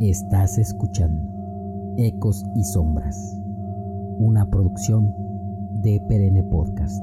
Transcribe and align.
Estás 0.00 0.58
escuchando 0.58 1.32
Ecos 1.96 2.44
y 2.54 2.64
Sombras, 2.64 3.34
una 4.18 4.44
producción 4.44 5.14
de 5.70 6.02
Perenne 6.06 6.42
Podcast. 6.42 7.02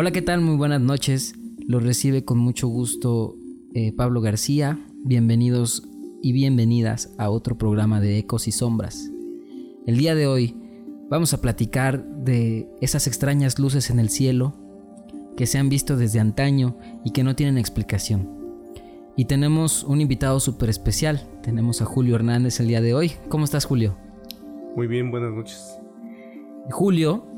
Hola, 0.00 0.12
¿qué 0.12 0.22
tal? 0.22 0.40
Muy 0.40 0.56
buenas 0.56 0.80
noches. 0.80 1.34
Los 1.58 1.82
recibe 1.82 2.24
con 2.24 2.38
mucho 2.38 2.68
gusto 2.68 3.36
eh, 3.74 3.92
Pablo 3.92 4.22
García. 4.22 4.78
Bienvenidos 5.04 5.86
y 6.22 6.32
bienvenidas 6.32 7.14
a 7.18 7.28
otro 7.28 7.58
programa 7.58 8.00
de 8.00 8.16
Ecos 8.16 8.48
y 8.48 8.50
Sombras. 8.50 9.10
El 9.86 9.98
día 9.98 10.14
de 10.14 10.26
hoy 10.26 10.56
vamos 11.10 11.34
a 11.34 11.42
platicar 11.42 12.02
de 12.02 12.66
esas 12.80 13.06
extrañas 13.06 13.58
luces 13.58 13.90
en 13.90 13.98
el 13.98 14.08
cielo 14.08 14.54
que 15.36 15.46
se 15.46 15.58
han 15.58 15.68
visto 15.68 15.98
desde 15.98 16.18
antaño 16.18 16.78
y 17.04 17.10
que 17.10 17.22
no 17.22 17.36
tienen 17.36 17.58
explicación. 17.58 18.26
Y 19.18 19.26
tenemos 19.26 19.84
un 19.84 20.00
invitado 20.00 20.40
súper 20.40 20.70
especial. 20.70 21.28
Tenemos 21.42 21.82
a 21.82 21.84
Julio 21.84 22.14
Hernández 22.14 22.58
el 22.58 22.68
día 22.68 22.80
de 22.80 22.94
hoy. 22.94 23.12
¿Cómo 23.28 23.44
estás, 23.44 23.66
Julio? 23.66 23.98
Muy 24.74 24.86
bien, 24.86 25.10
buenas 25.10 25.34
noches. 25.34 25.78
Julio 26.70 27.29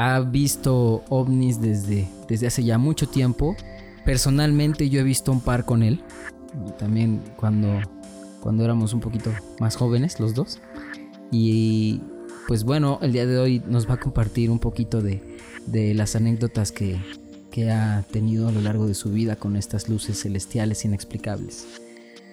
ha 0.00 0.20
visto 0.20 1.04
ovnis 1.10 1.60
desde, 1.60 2.08
desde 2.26 2.46
hace 2.46 2.64
ya 2.64 2.78
mucho 2.78 3.06
tiempo. 3.06 3.54
Personalmente 4.06 4.88
yo 4.88 5.00
he 5.00 5.02
visto 5.02 5.30
un 5.30 5.42
par 5.42 5.66
con 5.66 5.82
él. 5.82 6.00
También 6.78 7.20
cuando, 7.36 7.82
cuando 8.40 8.64
éramos 8.64 8.94
un 8.94 9.00
poquito 9.00 9.30
más 9.58 9.76
jóvenes 9.76 10.18
los 10.18 10.32
dos. 10.34 10.58
Y 11.30 12.00
pues 12.48 12.64
bueno, 12.64 12.98
el 13.02 13.12
día 13.12 13.26
de 13.26 13.38
hoy 13.38 13.62
nos 13.68 13.90
va 13.90 13.94
a 13.94 14.00
compartir 14.00 14.50
un 14.50 14.58
poquito 14.58 15.02
de, 15.02 15.22
de 15.66 15.92
las 15.92 16.16
anécdotas 16.16 16.72
que, 16.72 16.98
que, 17.50 17.70
ha 17.70 18.02
tenido 18.10 18.48
a 18.48 18.52
lo 18.52 18.62
largo 18.62 18.86
de 18.86 18.94
su 18.94 19.10
vida 19.10 19.36
con 19.36 19.54
estas 19.54 19.90
luces 19.90 20.22
celestiales 20.22 20.82
inexplicables. 20.86 21.66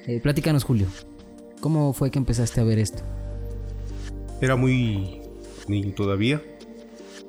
Eh, 0.06 0.22
platícanos 0.22 0.64
Julio, 0.64 0.88
¿cómo 1.60 1.92
fue 1.92 2.12
que 2.12 2.18
empezaste 2.18 2.62
a 2.62 2.64
ver 2.64 2.80
esto? 2.80 3.04
Era 4.40 4.56
muy 4.56 5.20
niño 5.68 5.94
todavía 5.94 6.42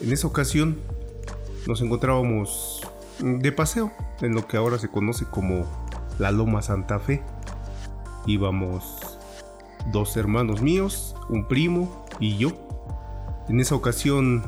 En 0.00 0.12
esa 0.12 0.28
ocasión 0.28 0.78
nos 1.66 1.80
encontrábamos 1.80 2.86
de 3.20 3.50
paseo 3.50 3.90
en 4.20 4.34
lo 4.34 4.46
que 4.46 4.56
ahora 4.56 4.78
se 4.78 4.88
conoce 4.88 5.24
como 5.24 5.66
la 6.18 6.30
Loma 6.30 6.62
Santa 6.62 7.00
Fe. 7.00 7.22
Íbamos 8.26 9.18
dos 9.92 10.16
hermanos 10.16 10.62
míos, 10.62 11.16
un 11.28 11.48
primo 11.48 12.06
y 12.20 12.38
yo. 12.38 12.52
En 13.48 13.60
esa 13.60 13.74
ocasión 13.74 14.44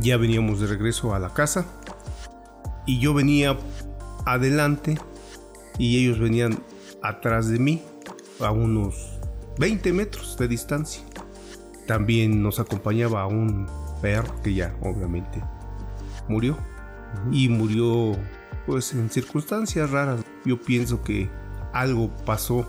ya 0.00 0.16
veníamos 0.16 0.60
de 0.60 0.66
regreso 0.66 1.14
a 1.14 1.18
la 1.18 1.32
casa 1.32 1.66
y 2.86 2.98
yo 2.98 3.14
venía 3.14 3.56
adelante 4.24 4.98
y 5.78 6.02
ellos 6.02 6.18
venían 6.18 6.58
atrás 7.02 7.48
de 7.48 7.58
mí 7.58 7.82
a 8.40 8.50
unos 8.50 9.18
20 9.58 9.92
metros 9.92 10.36
de 10.36 10.48
distancia. 10.48 11.02
También 11.86 12.42
nos 12.42 12.60
acompañaba 12.60 13.26
un 13.26 13.66
perro 14.00 14.34
que 14.42 14.54
ya 14.54 14.74
obviamente 14.82 15.42
murió 16.28 16.56
y 17.30 17.48
murió 17.48 18.16
pues 18.66 18.92
en 18.92 19.10
circunstancias 19.10 19.90
raras. 19.90 20.24
Yo 20.44 20.60
pienso 20.60 21.02
que 21.02 21.30
algo 21.72 22.10
pasó 22.24 22.66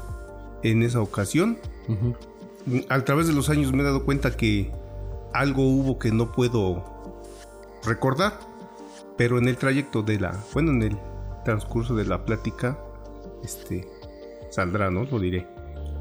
en 0.63 0.83
esa 0.83 1.01
ocasión. 1.01 1.57
A 2.89 3.03
través 3.03 3.27
de 3.27 3.33
los 3.33 3.49
años 3.49 3.73
me 3.73 3.81
he 3.81 3.85
dado 3.85 4.05
cuenta 4.05 4.35
que 4.35 4.71
algo 5.33 5.63
hubo 5.63 5.99
que 5.99 6.11
no 6.11 6.31
puedo 6.31 7.21
recordar, 7.83 8.39
pero 9.17 9.37
en 9.37 9.47
el 9.47 9.57
trayecto 9.57 10.01
de 10.01 10.19
la, 10.19 10.39
bueno, 10.53 10.71
en 10.71 10.83
el 10.83 10.97
transcurso 11.43 11.95
de 11.95 12.05
la 12.05 12.23
plática 12.23 12.77
este, 13.43 13.87
saldrá, 14.49 14.89
¿no? 14.89 15.03
Lo 15.05 15.19
diré. 15.19 15.47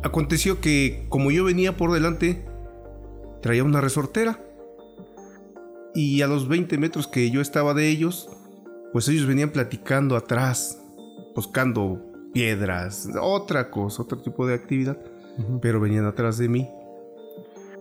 Aconteció 0.02 0.60
que 0.60 1.06
como 1.08 1.30
yo 1.30 1.44
venía 1.44 1.76
por 1.76 1.92
delante, 1.92 2.44
traía 3.40 3.64
una 3.64 3.80
resortera. 3.80 4.44
Y 5.94 6.22
a 6.22 6.26
los 6.26 6.48
20 6.48 6.78
metros 6.78 7.06
que 7.06 7.30
yo 7.30 7.40
estaba 7.40 7.74
de 7.74 7.88
ellos, 7.88 8.30
pues 8.92 9.08
ellos 9.08 9.26
venían 9.26 9.50
platicando 9.50 10.16
atrás, 10.16 10.80
buscando 11.34 12.00
piedras, 12.32 13.10
otra 13.20 13.70
cosa, 13.70 14.02
otro 14.02 14.18
tipo 14.22 14.46
de 14.46 14.54
actividad, 14.54 14.98
pero 15.60 15.80
venían 15.80 16.06
atrás 16.06 16.38
de 16.38 16.48
mí. 16.48 16.68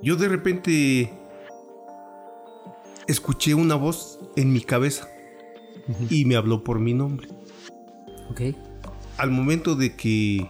Yo 0.04 0.18
de 0.18 0.28
repente 0.28 1.14
escuché 3.08 3.54
una 3.54 3.76
voz 3.76 4.20
en 4.36 4.52
mi 4.52 4.62
cabeza 4.62 5.08
y 6.10 6.26
me 6.26 6.36
habló 6.36 6.64
por 6.64 6.80
mi 6.80 6.94
nombre. 6.94 7.30
Ok 8.30 8.71
al 9.22 9.30
momento 9.30 9.76
de 9.76 9.96
que 9.96 10.50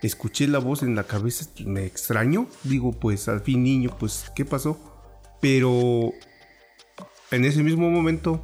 escuché 0.00 0.46
la 0.46 0.60
voz 0.60 0.84
en 0.84 0.94
la 0.94 1.02
cabeza, 1.02 1.44
me 1.64 1.86
extraño. 1.86 2.46
Digo, 2.62 2.92
pues 2.92 3.26
al 3.26 3.40
fin 3.40 3.64
niño, 3.64 3.96
pues, 3.98 4.30
¿qué 4.36 4.44
pasó? 4.44 4.78
Pero 5.40 6.12
en 7.32 7.44
ese 7.44 7.64
mismo 7.64 7.90
momento, 7.90 8.40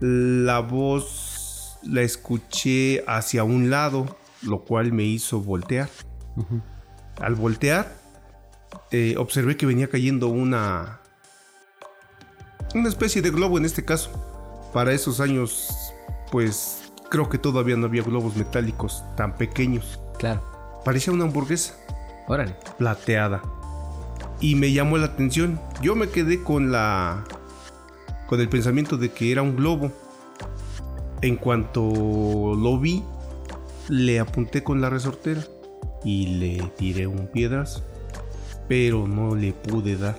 la 0.00 0.60
voz 0.60 1.76
la 1.82 2.00
escuché 2.00 3.04
hacia 3.06 3.44
un 3.44 3.68
lado, 3.68 4.16
lo 4.40 4.64
cual 4.64 4.94
me 4.94 5.04
hizo 5.04 5.42
voltear. 5.42 5.90
Al 7.20 7.34
voltear, 7.34 7.94
eh, 8.92 9.16
observé 9.18 9.58
que 9.58 9.66
venía 9.66 9.90
cayendo 9.90 10.28
una. 10.28 11.02
Una 12.74 12.88
especie 12.88 13.20
de 13.20 13.28
globo 13.28 13.58
en 13.58 13.66
este 13.66 13.84
caso. 13.84 14.70
Para 14.72 14.94
esos 14.94 15.20
años, 15.20 15.68
pues 16.32 16.85
Creo 17.08 17.28
que 17.28 17.38
todavía 17.38 17.76
no 17.76 17.86
había 17.86 18.02
globos 18.02 18.36
metálicos 18.36 19.04
tan 19.16 19.36
pequeños. 19.36 20.00
Claro. 20.18 20.42
Parecía 20.84 21.12
una 21.12 21.24
hamburguesa. 21.24 21.74
Órale. 22.26 22.56
Plateada. 22.78 23.42
Y 24.40 24.56
me 24.56 24.72
llamó 24.72 24.98
la 24.98 25.06
atención. 25.06 25.60
Yo 25.82 25.94
me 25.94 26.08
quedé 26.08 26.42
con 26.42 26.72
la. 26.72 27.24
con 28.26 28.40
el 28.40 28.48
pensamiento 28.48 28.96
de 28.96 29.10
que 29.10 29.32
era 29.32 29.42
un 29.42 29.56
globo. 29.56 29.92
En 31.22 31.36
cuanto 31.36 32.54
lo 32.54 32.78
vi, 32.78 33.02
le 33.88 34.20
apunté 34.20 34.62
con 34.62 34.80
la 34.80 34.90
resortera 34.90 35.42
y 36.04 36.26
le 36.38 36.62
tiré 36.76 37.06
un 37.06 37.28
piedrazo. 37.28 37.82
Pero 38.68 39.06
no 39.06 39.34
le 39.34 39.52
pude 39.52 39.96
dar. 39.96 40.18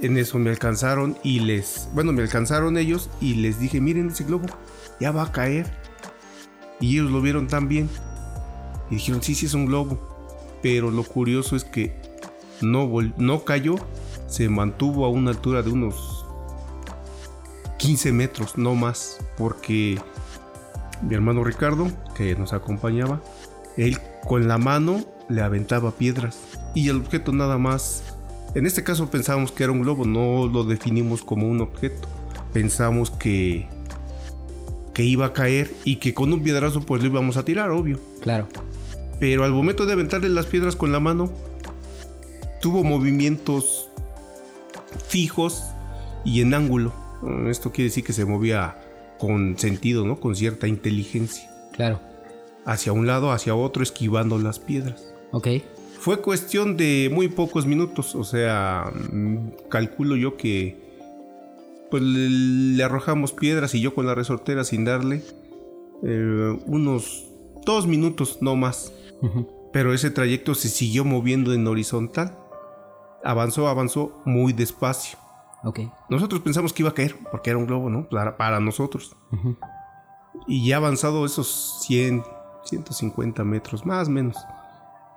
En 0.00 0.16
eso 0.16 0.38
me 0.38 0.50
alcanzaron 0.50 1.16
y 1.22 1.40
les. 1.40 1.88
Bueno, 1.92 2.12
me 2.12 2.22
alcanzaron 2.22 2.78
ellos 2.78 3.10
y 3.20 3.34
les 3.34 3.58
dije: 3.58 3.80
Miren 3.80 4.08
ese 4.08 4.24
globo 4.24 4.46
ya 5.00 5.10
va 5.10 5.22
a 5.22 5.32
caer. 5.32 5.66
Y 6.80 6.98
ellos 6.98 7.10
lo 7.10 7.20
vieron 7.20 7.48
también. 7.48 7.88
Y 8.90 8.96
dijeron, 8.96 9.22
sí, 9.22 9.34
sí 9.34 9.46
es 9.46 9.54
un 9.54 9.66
globo. 9.66 9.98
Pero 10.62 10.90
lo 10.90 11.04
curioso 11.04 11.56
es 11.56 11.64
que 11.64 12.00
no, 12.60 12.90
no 13.16 13.44
cayó, 13.44 13.76
se 14.26 14.48
mantuvo 14.48 15.04
a 15.04 15.08
una 15.08 15.30
altura 15.30 15.62
de 15.62 15.70
unos 15.70 16.26
15 17.78 18.12
metros, 18.12 18.58
no 18.58 18.74
más. 18.74 19.18
Porque 19.36 19.98
mi 21.02 21.14
hermano 21.14 21.44
Ricardo, 21.44 21.88
que 22.14 22.34
nos 22.36 22.52
acompañaba, 22.52 23.20
él 23.76 23.98
con 24.26 24.48
la 24.48 24.58
mano 24.58 25.04
le 25.28 25.42
aventaba 25.42 25.92
piedras. 25.92 26.38
Y 26.74 26.88
el 26.88 26.96
objeto 26.96 27.32
nada 27.32 27.58
más. 27.58 28.02
En 28.54 28.64
este 28.64 28.82
caso 28.82 29.10
pensábamos 29.10 29.52
que 29.52 29.64
era 29.64 29.72
un 29.72 29.82
globo, 29.82 30.06
no 30.06 30.46
lo 30.46 30.64
definimos 30.64 31.22
como 31.22 31.46
un 31.46 31.60
objeto. 31.60 32.08
Pensamos 32.54 33.10
que 33.10 33.68
que 34.96 35.04
iba 35.04 35.26
a 35.26 35.32
caer 35.34 35.70
y 35.84 35.96
que 35.96 36.14
con 36.14 36.32
un 36.32 36.42
piedrazo 36.42 36.80
pues 36.80 37.02
lo 37.02 37.08
íbamos 37.08 37.36
a 37.36 37.44
tirar, 37.44 37.70
obvio. 37.70 38.00
Claro. 38.22 38.48
Pero 39.20 39.44
al 39.44 39.52
momento 39.52 39.84
de 39.84 39.92
aventarle 39.92 40.30
las 40.30 40.46
piedras 40.46 40.74
con 40.74 40.90
la 40.90 41.00
mano, 41.00 41.30
tuvo 42.62 42.82
movimientos 42.82 43.90
fijos 45.06 45.64
y 46.24 46.40
en 46.40 46.54
ángulo. 46.54 46.94
Esto 47.46 47.72
quiere 47.72 47.90
decir 47.90 48.04
que 48.04 48.14
se 48.14 48.24
movía 48.24 48.78
con 49.18 49.58
sentido, 49.58 50.06
¿no? 50.06 50.18
Con 50.18 50.34
cierta 50.34 50.66
inteligencia. 50.66 51.50
Claro. 51.74 52.00
Hacia 52.64 52.94
un 52.94 53.06
lado, 53.06 53.32
hacia 53.32 53.54
otro, 53.54 53.82
esquivando 53.82 54.38
las 54.38 54.58
piedras. 54.58 55.12
Ok. 55.30 55.48
Fue 56.00 56.22
cuestión 56.22 56.78
de 56.78 57.10
muy 57.12 57.28
pocos 57.28 57.66
minutos, 57.66 58.14
o 58.14 58.24
sea, 58.24 58.90
mm, 59.12 59.68
calculo 59.68 60.16
yo 60.16 60.38
que 60.38 60.85
pues 61.98 62.02
le, 62.02 62.28
le 62.76 62.84
arrojamos 62.84 63.32
piedras 63.32 63.74
y 63.74 63.80
yo 63.80 63.94
con 63.94 64.06
la 64.06 64.14
resortera 64.14 64.64
sin 64.64 64.84
darle 64.84 65.22
eh, 66.02 66.58
unos 66.66 67.26
dos 67.64 67.86
minutos, 67.86 68.38
no 68.40 68.54
más. 68.56 68.92
Ujú. 69.22 69.48
Pero 69.72 69.92
ese 69.94 70.10
trayecto 70.10 70.54
se 70.54 70.68
siguió 70.68 71.04
moviendo 71.04 71.52
en 71.52 71.66
horizontal. 71.66 72.38
Avanzó, 73.24 73.68
avanzó 73.68 74.20
muy 74.24 74.52
despacio. 74.52 75.18
Ok. 75.64 75.80
Nosotros 76.10 76.40
pensamos 76.42 76.72
que 76.72 76.82
iba 76.82 76.90
a 76.90 76.94
caer, 76.94 77.16
porque 77.30 77.50
era 77.50 77.58
un 77.58 77.66
globo, 77.66 77.90
¿no? 77.90 78.08
Para, 78.08 78.36
para 78.36 78.60
nosotros. 78.60 79.16
Ujú. 79.32 79.56
Y 80.46 80.66
ya 80.68 80.76
avanzado 80.76 81.24
esos 81.26 81.78
100, 81.86 82.22
150 82.64 83.42
metros, 83.44 83.84
más 83.86 84.06
o 84.08 84.10
menos. 84.10 84.36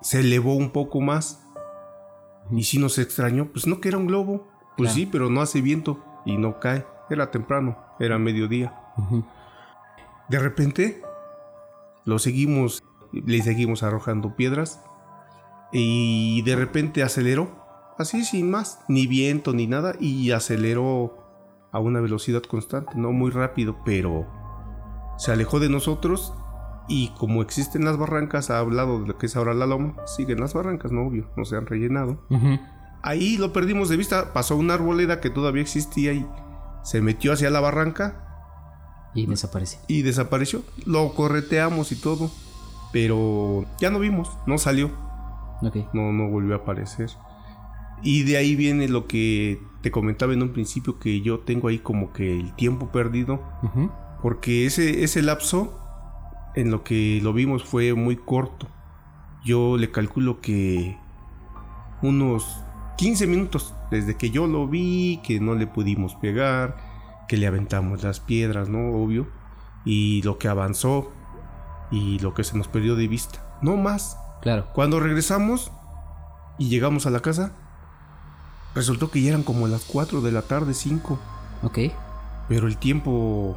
Se 0.01 0.21
elevó 0.21 0.55
un 0.55 0.71
poco 0.71 1.01
más. 1.01 1.41
Y 2.51 2.63
si 2.63 2.79
nos 2.79 2.97
extrañó, 2.97 3.49
pues 3.51 3.67
no 3.67 3.79
que 3.81 3.89
era 3.89 3.97
un 3.97 4.07
globo. 4.07 4.47
Pues 4.77 4.91
Claro. 4.91 4.95
sí, 4.95 5.05
pero 5.05 5.29
no 5.29 5.41
hace 5.41 5.61
viento 5.61 5.99
y 6.29 6.37
no 6.37 6.59
cae. 6.59 6.85
Era 7.09 7.31
temprano, 7.31 7.77
era 7.99 8.19
mediodía. 8.19 8.73
De 10.29 10.39
repente, 10.39 11.01
lo 12.05 12.19
seguimos, 12.19 12.83
le 13.11 13.41
seguimos 13.41 13.83
arrojando 13.83 14.35
piedras. 14.35 14.83
Y 15.71 16.41
de 16.43 16.55
repente 16.55 17.03
aceleró, 17.03 17.49
así 17.97 18.23
sin 18.23 18.49
más, 18.49 18.83
ni 18.87 19.07
viento 19.07 19.53
ni 19.53 19.67
nada. 19.67 19.93
Y 19.99 20.31
aceleró 20.31 21.17
a 21.71 21.79
una 21.79 21.99
velocidad 21.99 22.41
constante, 22.43 22.93
no 22.95 23.11
muy 23.11 23.31
rápido, 23.31 23.77
pero 23.85 24.27
se 25.17 25.31
alejó 25.31 25.59
de 25.59 25.69
nosotros. 25.69 26.33
Y 26.87 27.09
como 27.19 27.43
existen 27.43 27.85
las 27.85 27.97
barrancas, 27.97 28.49
ha 28.49 28.57
hablado 28.57 29.01
de 29.01 29.07
lo 29.07 29.17
que 29.17 29.27
es 29.27 29.35
ahora 29.35 29.53
la 29.53 29.67
loma, 29.67 29.95
siguen 30.07 30.39
las 30.39 30.55
barrancas, 30.55 30.91
no 30.91 31.05
obvio, 31.05 31.29
no 31.37 31.45
se 31.45 31.55
han 31.55 31.67
rellenado. 31.67 32.25
Ujú. 32.29 32.59
Ahí 33.01 33.37
lo 33.37 33.53
perdimos 33.53 33.89
de 33.89 33.97
vista, 33.97 34.33
pasó 34.33 34.55
una 34.55 34.73
arboleda 34.73 35.19
que 35.21 35.29
todavía 35.29 35.61
existía 35.61 36.13
y 36.13 36.25
se 36.83 37.01
metió 37.01 37.33
hacia 37.33 37.49
la 37.49 37.59
barranca 37.59 38.25
Y 39.13 39.25
desaparece. 39.25 39.79
y 39.87 40.01
desapareció. 40.01 40.63
Lo 40.85 41.13
correteamos 41.13 41.91
y 41.91 41.95
todo, 41.95 42.29
pero 42.91 43.65
ya 43.79 43.89
no 43.89 43.99
vimos, 43.99 44.29
no 44.45 44.57
salió, 44.57 44.91
no, 45.93 46.11
no 46.11 46.27
volvió 46.29 46.55
a 46.55 46.57
aparecer. 46.59 47.09
Y 48.01 48.23
de 48.23 48.37
ahí 48.37 48.55
viene 48.55 48.87
lo 48.87 49.07
que 49.07 49.61
te 49.81 49.91
comentaba 49.91 50.33
en 50.33 50.41
un 50.41 50.53
principio, 50.53 50.99
que 50.99 51.21
yo 51.21 51.39
tengo 51.39 51.67
ahí 51.67 51.79
como 51.79 52.11
que 52.13 52.39
el 52.39 52.53
tiempo 52.55 52.91
perdido, 52.91 53.41
porque 54.21 54.65
ese, 54.65 55.03
ese 55.03 55.21
lapso 55.21 55.77
en 56.55 56.71
lo 56.71 56.83
que 56.83 57.19
lo 57.23 57.33
vimos 57.33 57.63
fue 57.63 57.93
muy 57.93 58.15
corto. 58.17 58.67
Yo 59.45 59.77
le 59.77 59.91
calculo 59.91 60.39
que 60.41 60.97
unos 62.01 62.63
15 62.99 63.27
minutos 63.27 63.73
desde 63.91 64.17
que 64.17 64.29
yo 64.29 64.45
lo 64.45 64.67
vi, 64.67 65.21
que 65.23 65.39
no 65.39 65.55
le 65.55 65.67
pudimos 65.67 66.15
pegar, 66.15 66.75
que 67.29 67.37
le 67.37 67.47
aventamos 67.47 68.03
las 68.03 68.19
piedras, 68.19 68.67
¿no? 68.67 68.91
Obvio. 68.91 69.25
Y 69.85 70.21
lo 70.23 70.37
que 70.37 70.49
avanzó 70.49 71.09
y 71.91 72.19
lo 72.19 72.33
que 72.33 72.43
se 72.43 72.57
nos 72.57 72.67
perdió 72.67 72.97
de 72.97 73.07
vista. 73.07 73.57
No 73.61 73.77
más. 73.77 74.17
Claro. 74.41 74.67
Cuando 74.73 74.99
regresamos 74.99 75.71
y 76.57 76.67
llegamos 76.67 77.05
a 77.05 77.09
la 77.09 77.21
casa, 77.21 77.53
resultó 78.75 79.09
que 79.09 79.21
ya 79.21 79.29
eran 79.29 79.43
como 79.43 79.69
las 79.69 79.85
4 79.85 80.19
de 80.19 80.33
la 80.33 80.41
tarde, 80.41 80.73
5. 80.73 81.17
Ok. 81.63 81.79
Pero 82.49 82.67
el 82.67 82.75
tiempo. 82.75 83.55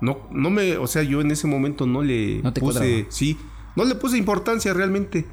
No, 0.00 0.18
no 0.30 0.50
me. 0.50 0.76
O 0.76 0.86
sea, 0.86 1.02
yo 1.02 1.20
en 1.22 1.32
ese 1.32 1.48
momento 1.48 1.86
no 1.88 2.02
le 2.02 2.40
No 2.40 2.52
te 2.52 2.60
puse. 2.60 2.78
cuadraba. 2.78 3.06
Sí. 3.08 3.36
No 3.74 3.84
le 3.84 3.96
puse 3.96 4.16
importancia 4.16 4.72
realmente. 4.74 5.26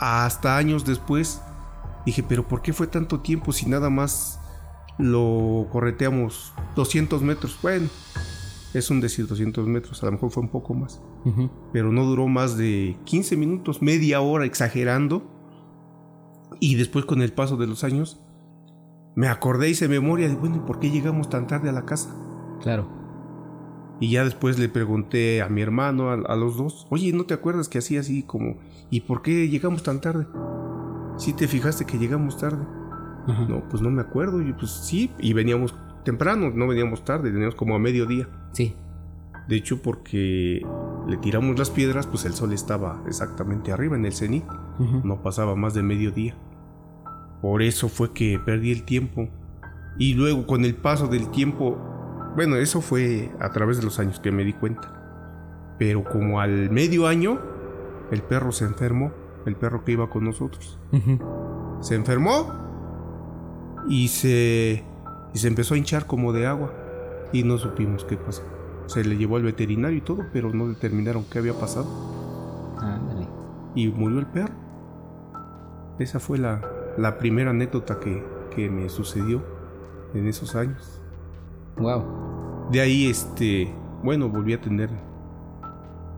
Hasta 0.00 0.56
años 0.56 0.86
después. 0.86 1.42
Dije, 2.08 2.24
pero 2.26 2.48
¿por 2.48 2.62
qué 2.62 2.72
fue 2.72 2.86
tanto 2.86 3.20
tiempo 3.20 3.52
si 3.52 3.68
nada 3.68 3.90
más 3.90 4.40
lo 4.96 5.66
correteamos 5.70 6.54
200 6.74 7.20
metros? 7.20 7.58
Bueno, 7.60 7.86
es 8.72 8.88
un 8.88 9.02
decir 9.02 9.26
200 9.26 9.66
metros. 9.66 10.02
A 10.02 10.06
lo 10.06 10.12
mejor 10.12 10.30
fue 10.30 10.42
un 10.42 10.48
poco 10.48 10.72
más. 10.72 11.02
Pero 11.70 11.92
no 11.92 12.06
duró 12.06 12.26
más 12.26 12.56
de 12.56 12.96
15 13.04 13.36
minutos, 13.36 13.82
media 13.82 14.22
hora 14.22 14.46
exagerando. 14.46 15.22
Y 16.60 16.76
después 16.76 17.04
con 17.04 17.20
el 17.20 17.34
paso 17.34 17.58
de 17.58 17.66
los 17.66 17.84
años, 17.84 18.22
me 19.14 19.28
acordé 19.28 19.68
hice 19.68 19.86
memoria 19.86 20.30
de, 20.30 20.34
bueno, 20.34 20.56
¿y 20.56 20.60
por 20.60 20.80
qué 20.80 20.90
llegamos 20.90 21.28
tan 21.28 21.46
tarde 21.46 21.68
a 21.68 21.72
la 21.72 21.84
casa? 21.84 22.16
Claro. 22.62 22.88
Y 24.00 24.12
ya 24.12 24.24
después 24.24 24.58
le 24.58 24.70
pregunté 24.70 25.42
a 25.42 25.50
mi 25.50 25.60
hermano, 25.60 26.08
a, 26.08 26.14
a 26.14 26.36
los 26.36 26.56
dos, 26.56 26.86
oye, 26.88 27.12
¿no 27.12 27.26
te 27.26 27.34
acuerdas 27.34 27.68
que 27.68 27.76
hacía 27.76 28.00
así 28.00 28.22
como, 28.22 28.56
¿y 28.88 29.02
por 29.02 29.20
qué 29.20 29.50
llegamos 29.50 29.82
tan 29.82 30.00
tarde? 30.00 30.26
¿Sí 31.18 31.32
te 31.32 31.46
fijaste 31.48 31.84
que 31.84 31.98
llegamos 31.98 32.38
tarde? 32.38 32.64
No, 33.48 33.62
pues 33.68 33.82
no 33.82 33.90
me 33.90 34.00
acuerdo. 34.00 34.40
Y 34.40 34.52
pues 34.54 34.70
sí, 34.70 35.12
y 35.18 35.34
veníamos 35.34 35.74
temprano, 36.04 36.50
no 36.54 36.66
veníamos 36.66 37.04
tarde, 37.04 37.30
veníamos 37.30 37.54
como 37.54 37.74
a 37.74 37.78
mediodía. 37.78 38.28
Sí. 38.52 38.74
De 39.48 39.56
hecho, 39.56 39.82
porque 39.82 40.64
le 41.06 41.16
tiramos 41.18 41.58
las 41.58 41.70
piedras, 41.70 42.06
pues 42.06 42.24
el 42.24 42.32
sol 42.32 42.52
estaba 42.52 43.02
exactamente 43.06 43.72
arriba 43.72 43.96
en 43.96 44.06
el 44.06 44.12
cenit. 44.12 44.44
No 45.04 45.22
pasaba 45.22 45.56
más 45.56 45.74
de 45.74 45.82
mediodía. 45.82 46.34
Por 47.42 47.62
eso 47.62 47.88
fue 47.88 48.12
que 48.12 48.38
perdí 48.38 48.72
el 48.72 48.84
tiempo. 48.84 49.28
Y 49.98 50.14
luego 50.14 50.46
con 50.46 50.64
el 50.64 50.74
paso 50.74 51.08
del 51.08 51.30
tiempo, 51.30 51.76
bueno, 52.36 52.56
eso 52.56 52.80
fue 52.80 53.30
a 53.40 53.50
través 53.50 53.78
de 53.78 53.82
los 53.82 53.98
años 53.98 54.20
que 54.20 54.30
me 54.30 54.44
di 54.44 54.52
cuenta. 54.52 54.94
Pero 55.78 56.04
como 56.04 56.40
al 56.40 56.70
medio 56.70 57.06
año, 57.06 57.40
el 58.10 58.22
perro 58.22 58.52
se 58.52 58.64
enfermó, 58.64 59.12
el 59.46 59.56
perro 59.56 59.84
que 59.84 59.92
iba 59.92 60.10
con 60.10 60.24
nosotros. 60.24 60.78
Se 61.80 61.94
enfermó 61.94 62.52
y 63.88 64.08
se, 64.08 64.84
y 65.32 65.38
se 65.38 65.48
empezó 65.48 65.74
a 65.74 65.78
hinchar 65.78 66.06
como 66.06 66.32
de 66.32 66.46
agua. 66.46 66.72
Y 67.32 67.42
no 67.42 67.58
supimos 67.58 68.04
qué 68.04 68.16
pasó. 68.16 68.42
Se 68.86 69.04
le 69.04 69.16
llevó 69.16 69.36
al 69.36 69.42
veterinario 69.42 69.98
y 69.98 70.00
todo, 70.00 70.24
pero 70.32 70.52
no 70.52 70.68
determinaron 70.68 71.24
qué 71.24 71.38
había 71.38 71.54
pasado. 71.54 71.86
Ándale. 72.78 73.28
Y 73.74 73.88
murió 73.88 74.18
el 74.18 74.26
perro. 74.26 74.54
Esa 75.98 76.20
fue 76.20 76.38
la, 76.38 76.62
la 76.96 77.18
primera 77.18 77.50
anécdota 77.50 78.00
que, 78.00 78.24
que 78.54 78.70
me 78.70 78.88
sucedió 78.88 79.42
en 80.14 80.26
esos 80.26 80.54
años. 80.54 81.02
Wow. 81.76 82.70
De 82.70 82.80
ahí, 82.80 83.08
este, 83.08 83.74
bueno, 84.02 84.28
volví 84.28 84.52
a 84.52 84.60
tener 84.60 84.90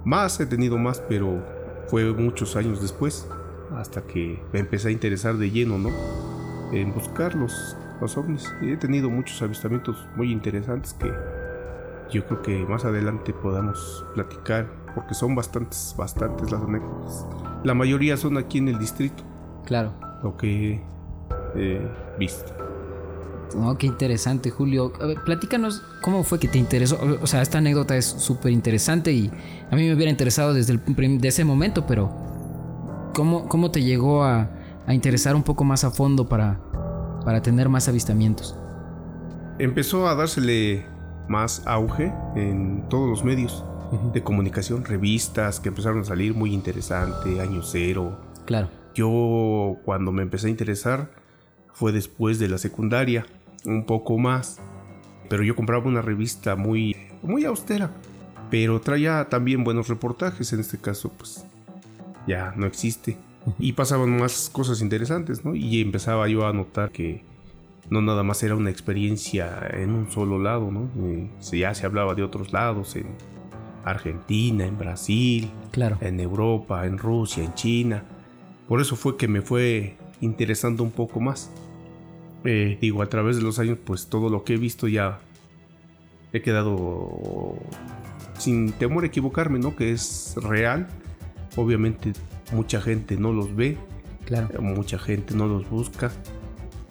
más, 0.05 0.38
he 0.40 0.46
tenido 0.46 0.78
más, 0.78 1.00
pero 1.08 1.43
fue 1.90 2.12
muchos 2.12 2.54
años 2.56 2.81
después, 2.81 3.28
hasta 3.76 4.02
que 4.02 4.40
me 4.52 4.60
empecé 4.60 4.88
a 4.88 4.90
interesar 4.92 5.37
de 5.37 5.50
lleno, 5.50 5.76
¿no? 5.78 5.90
En 6.72 6.94
buscar 6.94 7.35
los, 7.35 7.76
los 8.00 8.16
ovnis. 8.16 8.52
He 8.62 8.76
tenido 8.76 9.11
muchos 9.11 9.42
avistamientos 9.42 10.06
muy 10.16 10.30
interesantes 10.30 10.94
que 10.94 11.12
yo 12.11 12.25
creo 12.26 12.42
que 12.42 12.64
más 12.66 12.85
adelante 12.85 13.32
podamos 13.32 14.04
platicar, 14.14 14.68
porque 14.94 15.14
son 15.14 15.35
bastantes, 15.35 15.94
bastantes 15.97 16.50
las 16.50 16.62
anécdotas. 16.62 17.26
La 17.64 17.75
mayoría 17.75 18.16
son 18.16 18.38
aquí 18.38 18.59
en 18.59 18.68
el 18.68 18.78
distrito, 18.78 19.23
Claro. 19.66 19.92
lo 20.23 20.37
que 20.37 20.80
he 21.56 21.88
visto. 22.18 22.52
Oh, 23.57 23.76
qué 23.76 23.87
interesante, 23.87 24.50
Julio. 24.50 24.92
A 25.00 25.07
ver, 25.07 25.19
platícanos 25.25 25.83
cómo 26.02 26.23
fue 26.25 26.38
que 26.38 26.49
te 26.49 26.59
interesó. 26.59 26.99
O 27.21 27.26
sea, 27.26 27.42
esta 27.42 27.59
anécdota 27.59 27.97
es 27.97 28.07
súper 28.07 28.52
interesante 28.52 29.12
y 29.12 29.30
a 29.71 29.76
mí 29.76 29.87
me 29.87 29.95
hubiera 29.95 30.11
interesado 30.11 30.54
desde 30.54 30.73
el 30.73 30.80
prim- 30.80 31.19
de 31.19 31.28
ese 31.28 31.45
momento, 31.45 31.87
pero 31.87 32.11
¿cómo, 33.14 33.49
cómo 33.49 33.71
te 33.71 33.83
llegó 33.83 34.23
a, 34.25 34.50
a 34.87 34.95
interesar 34.95 35.35
un 35.35 35.42
poco 35.42 35.64
más 35.64 35.85
a 35.85 35.90
fondo 35.90 36.28
para, 36.28 36.61
para 37.25 37.42
tener 37.42 37.69
más 37.69 37.88
avistamientos? 37.88 38.57
empezó 39.59 40.09
a 40.09 40.14
dársele 40.14 40.87
más 41.28 41.62
auge 41.66 42.12
en 42.35 42.88
todos 42.88 43.09
los 43.11 43.25
medios 43.25 43.62
de 44.14 44.23
comunicación, 44.23 44.85
revistas 44.87 45.61
que 45.61 45.69
empezaron 45.69 46.00
a 46.00 46.04
salir 46.04 46.33
muy 46.35 46.54
interesante, 46.54 47.40
año 47.40 47.61
cero. 47.62 48.19
Claro. 48.47 48.69
Yo 48.95 49.76
cuando 49.85 50.12
me 50.12 50.23
empecé 50.23 50.47
a 50.47 50.50
interesar 50.50 51.11
fue 51.75 51.92
después 51.92 52.38
de 52.38 52.49
la 52.49 52.57
secundaria, 52.57 53.26
un 53.64 53.85
poco 53.85 54.19
más, 54.19 54.59
pero 55.29 55.43
yo 55.43 55.55
compraba 55.57 55.87
una 55.87 56.02
revista 56.02 56.57
muy 56.57 56.97
muy 57.23 57.45
austera, 57.45 57.90
pero 58.50 58.81
traía 58.81 59.29
también 59.29 59.62
buenos 59.64 59.88
reportajes, 59.88 60.52
en 60.52 60.61
este 60.61 60.79
caso 60.79 61.11
pues 61.11 61.45
ya 62.26 62.52
no 62.57 62.67
existe. 62.67 63.17
Y 63.59 63.73
pasaban 63.73 64.19
más 64.19 64.50
cosas 64.52 64.83
interesantes, 64.83 65.45
¿no? 65.45 65.55
Y 65.55 65.81
empezaba 65.81 66.29
yo 66.29 66.47
a 66.47 66.52
notar 66.52 66.90
que 66.90 67.23
no 67.88 68.02
nada 68.02 68.23
más 68.23 68.43
era 68.43 68.55
una 68.55 68.71
experiencia 68.71 69.67
en 69.73 69.90
un 69.93 70.11
solo 70.11 70.38
lado, 70.38 70.71
¿no? 70.71 70.88
Eh, 71.09 71.29
ya 71.52 71.75
se 71.75 71.87
hablaba 71.87 72.14
de 72.14 72.23
otros 72.23 72.52
lados, 72.52 72.97
en 72.97 73.07
Argentina, 73.85 74.67
en 74.67 74.79
Brasil, 74.79 75.50
Claro. 75.71 75.97
en 76.00 76.21
Europa, 76.21 76.87
en 76.87 76.99
Rusia, 76.99 77.43
en 77.43 77.55
China. 77.55 78.05
Por 78.69 78.81
eso 78.81 78.95
fue 78.95 79.17
que 79.17 79.26
me 79.26 79.40
fue 79.43 79.97
interesando 80.21 80.83
un 80.85 80.90
poco 80.90 81.19
más. 81.21 81.50
Eh, 82.44 82.78
digo, 82.80 83.02
a 83.02 83.06
través 83.06 83.37
de 83.37 83.42
los 83.42 83.59
años, 83.59 83.78
pues 83.85 84.06
todo 84.06 84.28
lo 84.30 84.44
que 84.44 84.54
he 84.54 84.56
visto 84.56 84.88
ya 84.88 85.18
he 86.32 86.40
quedado 86.42 87.56
sin 88.38 88.73
temor 88.73 89.04
a 89.04 89.09
equivocarme, 89.09 89.59
¿no? 89.59 89.76
Que 89.76 89.92
es 89.92 90.35
real. 90.37 90.88
Obviamente 91.56 92.12
mucha 92.52 92.80
gente 92.80 93.16
no 93.16 93.32
los 93.32 93.54
ve, 93.54 93.76
Claro. 94.25 94.49
mucha 94.62 94.99
gente 94.99 95.35
no 95.35 95.47
los 95.49 95.68
busca, 95.68 96.12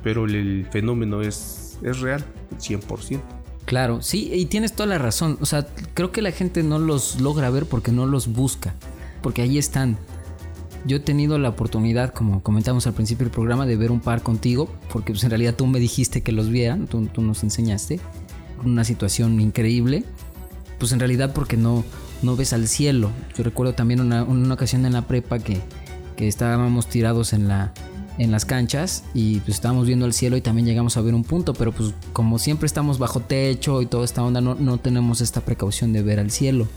pero 0.03 0.25
el, 0.25 0.35
el 0.35 0.65
fenómeno 0.71 1.21
es 1.21 1.77
es 1.81 2.01
real, 2.01 2.23
100%. 2.59 3.21
Claro, 3.65 4.01
sí, 4.01 4.29
y 4.33 4.45
tienes 4.47 4.73
toda 4.73 4.87
la 4.87 4.97
razón. 4.97 5.37
O 5.41 5.45
sea, 5.45 5.65
creo 5.93 6.11
que 6.11 6.21
la 6.21 6.31
gente 6.31 6.63
no 6.63 6.79
los 6.79 7.21
logra 7.21 7.49
ver 7.49 7.65
porque 7.65 7.91
no 7.91 8.05
los 8.05 8.27
busca, 8.27 8.73
porque 9.21 9.41
ahí 9.43 9.57
están. 9.57 9.97
Yo 10.85 10.97
he 10.97 10.99
tenido 10.99 11.37
la 11.37 11.49
oportunidad, 11.49 12.13
como 12.13 12.41
comentamos 12.41 12.87
al 12.87 12.93
principio 12.93 13.25
del 13.25 13.33
programa, 13.33 13.65
de 13.65 13.75
ver 13.75 13.91
un 13.91 13.99
par 13.99 14.21
contigo, 14.23 14.69
porque 14.91 15.11
pues, 15.11 15.23
en 15.23 15.29
realidad 15.29 15.55
tú 15.55 15.67
me 15.67 15.79
dijiste 15.79 16.21
que 16.21 16.31
los 16.31 16.49
vieran, 16.49 16.87
tú, 16.87 17.05
tú 17.07 17.21
nos 17.21 17.43
enseñaste, 17.43 17.99
una 18.63 18.83
situación 18.83 19.39
increíble, 19.39 20.03
pues 20.77 20.91
en 20.91 20.99
realidad 20.99 21.33
porque 21.33 21.57
no, 21.57 21.83
no 22.21 22.35
ves 22.35 22.53
al 22.53 22.67
cielo. 22.67 23.11
Yo 23.37 23.43
recuerdo 23.43 23.73
también 23.73 23.99
una, 23.99 24.23
una 24.23 24.53
ocasión 24.53 24.85
en 24.85 24.93
la 24.93 25.03
prepa 25.03 25.39
que, 25.39 25.59
que 26.15 26.27
estábamos 26.27 26.87
tirados 26.87 27.33
en 27.33 27.47
la, 27.47 27.73
en 28.17 28.31
las 28.31 28.45
canchas 28.45 29.03
y 29.13 29.39
pues 29.39 29.55
estábamos 29.55 29.87
viendo 29.87 30.05
el 30.05 30.13
cielo 30.13 30.37
y 30.37 30.41
también 30.41 30.65
llegamos 30.65 30.97
a 30.97 31.01
ver 31.01 31.13
un 31.13 31.23
punto, 31.23 31.53
pero 31.53 31.71
pues 31.71 31.93
como 32.13 32.39
siempre 32.39 32.67
estamos 32.67 32.99
bajo 32.99 33.21
techo 33.21 33.81
y 33.81 33.85
toda 33.85 34.05
esta 34.05 34.23
onda, 34.23 34.41
no, 34.41 34.55
no 34.55 34.77
tenemos 34.77 35.21
esta 35.21 35.41
precaución 35.41 35.93
de 35.93 36.03
ver 36.03 36.19
al 36.19 36.31
cielo. 36.31 36.67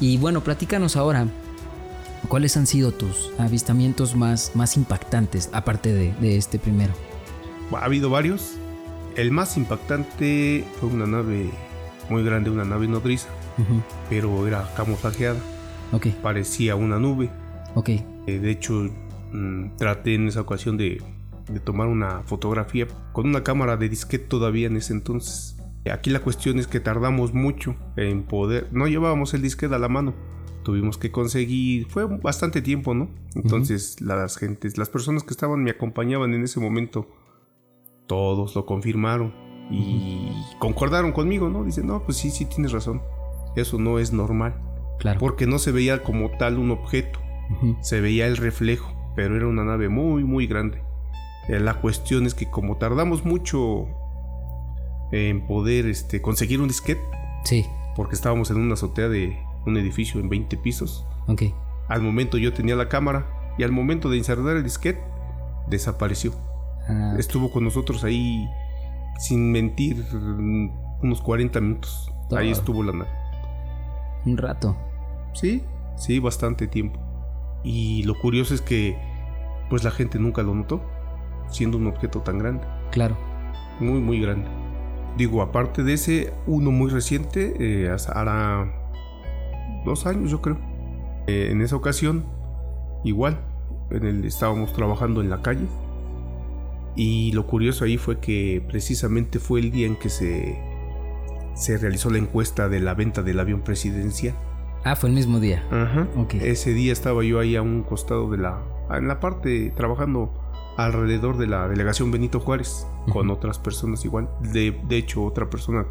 Y 0.00 0.16
bueno, 0.16 0.42
platícanos 0.42 0.96
ahora, 0.96 1.28
¿cuáles 2.28 2.56
han 2.56 2.66
sido 2.66 2.92
tus 2.92 3.30
avistamientos 3.38 4.14
más, 4.16 4.52
más 4.54 4.76
impactantes, 4.76 5.50
aparte 5.52 5.92
de, 5.92 6.12
de 6.20 6.36
este 6.36 6.58
primero? 6.58 6.92
Ha 7.72 7.84
habido 7.84 8.10
varios. 8.10 8.56
El 9.16 9.30
más 9.30 9.56
impactante 9.56 10.64
fue 10.80 10.88
una 10.88 11.06
nave 11.06 11.50
muy 12.10 12.22
grande, 12.24 12.50
una 12.50 12.64
nave 12.64 12.88
nodriza, 12.88 13.28
pero 14.10 14.46
era 14.46 14.68
camuflajeada. 14.76 15.38
Ok, 15.92 16.08
Parecía 16.22 16.74
una 16.76 16.98
nube. 16.98 17.30
ok, 17.74 17.88
Eh, 17.90 18.04
De 18.26 18.50
hecho, 18.50 18.90
mm, 19.32 19.76
traté 19.76 20.14
en 20.14 20.28
esa 20.28 20.40
ocasión 20.40 20.76
de, 20.76 21.00
de 21.48 21.60
tomar 21.60 21.86
una 21.86 22.22
fotografía 22.24 22.86
con 23.12 23.26
una 23.28 23.42
cámara 23.44 23.76
de 23.76 23.88
disquete 23.88 24.24
todavía 24.26 24.66
en 24.66 24.76
ese 24.76 24.92
entonces. 24.92 25.56
Aquí 25.92 26.10
la 26.10 26.20
cuestión 26.20 26.58
es 26.58 26.66
que 26.66 26.80
tardamos 26.80 27.34
mucho 27.34 27.76
en 27.96 28.22
poder... 28.24 28.68
No 28.72 28.86
llevábamos 28.88 29.34
el 29.34 29.42
disquete 29.42 29.74
a 29.74 29.78
la 29.78 29.88
mano. 29.88 30.14
Tuvimos 30.64 30.98
que 30.98 31.10
conseguir... 31.12 31.86
Fue 31.88 32.06
bastante 32.06 32.60
tiempo, 32.62 32.94
¿no? 32.94 33.08
Entonces 33.36 34.00
las 34.00 34.36
gentes, 34.36 34.76
las 34.78 34.88
personas 34.88 35.22
que 35.22 35.30
estaban 35.30 35.62
me 35.62 35.70
acompañaban 35.70 36.34
en 36.34 36.42
ese 36.42 36.58
momento, 36.58 37.06
todos 38.06 38.54
lo 38.56 38.66
confirmaron 38.66 39.32
y 39.70 40.32
concordaron 40.58 41.12
conmigo, 41.12 41.48
¿no? 41.48 41.64
Dicen, 41.64 41.86
no, 41.86 42.02
pues 42.02 42.16
sí, 42.18 42.30
sí 42.30 42.44
tienes 42.46 42.72
razón. 42.72 43.02
Eso 43.56 43.78
no 43.78 43.98
es 44.00 44.12
normal. 44.12 44.60
claro. 44.98 45.20
Porque 45.20 45.46
no 45.46 45.58
se 45.58 45.70
veía 45.70 46.02
como 46.02 46.30
tal 46.38 46.58
un 46.58 46.70
objeto 46.72 47.20
se 47.82 48.00
veía 48.00 48.26
el 48.26 48.38
reflejo, 48.38 48.90
pero 49.14 49.36
era 49.36 49.46
una 49.46 49.64
nave 49.64 49.90
muy, 49.90 50.24
muy 50.24 50.46
grande. 50.46 50.82
Eh, 51.48 51.60
La 51.60 51.74
cuestión 51.74 52.24
es 52.24 52.34
que 52.34 52.50
como 52.50 52.78
tardamos 52.78 53.24
mucho 53.26 53.86
en 55.12 55.46
poder 55.46 55.86
este, 55.86 56.22
conseguir 56.22 56.60
un 56.62 56.68
disquete, 56.68 57.02
Sí, 57.44 57.66
porque 57.94 58.14
estábamos 58.14 58.50
en 58.50 58.56
una 58.56 58.72
azotea 58.74 59.08
de 59.10 59.38
un 59.66 59.76
edificio 59.76 60.20
en 60.20 60.28
20 60.28 60.56
pisos, 60.58 61.06
ok. 61.26 61.42
al 61.88 62.02
momento 62.02 62.38
yo 62.38 62.52
tenía 62.52 62.76
la 62.76 62.88
cámara 62.88 63.26
y 63.58 63.62
al 63.62 63.72
momento 63.72 64.08
de 64.10 64.16
insertar 64.18 64.56
el 64.56 64.64
disquete, 64.64 65.00
desapareció. 65.68 66.32
Ah, 66.88 67.14
Estuvo 67.18 67.50
con 67.50 67.64
nosotros 67.64 68.04
ahí, 68.04 68.48
sin 69.18 69.52
mentir, 69.52 70.04
unos 71.02 71.20
40 71.22 71.60
minutos. 71.60 72.10
Ahí 72.36 72.48
Ah. 72.48 72.52
estuvo 72.52 72.82
la 72.82 72.92
nave. 72.92 73.10
un 74.26 74.36
rato. 74.38 74.74
Sí, 75.34 75.62
sí, 75.96 76.18
bastante 76.18 76.66
tiempo. 76.66 76.98
Y 77.62 78.02
lo 78.04 78.18
curioso 78.18 78.54
es 78.54 78.60
que 78.62 78.98
pues 79.70 79.84
la 79.84 79.90
gente 79.90 80.18
nunca 80.18 80.42
lo 80.42 80.54
notó, 80.54 80.82
siendo 81.48 81.76
un 81.78 81.86
objeto 81.86 82.20
tan 82.20 82.38
grande, 82.38 82.66
Claro. 82.90 83.16
muy 83.80 84.00
muy 84.00 84.20
grande. 84.20 84.48
Digo, 85.16 85.42
aparte 85.42 85.82
de 85.84 85.92
ese, 85.94 86.32
uno 86.46 86.70
muy 86.70 86.90
reciente, 86.90 87.54
eh, 87.60 87.94
hará 88.14 88.66
dos 89.84 90.06
años 90.06 90.30
yo 90.30 90.40
creo. 90.40 90.58
Eh, 91.26 91.48
en 91.50 91.60
esa 91.62 91.76
ocasión, 91.76 92.24
igual, 93.04 93.40
en 93.90 94.04
el, 94.06 94.24
estábamos 94.24 94.72
trabajando 94.72 95.20
en 95.20 95.30
la 95.30 95.42
calle. 95.42 95.66
Y 96.96 97.32
lo 97.32 97.46
curioso 97.46 97.84
ahí 97.84 97.96
fue 97.96 98.20
que 98.20 98.64
precisamente 98.68 99.38
fue 99.38 99.60
el 99.60 99.70
día 99.72 99.86
en 99.86 99.96
que 99.96 100.08
se, 100.08 100.58
se 101.54 101.76
realizó 101.78 102.08
la 102.10 102.18
encuesta 102.18 102.68
de 102.68 102.80
la 102.80 102.94
venta 102.94 103.22
del 103.22 103.40
avión 103.40 103.62
presidencial. 103.62 104.34
Ah, 104.84 104.94
fue 104.96 105.08
el 105.08 105.14
mismo 105.14 105.40
día. 105.40 105.64
Ajá. 105.70 106.06
Ok. 106.16 106.34
Ese 106.34 106.72
día 106.74 106.92
estaba 106.92 107.24
yo 107.24 107.40
ahí 107.40 107.56
a 107.56 107.62
un 107.62 107.82
costado 107.82 108.30
de 108.30 108.38
la. 108.38 108.62
en 108.90 109.08
la 109.08 109.18
parte 109.18 109.72
trabajando 109.74 110.32
alrededor 110.76 111.38
de 111.38 111.46
la 111.46 111.68
delegación 111.68 112.10
Benito 112.10 112.38
Juárez 112.38 112.86
con 113.12 113.30
otras 113.30 113.58
personas 113.58 114.04
igual. 114.04 114.28
De, 114.52 114.78
de 114.86 114.96
hecho, 114.96 115.24
otra 115.24 115.48
persona 115.48 115.86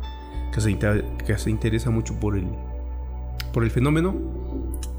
que 0.53 0.61
se, 0.61 0.69
inter- 0.71 1.05
que 1.25 1.37
se 1.37 1.49
interesa 1.49 1.89
mucho 1.89 2.17
por 2.19 2.37
el, 2.37 2.47
por 3.53 3.63
el 3.63 3.71
fenómeno, 3.71 4.15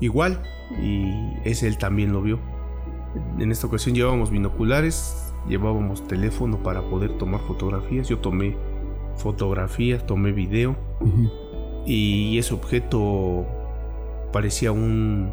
igual. 0.01 0.43
Y 0.83 1.13
ese 1.45 1.67
él 1.69 1.77
también 1.77 2.13
lo 2.13 2.23
vio. 2.23 2.39
En 3.39 3.53
esta 3.53 3.67
ocasión 3.67 3.95
llevábamos 3.95 4.31
binoculares, 4.31 5.33
llevábamos 5.49 6.07
teléfono 6.09 6.63
para 6.63 6.81
poder 6.83 7.19
tomar 7.19 7.41
fotografías. 7.43 8.09
Yo 8.09 8.19
tomé 8.19 8.57
fotografías, 9.17 10.05
tomé 10.07 10.33
video 10.33 10.75
y 11.87 12.39
ese 12.39 12.55
objeto 12.55 13.45
parecía 14.33 14.73
un, 14.73 15.31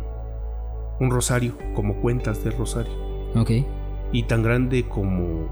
un 1.00 1.10
rosario, 1.10 1.54
como 1.74 1.96
cuentas 1.96 2.44
de 2.44 2.51
rosario, 2.51 2.92
Ok. 3.36 3.51
y 4.12 4.24
tan 4.24 4.44
grande 4.44 4.84
como 4.88 5.48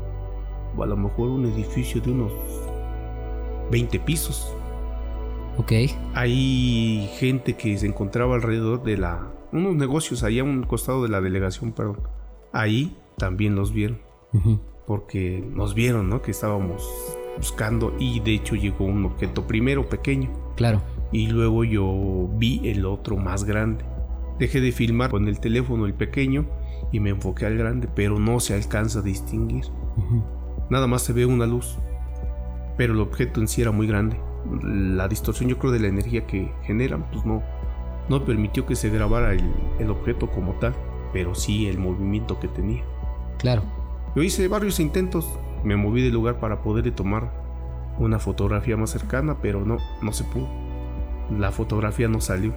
a 0.80 0.86
lo 0.86 0.96
mejor 0.98 1.30
un 1.30 1.46
edificio 1.48 2.00
de 2.02 2.12
unos 2.12 2.32
20 3.72 4.00
pisos. 4.02 4.54
Ok. 5.60 5.74
Hay 6.14 7.10
gente 7.20 7.54
que 7.58 7.78
se 7.78 7.86
encontraba 7.86 8.36
alrededor 8.36 8.82
de 8.82 8.98
la... 8.98 9.28
unos 9.52 9.76
negocios 9.76 10.24
allá 10.24 10.42
a 10.42 10.46
un 10.46 10.64
costado 10.64 11.04
de 11.04 11.10
la 11.10 11.20
delegación, 11.20 11.74
perdón. 11.74 12.00
Ahí 12.54 12.96
también 13.18 13.56
los 13.56 13.74
vieron, 13.74 14.00
porque 14.88 15.46
nos 15.54 15.76
vieron, 15.76 16.10
¿no? 16.10 16.22
Que 16.22 16.32
estábamos 16.32 16.90
buscando 17.38 17.94
y 18.00 18.22
de 18.22 18.36
hecho 18.36 18.56
llegó 18.56 18.86
un 18.86 19.06
objeto 19.06 19.46
primero 19.46 19.88
pequeño. 19.88 20.32
Claro. 20.56 20.82
y 21.12 21.28
luego 21.28 21.64
yo 21.64 22.30
vi 22.38 22.62
el 22.70 22.86
otro 22.86 23.18
más 23.18 23.44
grande. 23.44 23.84
Dejé 24.40 24.62
de 24.62 24.72
filmar 24.72 25.10
con 25.10 25.28
el 25.28 25.40
teléfono 25.40 25.86
el 25.86 25.94
pequeño 25.94 26.46
y 26.92 27.00
me 27.00 27.10
enfoqué 27.10 27.46
al 27.46 27.58
grande, 27.58 27.90
pero 27.94 28.18
no 28.20 28.40
se 28.40 28.54
alcanza 28.54 29.00
a 29.00 29.02
distinguir. 29.02 29.66
Nada 30.70 30.88
más 30.88 31.02
se 31.02 31.14
ve 31.14 31.26
una 31.26 31.46
luz, 31.46 31.78
pero 32.78 32.94
el 32.94 33.02
objeto 33.02 33.42
en 33.42 33.48
sí 33.48 33.62
era 33.62 33.72
muy 33.72 33.88
grande. 33.88 34.18
La 34.64 35.08
distorsión 35.08 35.50
yo 35.50 35.58
creo 35.58 35.72
de 35.72 35.80
la 35.80 35.88
energía 35.88 36.26
que 36.26 36.52
generan, 36.64 37.06
pues 37.12 37.26
no, 37.26 37.44
no 38.08 38.26
permitió 38.26 38.66
que 38.66 38.76
se 38.76 38.90
grabara 38.90 39.34
el, 39.34 39.52
el 39.80 39.90
objeto 39.90 40.30
como 40.30 40.54
tal, 40.54 40.74
pero 41.14 41.36
sí 41.36 41.68
el 41.68 41.78
movimiento 41.78 42.40
que 42.40 42.48
tenía. 42.48 42.84
Claro. 43.38 43.64
Yo 44.16 44.24
hice 44.24 44.48
varios 44.48 44.80
intentos, 44.80 45.28
me 45.64 45.76
moví 45.76 46.02
del 46.02 46.14
lugar 46.14 46.40
para 46.40 46.62
poder 46.62 46.90
tomar 46.92 47.32
una 48.00 48.20
fotografía 48.20 48.78
más 48.78 48.92
cercana, 48.92 49.38
pero 49.42 49.66
no, 49.66 49.78
no 50.02 50.14
se 50.14 50.24
pudo. 50.24 50.48
La 51.38 51.52
fotografía 51.52 52.08
no 52.08 52.22
salió. 52.22 52.54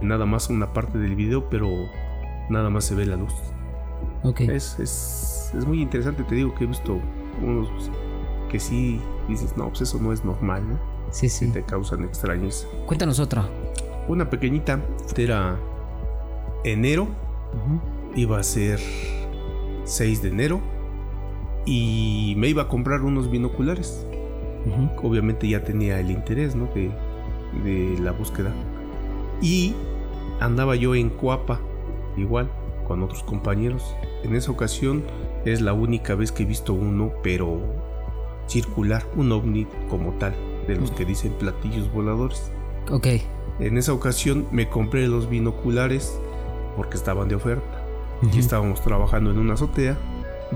Nada 0.00 0.26
más 0.26 0.50
una 0.50 0.72
parte 0.72 0.98
del 0.98 1.16
video, 1.16 1.48
pero 1.48 1.68
nada 2.50 2.70
más 2.70 2.84
se 2.84 2.94
ve 2.94 3.06
la 3.06 3.16
luz. 3.16 3.34
Ok. 4.22 4.40
Es, 4.42 4.78
es, 4.78 5.52
es 5.56 5.66
muy 5.66 5.80
interesante, 5.80 6.24
te 6.24 6.34
digo 6.34 6.54
que 6.54 6.64
he 6.64 6.66
visto 6.66 6.98
unos 7.42 7.68
que 8.50 8.60
sí 8.60 9.00
dices, 9.28 9.56
no, 9.56 9.68
pues 9.68 9.82
eso 9.82 9.98
no 10.00 10.12
es 10.12 10.24
normal, 10.24 10.68
¿no? 10.68 10.78
Sí, 11.10 11.28
sí. 11.28 11.48
Te 11.50 11.62
causan 11.62 12.04
extrañeza. 12.04 12.66
Cuéntanos 12.86 13.18
otra. 13.20 13.48
Una 14.08 14.28
pequeñita, 14.28 14.80
era 15.16 15.58
enero, 16.64 17.08
iba 18.14 18.38
a 18.38 18.42
ser 18.42 18.80
6 19.84 20.22
de 20.22 20.28
enero 20.28 20.60
y 21.66 22.34
me 22.36 22.48
iba 22.48 22.62
a 22.62 22.68
comprar 22.68 23.02
unos 23.02 23.30
binoculares. 23.30 24.06
Obviamente 25.02 25.48
ya 25.48 25.62
tenía 25.62 26.00
el 26.00 26.10
interés 26.10 26.54
¿no? 26.54 26.66
de, 26.74 26.90
de 27.62 27.98
la 28.00 28.12
búsqueda. 28.12 28.52
Y 29.40 29.74
andaba 30.40 30.74
yo 30.76 30.94
en 30.94 31.10
Coapa, 31.10 31.60
igual, 32.16 32.50
con 32.86 33.02
otros 33.02 33.22
compañeros. 33.22 33.94
En 34.22 34.34
esa 34.34 34.50
ocasión 34.50 35.04
es 35.44 35.60
la 35.60 35.72
única 35.72 36.14
vez 36.14 36.32
que 36.32 36.44
he 36.44 36.46
visto 36.46 36.72
uno, 36.72 37.12
pero 37.22 37.60
circular, 38.46 39.06
un 39.16 39.32
ovni 39.32 39.66
como 39.88 40.12
tal, 40.14 40.34
de 40.66 40.76
los 40.76 40.90
que 40.90 41.04
dicen 41.04 41.32
platillos 41.32 41.92
voladores. 41.92 42.50
Ok. 42.90 43.06
En 43.60 43.78
esa 43.78 43.92
ocasión 43.92 44.46
me 44.50 44.68
compré 44.68 45.06
los 45.06 45.28
binoculares 45.28 46.18
porque 46.76 46.96
estaban 46.96 47.28
de 47.28 47.36
oferta. 47.36 47.80
Y 48.32 48.38
estábamos 48.38 48.80
trabajando 48.82 49.30
en 49.30 49.38
una 49.38 49.54
azotea. 49.54 49.98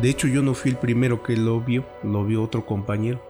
De 0.01 0.09
hecho, 0.09 0.27
yo 0.27 0.43
no 0.43 0.55
fui 0.55 0.71
el 0.71 0.77
primero 0.77 1.23
que 1.23 1.37
lo 1.37 1.61
vio, 1.61 1.85
lo 2.03 2.25
vio 2.25 2.43
otro 2.43 2.65
compañero. 2.65 3.21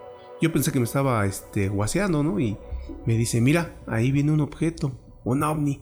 Yo 0.41 0.53
pensé 0.53 0.71
que 0.71 0.79
me 0.79 0.85
estaba 0.85 1.25
este, 1.27 1.69
guaseando, 1.69 2.23
¿no? 2.23 2.39
Y 2.39 2.57
me 3.05 3.17
dice, 3.17 3.41
mira, 3.41 3.75
ahí 3.87 4.13
viene 4.13 4.33
un 4.33 4.41
objeto, 4.41 4.93
un 5.25 5.43
ovni. 5.43 5.81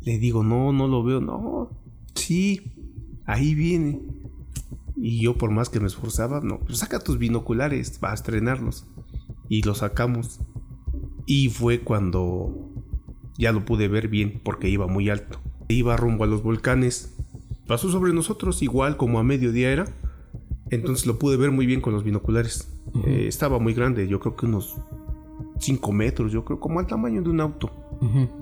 Le 0.00 0.18
digo, 0.18 0.42
no, 0.42 0.72
no 0.72 0.88
lo 0.88 1.04
veo, 1.04 1.20
no. 1.20 1.70
Sí, 2.14 2.72
ahí 3.26 3.54
viene. 3.54 4.00
Y 5.00 5.20
yo 5.20 5.36
por 5.36 5.50
más 5.50 5.68
que 5.68 5.80
me 5.80 5.86
esforzaba, 5.86 6.40
no, 6.40 6.58
pues 6.60 6.78
saca 6.78 6.98
tus 6.98 7.18
binoculares, 7.18 8.00
va 8.02 8.10
a 8.10 8.14
estrenarlos. 8.14 8.86
Y 9.48 9.62
los 9.62 9.78
sacamos. 9.78 10.40
Y 11.26 11.50
fue 11.50 11.80
cuando 11.80 12.68
ya 13.38 13.52
lo 13.52 13.64
pude 13.64 13.88
ver 13.88 14.08
bien 14.08 14.40
porque 14.42 14.68
iba 14.68 14.86
muy 14.86 15.08
alto. 15.08 15.38
Iba 15.68 15.96
rumbo 15.96 16.24
a 16.24 16.26
los 16.26 16.42
volcanes. 16.42 17.16
Pasó 17.66 17.90
sobre 17.90 18.12
nosotros 18.12 18.62
igual 18.62 18.96
como 18.96 19.18
a 19.18 19.22
mediodía 19.22 19.70
era. 19.70 19.86
Entonces 20.70 21.06
lo 21.06 21.18
pude 21.18 21.36
ver 21.36 21.50
muy 21.50 21.66
bien 21.66 21.80
con 21.80 21.92
los 21.92 22.04
binoculares. 22.04 22.68
Eh, 23.06 23.26
estaba 23.28 23.58
muy 23.58 23.74
grande, 23.74 24.08
yo 24.08 24.20
creo 24.20 24.36
que 24.36 24.46
unos 24.46 24.76
5 25.58 25.92
metros, 25.92 26.32
yo 26.32 26.44
creo 26.44 26.60
como 26.60 26.80
al 26.80 26.86
tamaño 26.86 27.22
de 27.22 27.30
un 27.30 27.40
auto. 27.40 27.70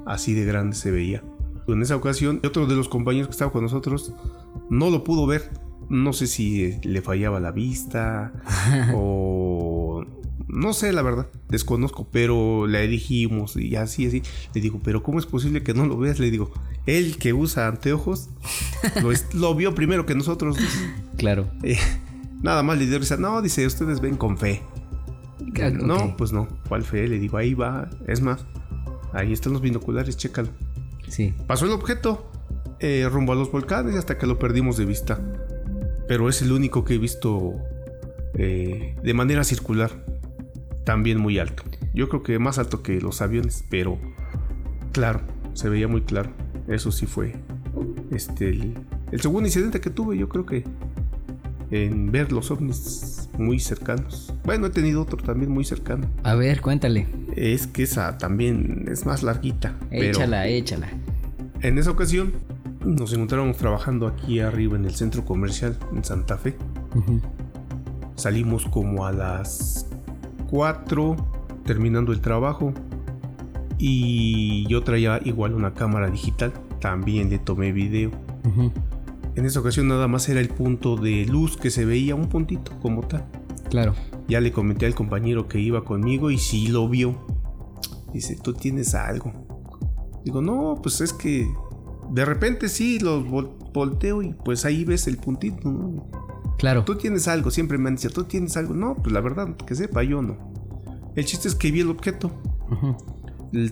Así 0.07 0.35
de 0.35 0.45
grande 0.45 0.77
se 0.77 0.91
veía. 0.91 1.23
En 1.67 1.83
esa 1.83 1.97
ocasión, 1.97 2.41
otro 2.45 2.67
de 2.67 2.77
los 2.77 2.89
compañeros 2.89 3.29
que 3.29 3.33
estaba 3.33 3.53
con 3.53 3.63
nosotros 3.63 4.13
no 4.71 4.91
lo 4.91 5.05
pudo 5.05 5.27
ver. 5.27 5.51
No 5.88 6.12
sé 6.12 6.26
si 6.26 6.78
le 6.83 7.02
fallaba 7.02 7.40
la 7.40 7.52
vista 7.52 8.33
o 8.95 10.05
no 10.49 10.73
sé, 10.73 10.93
la 10.93 11.02
verdad, 11.02 11.26
desconozco, 11.49 12.09
pero 12.11 12.66
le 12.66 12.87
dijimos 12.87 13.57
y 13.57 13.76
así, 13.76 14.07
así. 14.07 14.23
Le 14.55 14.61
digo, 14.61 14.81
pero 14.83 15.02
¿cómo 15.02 15.19
es 15.19 15.26
posible 15.26 15.62
que 15.62 15.75
no 15.75 15.87
lo 15.87 15.99
veas? 15.99 16.19
Le 16.19 16.31
digo, 16.31 16.50
él 16.87 17.19
que 17.19 17.33
usa 17.33 17.66
anteojos 17.66 18.31
lo, 19.35 19.55
vio 19.55 19.75
primero 19.75 20.07
que 20.07 20.14
nosotros. 20.14 20.57
Claro. 21.16 21.50
Eh, 21.62 21.78
nada 22.43 22.62
más 22.62 22.78
le 22.78 22.87
dio 22.87 22.99
risa. 22.99 23.16
No, 23.16 23.43
dice, 23.43 23.66
ustedes 23.66 24.00
ven 24.00 24.16
con 24.16 24.38
fe. 24.38 24.62
No, 25.73 26.16
pues 26.16 26.33
no. 26.33 26.49
¿Cuál 26.69 26.85
fe? 26.85 27.09
Le 27.09 27.19
digo, 27.19 27.38
ahí 27.38 27.55
va. 27.55 27.90
Es 28.07 28.21
más, 28.21 28.47
ahí 29.12 29.33
están 29.33 29.52
los 29.52 29.62
binoculares, 29.62 30.16
chécalo. 30.16 30.49
Sí. 31.09 31.35
Pasó 31.47 31.66
el 31.66 31.73
objeto 31.73 32.31
eh, 32.78 33.09
rumbo 33.11 33.33
a 33.33 33.37
los 33.37 33.50
volcanes 33.50 33.97
hasta 33.97 34.19
que 34.19 34.26
lo 34.26 34.38
perdimos 34.38 34.76
de 34.76 34.85
vista. 34.85 35.21
Pero 36.09 36.29
es 36.29 36.43
el 36.43 36.53
único 36.53 36.85
que 36.85 36.95
he 36.95 36.99
visto 36.99 37.55
eh, 38.35 38.95
de 39.03 39.15
manera 39.15 39.45
circular 39.45 39.91
también 40.85 41.19
muy 41.19 41.39
alto. 41.39 41.65
Yo 41.95 42.09
creo 42.09 42.23
que 42.23 42.39
más 42.39 42.59
alto 42.59 42.83
que 42.83 43.01
los 43.01 43.21
aviones, 43.23 43.65
pero 43.71 43.99
claro, 44.93 45.21
se 45.55 45.69
veía 45.69 45.89
muy 45.89 46.03
claro. 46.03 46.31
Eso 46.69 46.93
sí 46.93 47.07
fue 47.07 47.35
este 48.11 48.51
el, 48.51 49.21
segundo 49.21 49.47
incidente 49.47 49.81
que 49.81 49.91
tuve, 49.91 50.17
yo 50.17 50.29
creo 50.29 50.47
que 50.47 50.65
en 51.71 52.13
ver 52.13 52.33
los 52.33 52.51
ovnis 52.51 53.29
muy 53.39 53.59
cercanos. 53.59 54.33
Bueno, 54.45 54.67
he 54.67 54.71
tenido 54.71 55.03
otro 55.03 55.17
también 55.17 55.51
muy 55.51 55.65
cercano. 55.65 56.09
A 56.23 56.35
ver, 56.35 56.61
cuéntale. 56.61 57.07
Es 57.35 57.67
que 57.67 57.83
esa 57.83 58.19
también 58.19 58.87
es 58.89 59.05
más 59.07 59.23
larguita. 59.23 59.77
Échala, 59.91 60.47
échala. 60.47 60.89
En 61.63 61.79
esa 61.79 61.91
ocasión 61.91 62.33
nos 62.87 63.12
encontrábamos 63.12 63.57
trabajando 63.57 64.07
aquí 64.07 64.40
arriba 64.40 64.76
en 64.76 64.85
el 64.85 64.95
centro 64.95 65.25
comercial 65.25 65.76
en 65.93 66.05
Santa 66.05 66.38
Fe. 66.38 66.57
Salimos 68.14 68.64
como 68.66 69.05
a 69.05 69.12
las 69.12 69.88
4 70.50 71.16
terminando 71.64 72.12
el 72.12 72.21
trabajo 72.21 72.73
y 73.78 74.66
yo 74.69 74.83
traía 74.85 75.21
igual 75.25 75.52
una 75.52 75.75
cámara 75.75 76.09
digital, 76.09 76.52
también 76.81 77.28
le 77.28 77.38
tomé 77.38 77.73
video. 77.73 78.12
En 79.35 79.45
esa 79.45 79.61
ocasión 79.61 79.88
nada 79.88 80.07
más 80.09 80.28
era 80.28 80.40
el 80.40 80.49
punto 80.49 80.97
de 80.97 81.26
luz 81.26 81.57
que 81.57 81.71
se 81.71 81.85
veía, 81.85 82.14
un 82.14 82.28
puntito 82.28 82.73
como 82.81 83.02
tal. 83.02 83.26
Claro. 83.69 83.95
Ya 84.28 84.40
le 84.40 84.52
comenté 84.52 84.87
al 84.87 84.95
compañero 84.95 85.49
que 85.49 85.59
iba 85.59 85.85
conmigo 85.85 86.31
y 86.31 86.38
sí 86.38 86.69
lo 86.69 86.88
vio. 86.88 87.16
Dice, 88.12 88.37
tú 88.37 88.55
tienes 88.55 88.95
algo. 88.95 89.33
Digo, 90.25 90.40
no, 90.40 90.78
pues 90.83 91.00
es 91.00 91.12
que 91.12 91.47
de 92.11 92.25
repente 92.25 92.69
sí 92.69 92.99
los 92.99 93.25
volteo 93.29 94.23
y 94.23 94.33
pues 94.33 94.65
ahí 94.65 94.85
ves 94.85 95.07
el 95.07 95.19
puntito, 95.19 95.71
¿no? 95.71 96.11
Claro. 96.59 96.85
Tú 96.85 96.97
tienes 96.97 97.29
algo, 97.29 97.51
siempre 97.51 97.79
me 97.79 97.89
han 97.89 97.97
dicho, 97.97 98.11
tú 98.11 98.25
tienes 98.25 98.57
algo. 98.57 98.75
No, 98.75 98.95
pues 98.97 99.13
la 99.13 99.21
verdad, 99.21 99.57
que 99.57 99.75
sepa, 99.75 100.03
yo 100.03 100.23
no. 100.23 100.37
El 101.14 101.25
chiste 101.25 101.49
es 101.49 101.55
que 101.55 101.71
vi 101.71 101.81
el 101.81 101.90
objeto. 101.90 102.33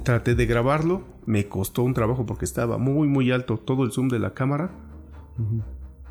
Traté 0.03 0.35
de 0.35 0.47
grabarlo. 0.47 1.05
Me 1.27 1.49
costó 1.49 1.83
un 1.83 1.95
trabajo 1.95 2.27
porque 2.27 2.45
estaba 2.45 2.79
muy, 2.79 3.09
muy 3.09 3.31
alto. 3.31 3.59
Todo 3.59 3.85
el 3.85 3.93
zoom 3.93 4.09
de 4.09 4.19
la 4.19 4.35
cámara 4.35 4.71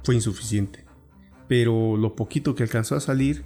fue 0.03 0.15
insuficiente. 0.15 0.85
Pero 1.47 1.97
lo 1.97 2.15
poquito 2.15 2.55
que 2.55 2.63
alcanzó 2.63 2.95
a 2.95 2.99
salir, 2.99 3.45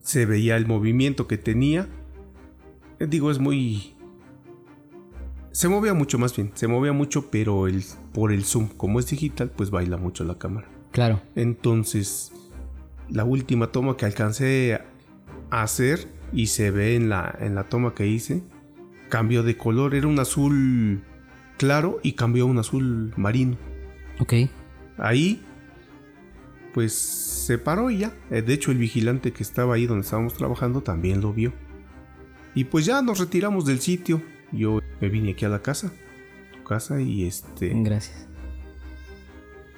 se 0.00 0.26
veía 0.26 0.56
el 0.56 0.66
movimiento 0.66 1.26
que 1.26 1.38
tenía. 1.38 1.88
Digo, 2.98 3.30
es 3.30 3.38
muy. 3.38 3.94
Se 5.52 5.68
movía 5.68 5.94
mucho 5.94 6.18
más 6.18 6.34
bien, 6.34 6.52
se 6.54 6.68
movía 6.68 6.92
mucho, 6.92 7.30
pero 7.30 7.66
el, 7.66 7.82
por 8.12 8.32
el 8.32 8.44
zoom, 8.44 8.68
como 8.68 9.00
es 9.00 9.08
digital, 9.08 9.50
pues 9.50 9.70
baila 9.70 9.96
mucho 9.96 10.24
la 10.24 10.38
cámara. 10.38 10.68
Claro. 10.92 11.20
Entonces, 11.34 12.32
la 13.08 13.24
última 13.24 13.72
toma 13.72 13.96
que 13.96 14.06
alcancé 14.06 14.80
a 15.50 15.62
hacer 15.62 16.06
y 16.32 16.46
se 16.46 16.70
ve 16.70 16.94
en 16.94 17.08
la, 17.08 17.36
en 17.40 17.54
la 17.54 17.68
toma 17.68 17.94
que 17.94 18.06
hice, 18.06 18.42
cambió 19.08 19.42
de 19.42 19.56
color, 19.56 19.94
era 19.94 20.06
un 20.06 20.18
azul 20.18 21.02
claro 21.58 22.00
y 22.02 22.12
cambió 22.12 22.44
a 22.44 22.46
un 22.46 22.58
azul 22.58 23.12
marino. 23.16 23.56
Ok. 24.20 24.34
Ahí, 24.96 25.42
pues 26.72 26.92
se 26.94 27.58
paró 27.58 27.90
y 27.90 27.98
ya. 27.98 28.14
Eh, 28.30 28.42
de 28.42 28.54
hecho, 28.54 28.70
el 28.70 28.78
vigilante 28.78 29.32
que 29.32 29.42
estaba 29.42 29.74
ahí 29.74 29.86
donde 29.86 30.04
estábamos 30.04 30.34
trabajando 30.34 30.82
también 30.82 31.20
lo 31.20 31.32
vio. 31.32 31.52
Y 32.54 32.64
pues 32.64 32.86
ya 32.86 33.02
nos 33.02 33.18
retiramos 33.18 33.64
del 33.64 33.80
sitio. 33.80 34.22
Yo 34.52 34.80
me 35.00 35.08
vine 35.08 35.32
aquí 35.32 35.44
a 35.44 35.48
la 35.48 35.62
casa. 35.62 35.92
Tu 36.52 36.62
casa 36.64 37.00
y 37.00 37.24
este. 37.26 37.72
Gracias 37.74 38.30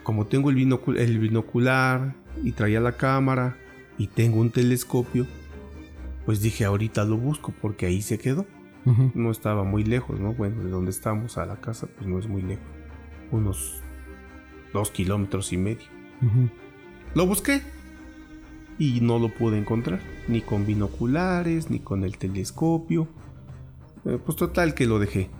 como 0.03 0.27
tengo 0.27 0.51
el, 0.51 1.19
binocular 1.19 2.15
y 2.43 2.53
traía 2.53 2.81
la 2.81 2.97
cámara 2.97 3.57
y 3.99 4.09
tengo 4.09 4.41
un 4.41 4.51
telescopio, 4.51 5.27
pues 6.25 6.41
dije 6.41 6.65
ahorita 6.65 7.05
lo 7.05 7.17
busco 7.17 7.53
porque 7.61 7.87
ahí 7.87 8.03
se 8.03 8.19
quedó. 8.19 8.47
No 9.15 9.31
estaba 9.31 9.63
muy 9.63 9.85
lejos, 9.85 10.19
¿no? 10.19 10.35
Bueno, 10.35 10.65
de 10.65 10.69
donde 10.69 10.91
estamos 10.91 11.39
a 11.39 11.47
la 11.47 11.61
casa, 11.61 11.87
pues 11.87 12.09
no 12.09 12.19
es 12.19 12.27
muy 12.27 12.43
lejos. 12.43 12.67
Unos 13.31 13.81
dos 14.73 14.91
kilómetros 14.91 15.53
y 15.53 15.57
medio. 15.57 15.87
Lo 17.15 17.25
busqué 17.25 17.63
y 18.81 19.01
no 19.01 19.21
lo 19.21 19.29
pude 19.29 19.57
encontrar, 19.57 20.01
ni 20.27 20.41
con 20.41 20.67
binoculares, 20.67 21.71
ni 21.71 21.79
con 21.79 22.03
el 22.03 22.19
telescopio. 22.19 23.07
Eh, 24.05 24.19
pues 24.25 24.37
total 24.37 24.75
que 24.75 24.87
lo 24.87 24.99
dejé. 24.99 25.31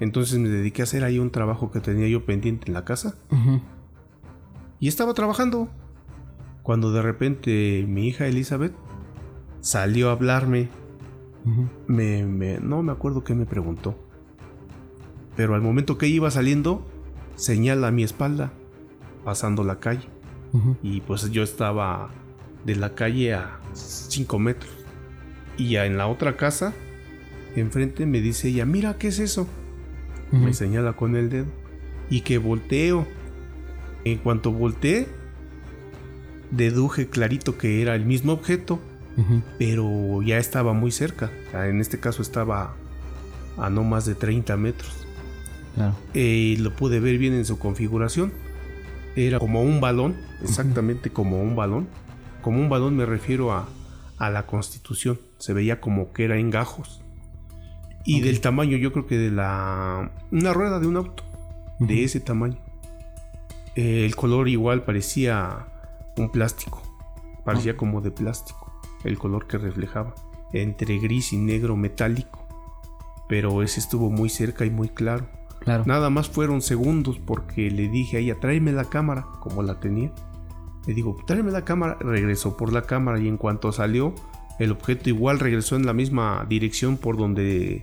Entonces 0.00 0.38
me 0.38 0.48
dediqué 0.48 0.82
a 0.82 0.84
hacer 0.84 1.04
ahí 1.04 1.18
un 1.18 1.30
trabajo 1.30 1.70
que 1.70 1.80
tenía 1.80 2.08
yo 2.08 2.24
pendiente 2.24 2.66
en 2.68 2.74
la 2.74 2.84
casa. 2.84 3.16
Y 4.78 4.88
estaba 4.88 5.12
trabajando. 5.14 5.68
Cuando 6.62 6.92
de 6.92 7.02
repente 7.02 7.84
mi 7.86 8.08
hija 8.08 8.26
Elizabeth 8.26 8.74
salió 9.60 10.08
a 10.08 10.12
hablarme. 10.12 10.68
me, 11.86 12.58
no 12.60 12.82
me 12.82 12.92
acuerdo 12.92 13.24
qué 13.24 13.34
me 13.34 13.46
preguntó. 13.46 13.94
Pero 15.36 15.54
al 15.54 15.62
momento 15.62 15.98
que 15.98 16.06
iba 16.06 16.30
saliendo, 16.30 16.86
señala 17.34 17.88
a 17.88 17.90
mi 17.90 18.02
espalda, 18.02 18.52
pasando 19.24 19.64
la 19.64 19.80
calle. 19.80 20.08
Y 20.82 21.02
pues 21.02 21.30
yo 21.30 21.42
estaba 21.42 22.10
de 22.64 22.74
la 22.74 22.94
calle 22.94 23.34
a 23.34 23.60
5 23.74 24.38
metros. 24.38 24.72
Y 25.56 25.70
ya 25.70 25.86
en 25.86 25.96
la 25.96 26.08
otra 26.08 26.36
casa, 26.36 26.72
enfrente 27.56 28.06
me 28.06 28.20
dice 28.20 28.48
ella, 28.48 28.64
mira, 28.64 28.98
¿qué 28.98 29.08
es 29.08 29.18
eso? 29.18 29.48
me 30.32 30.54
señala 30.54 30.92
con 30.92 31.16
el 31.16 31.28
dedo, 31.28 31.46
y 32.08 32.20
que 32.20 32.38
volteo. 32.38 33.06
En 34.04 34.18
cuanto 34.18 34.52
volteé, 34.52 35.08
deduje 36.50 37.08
clarito 37.08 37.58
que 37.58 37.82
era 37.82 37.94
el 37.94 38.04
mismo 38.06 38.32
objeto, 38.32 38.80
pero 39.58 40.22
ya 40.22 40.38
estaba 40.38 40.72
muy 40.72 40.90
cerca. 40.90 41.30
En 41.52 41.80
este 41.80 42.00
caso 42.00 42.22
estaba 42.22 42.74
a 43.58 43.70
no 43.70 43.84
más 43.84 44.06
de 44.06 44.14
30 44.14 44.56
metros. 44.56 45.06
Eh, 46.14 46.56
lo 46.58 46.74
pude 46.74 47.00
ver 47.00 47.18
bien 47.18 47.34
en 47.34 47.44
su 47.44 47.58
configuración. 47.58 48.32
Era 49.16 49.38
como 49.38 49.62
un 49.62 49.80
balón, 49.80 50.16
exactamente 50.42 51.10
como 51.10 51.42
un 51.42 51.56
balón. 51.56 51.88
Como 52.42 52.58
un 52.60 52.68
balón 52.68 52.96
me 52.96 53.04
refiero 53.04 53.52
a, 53.52 53.68
a 54.16 54.30
la 54.30 54.46
constitución. 54.46 55.20
Se 55.38 55.52
veía 55.52 55.80
como 55.80 56.12
que 56.12 56.24
era 56.24 56.38
en 56.38 56.50
gajos. 56.50 57.02
Y 58.04 58.20
del 58.20 58.40
tamaño, 58.40 58.76
yo 58.76 58.92
creo 58.92 59.06
que 59.06 59.18
de 59.18 59.30
la. 59.30 60.10
Una 60.30 60.52
rueda 60.52 60.80
de 60.80 60.86
un 60.86 60.96
auto. 60.96 61.22
De 61.78 62.04
ese 62.04 62.20
tamaño. 62.20 62.56
Eh, 63.74 64.04
el 64.04 64.16
color 64.16 64.48
igual 64.48 64.84
parecía 64.84 65.66
un 66.16 66.30
plástico. 66.30 66.82
Parecía 67.44 67.76
como 67.76 68.00
de 68.00 68.10
plástico. 68.10 68.72
El 69.04 69.18
color 69.18 69.46
que 69.46 69.58
reflejaba. 69.58 70.14
Entre 70.52 70.98
gris 70.98 71.32
y 71.32 71.36
negro 71.36 71.76
metálico. 71.76 72.46
Pero 73.28 73.62
ese 73.62 73.80
estuvo 73.80 74.10
muy 74.10 74.28
cerca 74.28 74.64
y 74.64 74.70
muy 74.70 74.88
claro. 74.88 75.26
Claro. 75.60 75.84
Nada 75.86 76.10
más 76.10 76.28
fueron 76.28 76.62
segundos 76.62 77.18
porque 77.18 77.70
le 77.70 77.88
dije 77.88 78.16
a 78.16 78.20
ella, 78.20 78.40
tráeme 78.40 78.72
la 78.72 78.86
cámara, 78.86 79.26
como 79.40 79.62
la 79.62 79.78
tenía. 79.78 80.10
Le 80.86 80.94
digo, 80.94 81.16
tráeme 81.26 81.50
la 81.50 81.64
cámara. 81.64 81.96
Regresó 82.00 82.56
por 82.56 82.72
la 82.72 82.82
cámara 82.82 83.20
y 83.20 83.28
en 83.28 83.36
cuanto 83.36 83.70
salió, 83.72 84.14
el 84.58 84.72
objeto 84.72 85.08
igual 85.08 85.38
regresó 85.38 85.76
en 85.76 85.86
la 85.86 85.92
misma 85.92 86.44
dirección 86.48 86.96
por 86.96 87.16
donde 87.16 87.82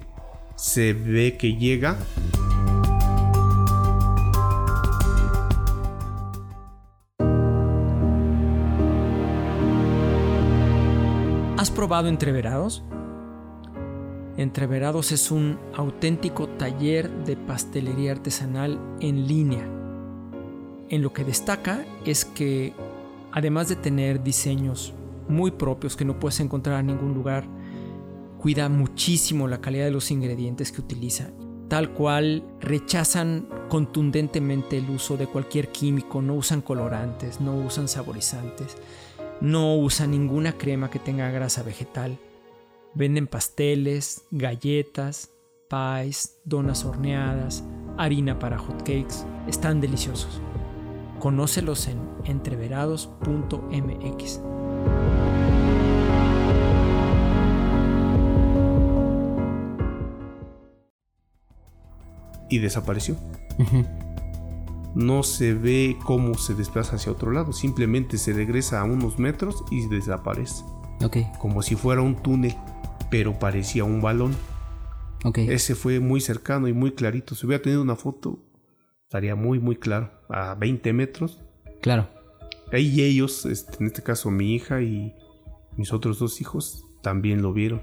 se 0.55 0.93
ve 0.93 1.37
que 1.37 1.55
llega. 1.55 1.97
¿Has 11.57 11.71
probado 11.71 12.07
Entreverados? 12.07 12.83
Entreverados 14.37 15.11
es 15.11 15.31
un 15.31 15.57
auténtico 15.73 16.47
taller 16.47 17.09
de 17.25 17.35
pastelería 17.35 18.11
artesanal 18.11 18.79
en 18.99 19.27
línea. 19.27 19.67
En 20.89 21.01
lo 21.01 21.11
que 21.11 21.23
destaca 21.23 21.83
es 22.05 22.23
que, 22.23 22.73
además 23.31 23.67
de 23.67 23.75
tener 23.75 24.21
diseños 24.21 24.93
muy 25.29 25.51
propios 25.51 25.95
que 25.95 26.05
no 26.05 26.19
puedes 26.19 26.39
encontrar 26.39 26.79
en 26.79 26.87
ningún 26.87 27.13
lugar, 27.13 27.47
cuida 28.39 28.69
muchísimo 28.69 29.47
la 29.47 29.61
calidad 29.61 29.85
de 29.85 29.91
los 29.91 30.11
ingredientes 30.11 30.71
que 30.71 30.81
utiliza. 30.81 31.29
Tal 31.67 31.93
cual 31.93 32.43
rechazan 32.61 33.47
contundentemente 33.67 34.77
el 34.77 34.89
uso 34.89 35.17
de 35.17 35.27
cualquier 35.27 35.69
químico, 35.69 36.21
no 36.21 36.35
usan 36.35 36.61
colorantes, 36.61 37.41
no 37.41 37.57
usan 37.57 37.89
saborizantes, 37.89 38.77
no 39.41 39.75
usan 39.75 40.11
ninguna 40.11 40.53
crema 40.53 40.89
que 40.89 40.99
tenga 40.99 41.29
grasa 41.29 41.63
vegetal. 41.63 42.17
Venden 42.93 43.27
pasteles, 43.27 44.23
galletas, 44.31 45.31
pies, 45.69 46.37
donas 46.45 46.85
horneadas, 46.85 47.65
harina 47.97 48.39
para 48.39 48.57
hotcakes. 48.57 49.25
Están 49.47 49.81
deliciosos. 49.81 50.41
Conócelos 51.19 51.87
en 51.87 51.99
entreverados.mx. 52.25 54.41
y 62.49 62.59
desapareció. 62.59 63.15
No 64.95 65.23
se 65.23 65.53
ve 65.53 65.97
cómo 66.05 66.35
se 66.35 66.55
desplaza 66.55 66.95
hacia 66.95 67.11
otro 67.11 67.31
lado, 67.31 67.53
simplemente 67.53 68.17
se 68.17 68.33
regresa 68.33 68.81
a 68.81 68.83
unos 68.83 69.19
metros 69.19 69.63
y 69.69 69.87
desaparece. 69.87 70.63
Como 71.39 71.61
si 71.61 71.75
fuera 71.75 72.01
un 72.01 72.15
túnel, 72.15 72.55
pero 73.11 73.37
parecía 73.37 73.83
un 73.83 74.01
balón. 74.01 74.35
Ese 75.35 75.75
fue 75.75 75.99
muy 75.99 76.21
cercano 76.21 76.67
y 76.67 76.73
muy 76.73 76.91
clarito. 76.93 77.35
Si 77.35 77.45
hubiera 77.45 77.61
tenido 77.61 77.81
una 77.81 77.95
foto, 77.95 78.39
estaría 79.03 79.35
muy, 79.35 79.59
muy 79.59 79.75
claro. 79.75 80.11
A 80.29 80.55
20 80.55 80.93
metros. 80.93 81.43
Claro. 81.81 82.09
Y 82.71 83.01
ellos, 83.01 83.45
este, 83.45 83.77
en 83.79 83.87
este 83.87 84.03
caso 84.03 84.29
mi 84.29 84.53
hija 84.53 84.81
y 84.81 85.15
mis 85.77 85.93
otros 85.93 86.19
dos 86.19 86.41
hijos, 86.41 86.85
también 87.01 87.41
lo 87.41 87.53
vieron. 87.53 87.81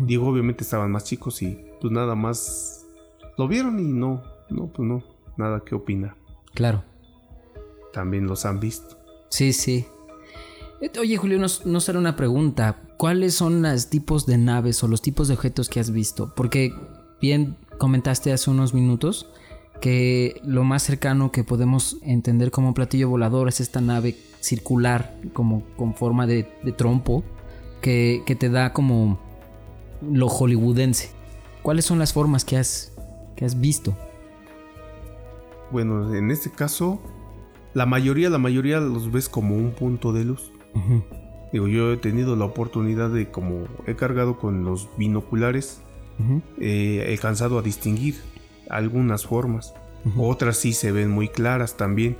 Digo, 0.00 0.26
obviamente 0.26 0.64
estaban 0.64 0.90
más 0.90 1.04
chicos 1.04 1.42
y 1.42 1.58
pues 1.80 1.92
nada 1.92 2.14
más 2.14 2.86
lo 3.36 3.46
vieron 3.48 3.78
y 3.78 3.84
no, 3.84 4.22
no, 4.50 4.68
pues 4.68 4.88
no, 4.88 5.04
nada 5.36 5.62
que 5.64 5.74
opinar. 5.74 6.16
Claro. 6.54 6.82
También 7.92 8.26
los 8.26 8.44
han 8.44 8.60
visto. 8.60 8.96
Sí, 9.28 9.52
sí. 9.52 9.86
Oye, 10.98 11.16
Julio, 11.16 11.38
nos, 11.38 11.64
nos 11.66 11.88
hará 11.88 11.98
una 11.98 12.16
pregunta. 12.16 12.82
¿Cuáles 12.96 13.34
son 13.34 13.62
los 13.62 13.88
tipos 13.88 14.26
de 14.26 14.38
naves 14.38 14.82
o 14.82 14.88
los 14.88 15.02
tipos 15.02 15.28
de 15.28 15.34
objetos 15.34 15.68
que 15.68 15.80
has 15.80 15.90
visto? 15.90 16.32
Porque 16.34 16.72
bien 17.20 17.56
comentaste 17.78 18.32
hace 18.32 18.50
unos 18.50 18.74
minutos 18.74 19.28
que 19.80 20.40
lo 20.44 20.64
más 20.64 20.82
cercano 20.82 21.30
que 21.30 21.44
podemos 21.44 21.98
entender 22.02 22.50
como 22.50 22.68
un 22.68 22.74
platillo 22.74 23.08
volador 23.08 23.48
es 23.48 23.60
esta 23.60 23.80
nave 23.80 24.16
circular, 24.40 25.16
como 25.32 25.62
con 25.76 25.94
forma 25.94 26.26
de, 26.26 26.48
de 26.62 26.72
trompo, 26.72 27.24
que, 27.80 28.22
que 28.26 28.34
te 28.34 28.48
da 28.48 28.72
como 28.72 29.18
lo 30.02 30.28
hollywoodense. 30.28 31.10
¿Cuáles 31.62 31.84
son 31.84 31.98
las 31.98 32.12
formas 32.12 32.44
que 32.44 32.56
has, 32.56 32.92
que 33.36 33.44
has 33.44 33.60
visto? 33.60 33.96
Bueno, 35.70 36.14
en 36.14 36.30
este 36.30 36.50
caso, 36.50 37.00
la 37.72 37.86
mayoría, 37.86 38.30
la 38.30 38.38
mayoría 38.38 38.80
los 38.80 39.10
ves 39.10 39.28
como 39.28 39.56
un 39.56 39.72
punto 39.72 40.12
de 40.12 40.24
luz. 40.24 40.52
Digo, 41.52 41.68
yo 41.68 41.92
he 41.92 41.96
tenido 41.96 42.36
la 42.36 42.44
oportunidad 42.44 43.10
de, 43.10 43.30
como 43.30 43.64
he 43.86 43.94
cargado 43.94 44.38
con 44.38 44.64
los 44.64 44.88
binoculares, 44.98 45.80
eh, 46.60 47.06
he 47.06 47.12
alcanzado 47.12 47.58
a 47.58 47.62
distinguir 47.62 48.16
algunas 48.68 49.26
formas. 49.26 49.74
Otras 50.18 50.58
sí 50.58 50.72
se 50.72 50.92
ven 50.92 51.10
muy 51.10 51.28
claras 51.28 51.76
también. 51.76 52.16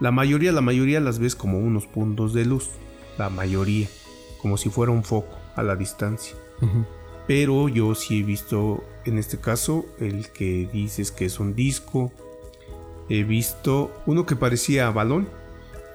La 0.00 0.10
mayoría, 0.10 0.52
la 0.52 0.62
mayoría 0.62 1.00
las 1.00 1.18
ves 1.18 1.34
como 1.36 1.58
unos 1.58 1.86
puntos 1.86 2.32
de 2.32 2.46
luz. 2.46 2.70
La 3.18 3.28
mayoría. 3.28 3.88
Como 4.40 4.56
si 4.56 4.70
fuera 4.70 4.92
un 4.92 5.04
foco 5.04 5.36
a 5.54 5.62
la 5.62 5.76
distancia. 5.76 6.34
Pero 7.26 7.68
yo 7.68 7.94
sí 7.94 8.20
he 8.20 8.22
visto, 8.22 8.82
en 9.04 9.18
este 9.18 9.38
caso, 9.38 9.84
el 9.98 10.28
que 10.30 10.68
dices 10.72 11.12
que 11.12 11.26
es 11.26 11.38
un 11.38 11.54
disco. 11.54 12.10
He 13.10 13.24
visto 13.24 13.92
uno 14.06 14.24
que 14.24 14.36
parecía 14.36 14.90
balón. 14.90 15.28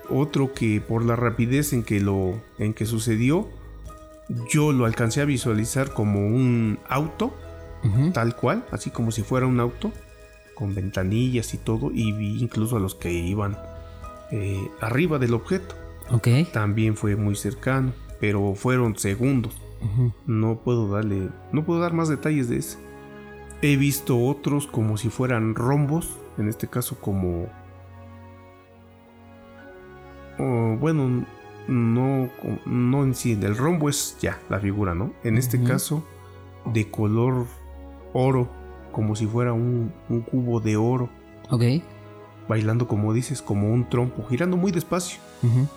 Otro 0.10 0.54
que 0.54 0.82
por 0.82 1.04
la 1.04 1.15
rapidez 1.15 1.74
en 1.74 1.82
que 1.82 2.00
lo 2.00 2.39
en 2.60 2.76
que 2.76 2.86
sucedió, 2.86 3.50
yo 4.52 4.71
lo 4.71 4.86
alcancé 4.86 5.21
a 5.21 5.26
visualizar 5.26 5.93
como 5.93 6.19
un 6.28 6.80
auto, 6.88 7.34
tal 8.13 8.36
cual, 8.36 8.65
así 8.71 8.89
como 8.89 9.12
si 9.12 9.21
fuera 9.21 9.45
un 9.45 9.60
auto, 9.60 9.91
con 10.56 10.74
ventanillas 10.74 11.54
y 11.54 11.58
todo, 11.58 11.91
y 11.93 12.12
vi 12.12 12.41
incluso 12.41 12.78
a 12.78 12.80
los 12.80 12.95
que 12.95 13.12
iban 13.12 13.58
eh, 14.32 14.69
arriba 14.82 15.19
del 15.19 15.34
objeto. 15.34 15.76
Ok. 16.12 16.28
También 16.52 16.95
fue 16.95 17.15
muy 17.15 17.36
cercano, 17.36 17.93
pero 18.19 18.56
fueron 18.56 18.98
segundos. 18.98 19.62
No 20.26 20.62
puedo 20.63 20.89
darle, 20.89 21.30
no 21.52 21.63
puedo 21.63 21.80
dar 21.80 21.93
más 21.93 22.10
detalles 22.10 22.50
de 22.50 22.58
ese. 22.58 22.80
He 23.62 23.78
visto 23.78 24.19
otros 24.19 24.65
como 24.65 24.98
si 24.98 25.10
fueran 25.10 25.54
rombos, 25.54 26.10
en 26.38 26.50
este 26.50 26.67
caso 26.67 26.98
como, 27.00 27.48
oh, 30.39 30.76
bueno, 30.80 31.26
no, 31.67 32.30
no 32.65 33.04
en 33.04 33.13
sí, 33.13 33.38
el 33.39 33.56
rombo 33.56 33.89
es 33.89 34.17
ya 34.19 34.39
la 34.50 34.60
figura, 34.60 34.95
¿no? 34.95 35.13
En 35.24 35.38
este 35.38 35.62
caso 35.62 36.04
de 36.65 36.89
color 36.89 37.45
oro, 38.17 38.49
como 38.93 39.15
si 39.15 39.25
fuera 39.28 39.51
un, 39.54 39.91
un 40.10 40.21
cubo 40.21 40.60
de 40.62 40.78
oro, 40.78 41.10
Ok. 41.49 41.63
bailando 42.47 42.88
como 42.88 43.13
dices, 43.13 43.41
como 43.41 43.71
un 43.73 43.89
trompo, 43.89 44.23
girando 44.28 44.56
muy 44.58 44.71
despacio. 44.71 45.19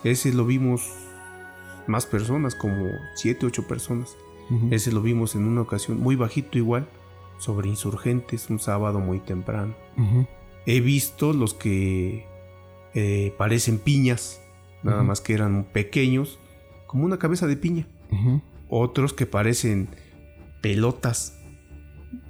Ese 0.05 0.33
lo 0.33 0.47
vimos 0.47 0.89
más 1.89 2.07
personas, 2.07 2.55
como 2.55 2.87
7, 3.17 3.45
8 3.47 3.67
personas. 3.67 4.17
Ese 4.71 4.93
lo 4.93 5.03
vimos 5.03 5.35
en 5.35 5.45
una 5.47 5.61
ocasión 5.63 6.01
muy 6.01 6.17
bajito 6.17 6.57
igual, 6.57 6.87
sobre 7.39 7.69
insurgentes, 7.69 8.49
un 8.51 8.59
sábado 8.61 8.99
muy 9.01 9.19
temprano. 9.21 9.75
He 10.65 10.81
visto 10.81 11.33
los 11.33 11.53
que 11.55 12.25
eh, 12.95 13.35
parecen 13.37 13.79
piñas, 13.79 14.41
nada 14.83 15.03
más 15.03 15.21
que 15.21 15.35
eran 15.35 15.65
pequeños, 15.65 16.39
como 16.87 17.05
una 17.05 17.19
cabeza 17.19 17.47
de 17.47 17.57
piña. 17.57 17.87
Otros 18.71 19.13
que 19.13 19.27
parecen 19.27 19.89
pelotas. 20.63 21.38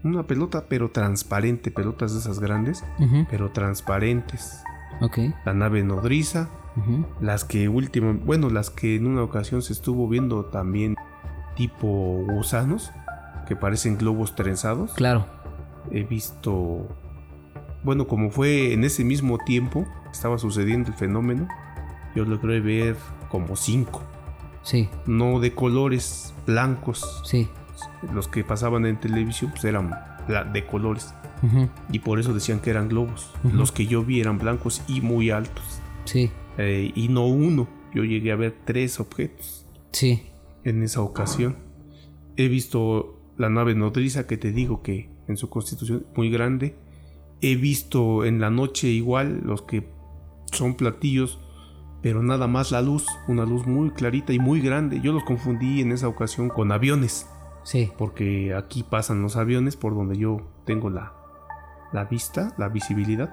Una 0.02 0.24
pelota 0.24 0.64
pero 0.68 0.90
transparente, 0.90 1.70
pelotas 1.70 2.12
de 2.12 2.20
esas 2.20 2.40
grandes, 2.40 2.84
pero 3.30 3.50
transparentes. 3.50 4.62
La 5.44 5.54
nave 5.54 5.82
nodriza, 5.82 6.48
las 7.20 7.44
que 7.44 7.68
última, 7.68 8.12
bueno, 8.12 8.50
las 8.50 8.70
que 8.70 8.96
en 8.96 9.06
una 9.06 9.22
ocasión 9.22 9.62
se 9.62 9.72
estuvo 9.72 10.08
viendo 10.08 10.46
también 10.46 10.96
tipo 11.56 12.24
gusanos, 12.28 12.92
que 13.46 13.56
parecen 13.56 13.98
globos 13.98 14.34
trenzados. 14.34 14.92
Claro. 14.94 15.26
He 15.90 16.02
visto, 16.02 16.86
bueno, 17.82 18.06
como 18.06 18.30
fue 18.30 18.72
en 18.72 18.84
ese 18.84 19.04
mismo 19.04 19.38
tiempo, 19.38 19.86
estaba 20.12 20.38
sucediendo 20.38 20.90
el 20.90 20.96
fenómeno, 20.96 21.48
yo 22.14 22.24
logré 22.24 22.60
ver 22.60 22.96
como 23.28 23.56
cinco, 23.56 24.02
Sí, 24.62 24.90
no 25.06 25.40
de 25.40 25.54
colores 25.54 26.34
blancos, 26.46 27.22
sí. 27.24 27.48
Los 28.12 28.28
que 28.28 28.44
pasaban 28.44 28.86
en 28.86 28.98
televisión 28.98 29.50
pues 29.50 29.64
eran 29.64 29.94
de 30.52 30.66
colores 30.66 31.14
y 31.90 32.00
por 32.00 32.18
eso 32.20 32.34
decían 32.34 32.60
que 32.60 32.70
eran 32.70 32.88
globos. 32.88 33.30
Los 33.52 33.72
que 33.72 33.86
yo 33.86 34.04
vi 34.04 34.20
eran 34.20 34.38
blancos 34.38 34.82
y 34.88 35.00
muy 35.00 35.30
altos. 35.30 35.80
Sí, 36.04 36.30
Eh, 36.56 36.90
y 36.94 37.08
no 37.08 37.26
uno, 37.26 37.68
yo 37.94 38.02
llegué 38.02 38.32
a 38.32 38.36
ver 38.36 38.56
tres 38.64 38.98
objetos 38.98 39.66
sí. 39.92 40.22
en 40.64 40.82
esa 40.82 41.02
ocasión. 41.02 41.56
He 42.36 42.48
visto 42.48 43.20
la 43.36 43.48
nave 43.48 43.74
nodriza 43.74 44.26
que 44.26 44.36
te 44.36 44.52
digo 44.52 44.82
que 44.82 45.10
en 45.28 45.36
su 45.36 45.48
constitución 45.48 46.06
muy 46.16 46.30
grande. 46.30 46.76
He 47.40 47.54
visto 47.54 48.24
en 48.24 48.40
la 48.40 48.50
noche 48.50 48.88
igual 48.88 49.42
los 49.44 49.62
que 49.62 49.88
son 50.50 50.74
platillos, 50.74 51.38
pero 52.02 52.22
nada 52.22 52.48
más 52.48 52.72
la 52.72 52.82
luz, 52.82 53.06
una 53.28 53.44
luz 53.44 53.66
muy 53.66 53.90
clarita 53.90 54.32
y 54.32 54.38
muy 54.38 54.60
grande. 54.60 55.00
Yo 55.00 55.12
los 55.12 55.24
confundí 55.24 55.80
en 55.80 55.92
esa 55.92 56.08
ocasión 56.08 56.48
con 56.48 56.72
aviones, 56.72 57.28
Sí. 57.68 57.92
porque 57.98 58.54
aquí 58.54 58.82
pasan 58.82 59.20
los 59.20 59.36
aviones 59.36 59.76
por 59.76 59.94
donde 59.94 60.16
yo 60.16 60.40
tengo 60.64 60.88
la, 60.88 61.12
la 61.92 62.04
vista, 62.04 62.54
la 62.56 62.70
visibilidad. 62.70 63.28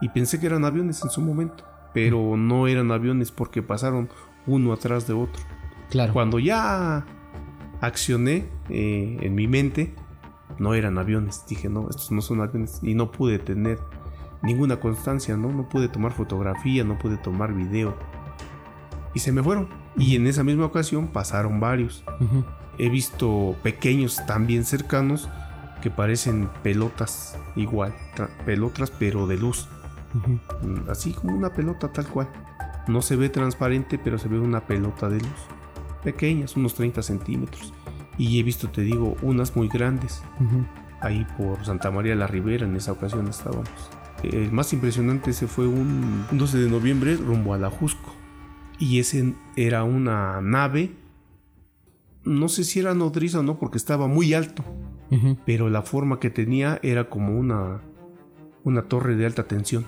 Y 0.00 0.08
pensé 0.08 0.40
que 0.40 0.46
eran 0.46 0.64
aviones 0.64 1.00
en 1.04 1.10
su 1.10 1.20
momento, 1.20 1.62
pero 1.94 2.36
no 2.36 2.66
eran 2.66 2.90
aviones 2.90 3.30
porque 3.30 3.62
pasaron 3.62 4.08
uno 4.48 4.72
atrás 4.72 5.06
de 5.06 5.12
otro. 5.14 5.40
Claro. 5.90 6.12
Cuando 6.12 6.40
ya 6.40 7.06
accioné 7.80 8.48
eh, 8.68 9.16
en 9.20 9.34
mi 9.36 9.46
mente, 9.46 9.94
no 10.58 10.74
eran 10.74 10.98
aviones. 10.98 11.44
Dije, 11.48 11.68
no, 11.68 11.88
estos 11.88 12.10
no 12.10 12.20
son 12.20 12.40
aviones. 12.40 12.80
Y 12.82 12.94
no 12.94 13.12
pude 13.12 13.38
tener 13.38 13.78
ninguna 14.42 14.80
constancia, 14.80 15.36
¿no? 15.36 15.52
No 15.52 15.68
pude 15.68 15.88
tomar 15.88 16.10
fotografía, 16.10 16.82
no 16.82 16.98
pude 16.98 17.16
tomar 17.16 17.54
video. 17.54 17.94
y 19.14 19.20
se 19.20 19.30
me 19.30 19.40
fueron. 19.40 19.68
Y 19.96 20.16
en 20.16 20.26
esa 20.26 20.42
misma 20.42 20.64
ocasión 20.66 21.06
pasaron 21.08 21.60
varios. 21.60 22.04
Ujú. 22.20 22.44
He 22.78 22.88
visto 22.88 23.56
pequeños 23.62 24.24
también 24.26 24.64
cercanos 24.64 25.28
que 25.82 25.90
parecen 25.90 26.48
pelotas 26.62 27.38
igual, 27.56 27.94
pelotas 28.44 28.90
pero 28.90 29.26
de 29.26 29.36
luz. 29.36 29.68
Mm, 30.14 30.90
Así 30.90 31.12
como 31.12 31.36
una 31.36 31.52
pelota 31.52 31.88
tal 31.92 32.06
cual. 32.06 32.28
No 32.86 33.02
se 33.02 33.16
ve 33.16 33.28
transparente, 33.28 33.98
pero 33.98 34.18
se 34.18 34.28
ve 34.28 34.38
una 34.38 34.60
pelota 34.60 35.08
de 35.08 35.20
luz. 35.20 35.46
Pequeñas, 36.02 36.56
unos 36.56 36.74
30 36.74 37.02
centímetros. 37.02 37.74
Y 38.16 38.40
he 38.40 38.42
visto, 38.42 38.68
te 38.70 38.80
digo, 38.80 39.16
unas 39.22 39.54
muy 39.56 39.68
grandes. 39.68 40.22
Ahí 41.00 41.26
por 41.36 41.64
Santa 41.64 41.90
María 41.90 42.14
la 42.16 42.26
Ribera, 42.26 42.66
en 42.66 42.74
esa 42.76 42.92
ocasión 42.92 43.28
estábamos. 43.28 43.68
El 44.22 44.50
más 44.50 44.72
impresionante 44.72 45.30
ese 45.30 45.46
fue 45.46 45.68
un 45.68 46.24
12 46.32 46.58
de 46.58 46.70
noviembre 46.70 47.16
rumbo 47.16 47.54
a 47.54 47.58
la 47.58 47.70
Jusco. 47.70 48.14
Y 48.78 48.98
ese 48.98 49.34
era 49.54 49.84
una 49.84 50.40
nave. 50.40 50.92
No 52.28 52.48
sé 52.48 52.64
si 52.64 52.80
era 52.80 52.94
nodriza 52.94 53.40
o 53.40 53.42
no, 53.42 53.58
porque 53.58 53.78
estaba 53.78 54.06
muy 54.06 54.34
alto. 54.34 54.62
Pero 55.46 55.70
la 55.70 55.82
forma 55.82 56.20
que 56.20 56.28
tenía 56.30 56.78
era 56.82 57.08
como 57.08 57.38
una, 57.38 57.80
una 58.64 58.82
torre 58.82 59.16
de 59.16 59.24
alta 59.26 59.44
tensión. 59.48 59.86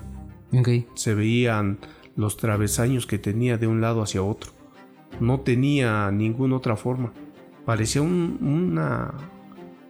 Se 0.94 1.14
veían 1.14 1.78
los 2.16 2.36
travesaños 2.38 3.06
que 3.06 3.18
tenía 3.18 3.58
de 3.58 3.66
un 3.66 3.80
lado 3.80 4.02
hacia 4.02 4.22
otro. 4.22 4.52
No 5.20 5.40
tenía 5.40 6.10
ninguna 6.10 6.56
otra 6.56 6.76
forma. 6.76 7.12
Parecía 7.66 8.00
un- 8.02 8.38
una, 8.40 9.12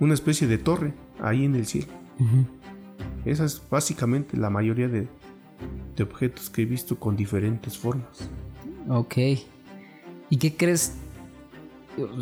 una 0.01 0.15
especie 0.15 0.49
de 0.49 0.59
torre 0.59 0.93
ahí 1.21 1.45
en 1.45 1.55
el 1.55 1.67
cielo. 1.67 1.93
Ujú. 2.19 2.45
Esa 3.25 3.45
es 3.45 3.63
básicamente 3.71 4.37
la 4.37 4.51
mayoría 4.51 4.89
de, 4.89 5.07
de 5.97 6.03
objetos 6.03 6.51
que 6.51 6.63
he 6.63 6.67
visto 6.67 6.99
con 6.99 7.17
diferentes 7.17 7.79
formas. 7.79 8.29
Ok. 8.89 9.17
¿Y 10.31 10.37
qué 10.39 10.57
crees? 10.57 10.97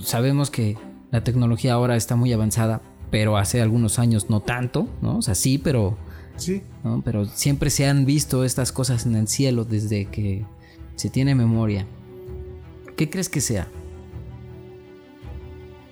Sabemos 0.03 0.51
que 0.51 0.77
la 1.11 1.25
tecnología 1.25 1.75
ahora 1.75 1.97
está 1.97 2.17
muy 2.17 2.33
avanzada, 2.33 2.83
pero 3.11 3.37
hace 3.37 3.61
algunos 3.61 3.99
años 3.99 4.31
no 4.31 4.41
tanto, 4.41 4.89
¿no? 5.03 5.19
O 5.19 5.23
sea, 5.23 5.35
sí, 5.35 5.59
pero, 5.59 5.97
Sí, 6.37 6.63
¿no? 6.85 7.03
pero 7.05 7.25
siempre 7.25 7.71
se 7.71 7.87
han 7.87 8.05
visto 8.05 8.45
estas 8.45 8.73
cosas 8.73 9.07
en 9.07 9.17
el 9.17 9.29
cielo 9.29 9.65
desde 9.65 10.07
que 10.07 10.47
se 10.95 11.11
tiene 11.11 11.35
memoria. 11.35 11.87
¿Qué 12.97 13.11
crees 13.11 13.29
que 13.29 13.41
sea? 13.41 13.69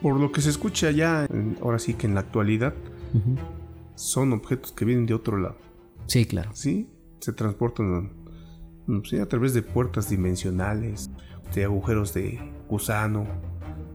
por 0.07 0.21
lo 0.21 0.31
que 0.31 0.41
se 0.41 0.51
escucha 0.51 0.93
ya, 0.93 1.27
ahora 1.61 1.81
sí 1.81 1.95
que 1.95 2.07
en 2.07 2.15
la 2.15 2.21
actualidad, 2.21 2.75
son 3.97 4.33
objetos 4.35 4.71
que 4.71 4.85
vienen 4.85 5.05
de 5.05 5.15
otro 5.15 5.37
lado. 5.37 5.57
Sí, 6.07 6.27
claro. 6.27 6.51
Sí, 6.53 6.89
se 7.19 7.33
transportan 7.33 8.13
mm, 8.87 9.01
sí, 9.03 9.19
a 9.19 9.27
través 9.27 9.53
de 9.53 9.63
puertas 9.63 10.09
dimensionales, 10.09 11.11
de 11.53 11.65
agujeros 11.65 12.15
de 12.15 12.39
gusano, 12.69 13.27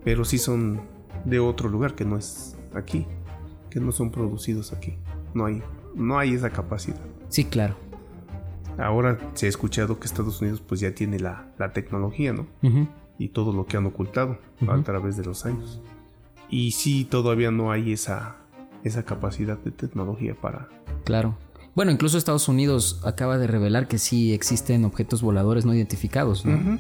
pero 0.03 0.25
sí 0.25 0.37
son 0.37 0.81
de 1.25 1.39
otro 1.39 1.69
lugar 1.69 1.95
que 1.95 2.05
no 2.05 2.17
es 2.17 2.57
aquí, 2.73 3.05
que 3.69 3.79
no 3.79 3.91
son 3.91 4.11
producidos 4.11 4.73
aquí. 4.73 4.97
No 5.33 5.45
hay, 5.45 5.61
no 5.95 6.17
hay 6.17 6.33
esa 6.33 6.49
capacidad. 6.49 6.99
Sí, 7.29 7.45
claro. 7.45 7.75
Ahora 8.77 9.17
se 9.33 9.45
ha 9.45 9.49
escuchado 9.49 9.99
que 9.99 10.07
Estados 10.07 10.41
Unidos 10.41 10.61
pues 10.65 10.79
ya 10.81 10.93
tiene 10.95 11.19
la, 11.19 11.51
la 11.57 11.73
tecnología, 11.73 12.33
¿no? 12.33 12.47
Y 13.17 13.29
todo 13.29 13.53
lo 13.53 13.65
que 13.65 13.77
han 13.77 13.85
ocultado 13.85 14.39
a 14.67 14.81
través 14.81 15.17
de 15.17 15.25
los 15.25 15.45
años. 15.45 15.81
Y 16.49 16.71
sí, 16.71 17.05
todavía 17.05 17.51
no 17.51 17.71
hay 17.71 17.93
esa, 17.93 18.37
esa 18.83 19.03
capacidad 19.03 19.57
de 19.59 19.71
tecnología 19.71 20.35
para, 20.35 20.67
Claro. 21.03 21.37
Bueno, 21.75 21.91
incluso 21.91 22.17
Estados 22.17 22.47
Unidos 22.47 23.01
acaba 23.05 23.37
de 23.37 23.47
revelar 23.47 23.87
que 23.87 23.97
sí 23.97 24.33
existen 24.33 24.83
objetos 24.83 25.21
voladores 25.21 25.65
no 25.65 25.73
identificados, 25.73 26.45
¿no? 26.45 26.79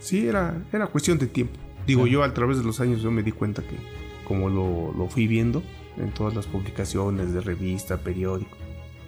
Sí, 0.00 0.26
era, 0.26 0.62
era 0.72 0.88
cuestión 0.88 1.18
de 1.18 1.28
tiempo. 1.28 1.58
Digo, 1.86 2.02
Claro. 2.02 2.12
yo 2.12 2.22
a 2.24 2.32
través 2.34 2.58
de 2.58 2.64
los 2.64 2.80
años 2.80 3.02
yo 3.02 3.10
me 3.10 3.22
di 3.22 3.32
cuenta 3.32 3.62
que 3.62 3.76
como 4.26 4.48
lo, 4.48 4.92
lo 4.96 5.08
fui 5.08 5.26
viendo 5.26 5.62
en 5.98 6.10
todas 6.12 6.34
las 6.34 6.46
publicaciones 6.46 7.32
de 7.34 7.40
revista, 7.40 7.98
periódico, 7.98 8.56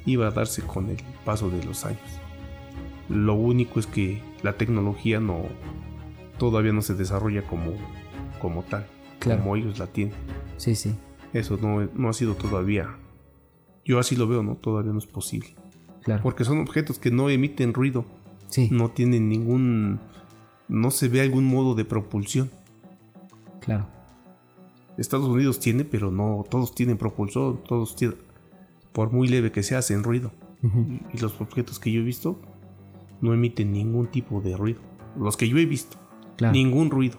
iba 0.04 0.26
a 0.28 0.30
darse 0.30 0.62
con 0.62 0.88
el 0.90 0.98
paso 1.24 1.48
de 1.50 1.64
los 1.64 1.84
años. 1.84 2.00
Lo 3.08 3.34
único 3.34 3.80
es 3.80 3.86
que 3.86 4.20
la 4.42 4.56
tecnología 4.56 5.20
no 5.20 5.44
todavía 6.38 6.72
no 6.72 6.82
se 6.82 6.94
desarrolla 6.94 7.42
como, 7.46 7.72
como 8.40 8.62
tal, 8.64 8.86
Claro. 9.20 9.40
como 9.40 9.56
ellos 9.56 9.78
la 9.78 9.86
tienen. 9.86 10.14
Sí, 10.58 10.74
sí. 10.74 10.94
Eso 11.32 11.58
no, 11.60 11.88
no 11.94 12.08
ha 12.08 12.12
sido 12.12 12.34
todavía. 12.34 12.96
Yo 13.84 13.98
así 13.98 14.16
lo 14.16 14.26
veo, 14.28 14.42
¿no? 14.42 14.56
Todavía 14.56 14.92
no 14.92 14.98
es 14.98 15.06
posible. 15.06 15.54
Claro. 16.02 16.22
Porque 16.22 16.44
son 16.44 16.58
objetos 16.60 16.98
que 16.98 17.10
no 17.10 17.30
emiten 17.30 17.72
ruido, 17.74 18.04
Sí, 18.48 18.68
no 18.70 18.90
tienen 18.90 19.28
ningún. 19.28 19.98
No 20.68 20.90
se 20.92 21.08
ve 21.08 21.20
algún 21.20 21.44
modo 21.46 21.74
de 21.74 21.84
propulsión. 21.84 22.50
Claro. 23.60 23.86
Estados 24.98 25.28
Unidos 25.28 25.60
tiene, 25.60 25.84
pero 25.84 26.10
no 26.10 26.44
todos 26.48 26.74
tienen 26.74 26.96
propulsor, 26.96 27.62
todos 27.64 27.96
tienen. 27.96 28.16
Por 28.92 29.12
muy 29.12 29.28
leve 29.28 29.52
que 29.52 29.62
sea, 29.62 29.78
hacen 29.78 30.02
ruido. 30.02 30.32
Y, 30.62 31.16
y 31.16 31.18
los 31.20 31.38
objetos 31.40 31.78
que 31.78 31.92
yo 31.92 32.00
he 32.00 32.04
visto 32.04 32.40
no 33.20 33.34
emiten 33.34 33.72
ningún 33.72 34.06
tipo 34.06 34.40
de 34.40 34.56
ruido. 34.56 34.80
Los 35.18 35.36
que 35.36 35.48
yo 35.48 35.58
he 35.58 35.66
visto, 35.66 35.98
Claro. 36.36 36.52
ningún 36.54 36.90
ruido. 36.90 37.18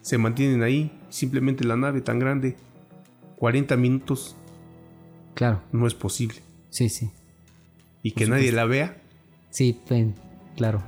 Se 0.00 0.16
mantienen 0.18 0.62
ahí. 0.62 0.98
Simplemente 1.10 1.64
la 1.64 1.76
nave 1.76 2.00
tan 2.00 2.18
grande, 2.18 2.56
40 3.36 3.76
minutos, 3.76 4.36
Claro. 5.34 5.60
no 5.72 5.86
es 5.86 5.94
posible. 5.94 6.36
Sí, 6.70 6.88
sí. 6.88 7.10
Y 8.02 8.12
que 8.12 8.26
nadie 8.26 8.50
la 8.52 8.64
vea, 8.64 9.02
Sí, 9.50 9.78
claro. 10.56 10.82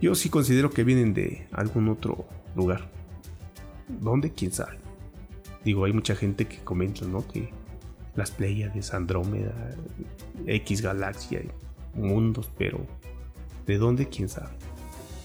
yo 0.00 0.14
sí 0.16 0.30
considero 0.30 0.70
que 0.70 0.82
vienen 0.82 1.14
de 1.14 1.46
algún 1.52 1.88
otro 1.88 2.26
lugar. 2.56 2.90
¿Dónde? 3.88 4.32
¿Quién 4.32 4.52
sabe? 4.52 4.78
Digo, 5.64 5.84
hay 5.84 5.92
mucha 5.92 6.14
gente 6.14 6.46
que 6.46 6.58
comenta, 6.58 7.04
¿no? 7.06 7.26
Que 7.26 7.50
las 8.14 8.30
Pleiades, 8.30 8.94
Andrómeda, 8.94 9.52
X 10.46 10.82
galaxia, 10.82 11.42
mundos, 11.94 12.50
pero 12.56 12.80
¿de 13.66 13.78
dónde? 13.78 14.08
¿Quién 14.08 14.28
sabe? 14.28 14.50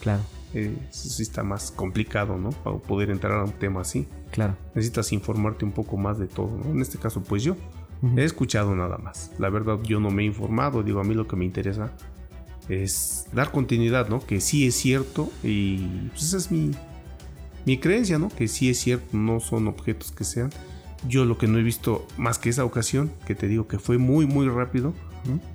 Claro. 0.01 0.21
Eh, 0.53 0.75
Eso 0.89 1.09
sí 1.09 1.23
está 1.23 1.43
más 1.43 1.71
complicado, 1.71 2.37
¿no? 2.37 2.49
Para 2.49 2.77
poder 2.77 3.09
entrar 3.09 3.33
a 3.39 3.43
un 3.43 3.53
tema 3.53 3.81
así. 3.81 4.07
Claro. 4.31 4.55
Necesitas 4.75 5.11
informarte 5.11 5.65
un 5.65 5.71
poco 5.71 5.97
más 5.97 6.19
de 6.19 6.27
todo, 6.27 6.57
¿no? 6.57 6.71
En 6.71 6.81
este 6.81 6.97
caso, 6.97 7.21
pues 7.21 7.43
yo 7.43 7.55
he 8.17 8.23
escuchado 8.23 8.75
nada 8.75 8.97
más. 8.97 9.31
La 9.39 9.49
verdad, 9.49 9.79
yo 9.83 9.99
no 9.99 10.11
me 10.11 10.23
he 10.23 10.25
informado. 10.25 10.83
Digo, 10.83 10.99
a 10.99 11.03
mí 11.03 11.13
lo 11.13 11.27
que 11.27 11.35
me 11.35 11.45
interesa 11.45 11.93
es 12.69 13.27
dar 13.33 13.51
continuidad, 13.51 14.09
¿no? 14.09 14.19
Que 14.19 14.41
sí 14.41 14.67
es 14.67 14.75
cierto 14.75 15.31
y 15.41 16.09
pues 16.09 16.23
esa 16.23 16.37
es 16.37 16.51
mi, 16.51 16.71
mi 17.65 17.77
creencia, 17.77 18.19
¿no? 18.19 18.29
Que 18.29 18.47
sí 18.47 18.69
es 18.69 18.79
cierto, 18.79 19.15
no 19.17 19.39
son 19.39 19.67
objetos 19.67 20.11
que 20.11 20.23
sean. 20.23 20.49
Yo 21.07 21.25
lo 21.25 21.37
que 21.37 21.47
no 21.47 21.57
he 21.59 21.63
visto 21.63 22.07
más 22.17 22.37
que 22.39 22.49
esa 22.49 22.63
ocasión, 22.65 23.11
que 23.25 23.35
te 23.35 23.47
digo 23.47 23.67
que 23.67 23.79
fue 23.79 23.97
muy, 23.97 24.25
muy 24.25 24.47
rápido, 24.47 24.93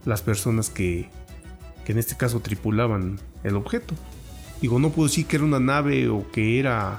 las 0.04 0.22
personas 0.22 0.70
que, 0.70 1.08
que 1.84 1.92
en 1.92 1.98
este 1.98 2.16
caso 2.16 2.40
tripulaban 2.40 3.18
el 3.44 3.56
objeto. 3.56 3.94
Digo, 4.60 4.78
no 4.78 4.90
puedo 4.90 5.08
decir 5.08 5.26
que 5.26 5.36
era 5.36 5.44
una 5.44 5.60
nave 5.60 6.08
o 6.08 6.30
que 6.32 6.58
era 6.58 6.98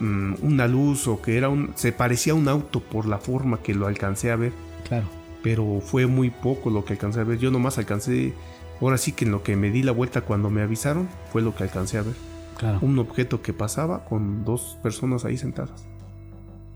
mm, 0.00 0.34
una 0.42 0.66
luz 0.68 1.06
o 1.08 1.20
que 1.20 1.36
era 1.36 1.48
un... 1.48 1.72
Se 1.74 1.92
parecía 1.92 2.32
a 2.32 2.36
un 2.36 2.48
auto 2.48 2.80
por 2.80 3.06
la 3.06 3.18
forma 3.18 3.60
que 3.62 3.74
lo 3.74 3.86
alcancé 3.86 4.30
a 4.30 4.36
ver, 4.36 4.52
Claro. 4.88 5.06
pero 5.42 5.80
fue 5.84 6.06
muy 6.06 6.30
poco 6.30 6.70
lo 6.70 6.84
que 6.84 6.94
alcancé 6.94 7.20
a 7.20 7.24
ver. 7.24 7.38
Yo 7.38 7.50
nomás 7.50 7.78
alcancé... 7.78 8.32
Ahora 8.80 8.98
sí 8.98 9.12
que 9.12 9.24
en 9.24 9.30
lo 9.30 9.42
que 9.44 9.54
me 9.54 9.70
di 9.70 9.82
la 9.84 9.92
vuelta 9.92 10.22
cuando 10.22 10.50
me 10.50 10.62
avisaron 10.62 11.08
fue 11.30 11.42
lo 11.42 11.54
que 11.54 11.62
alcancé 11.62 11.98
a 11.98 12.02
ver. 12.02 12.14
Claro. 12.58 12.78
Un 12.82 12.98
objeto 12.98 13.42
que 13.42 13.52
pasaba 13.52 14.04
con 14.04 14.44
dos 14.44 14.78
personas 14.82 15.24
ahí 15.24 15.36
sentadas. 15.36 15.86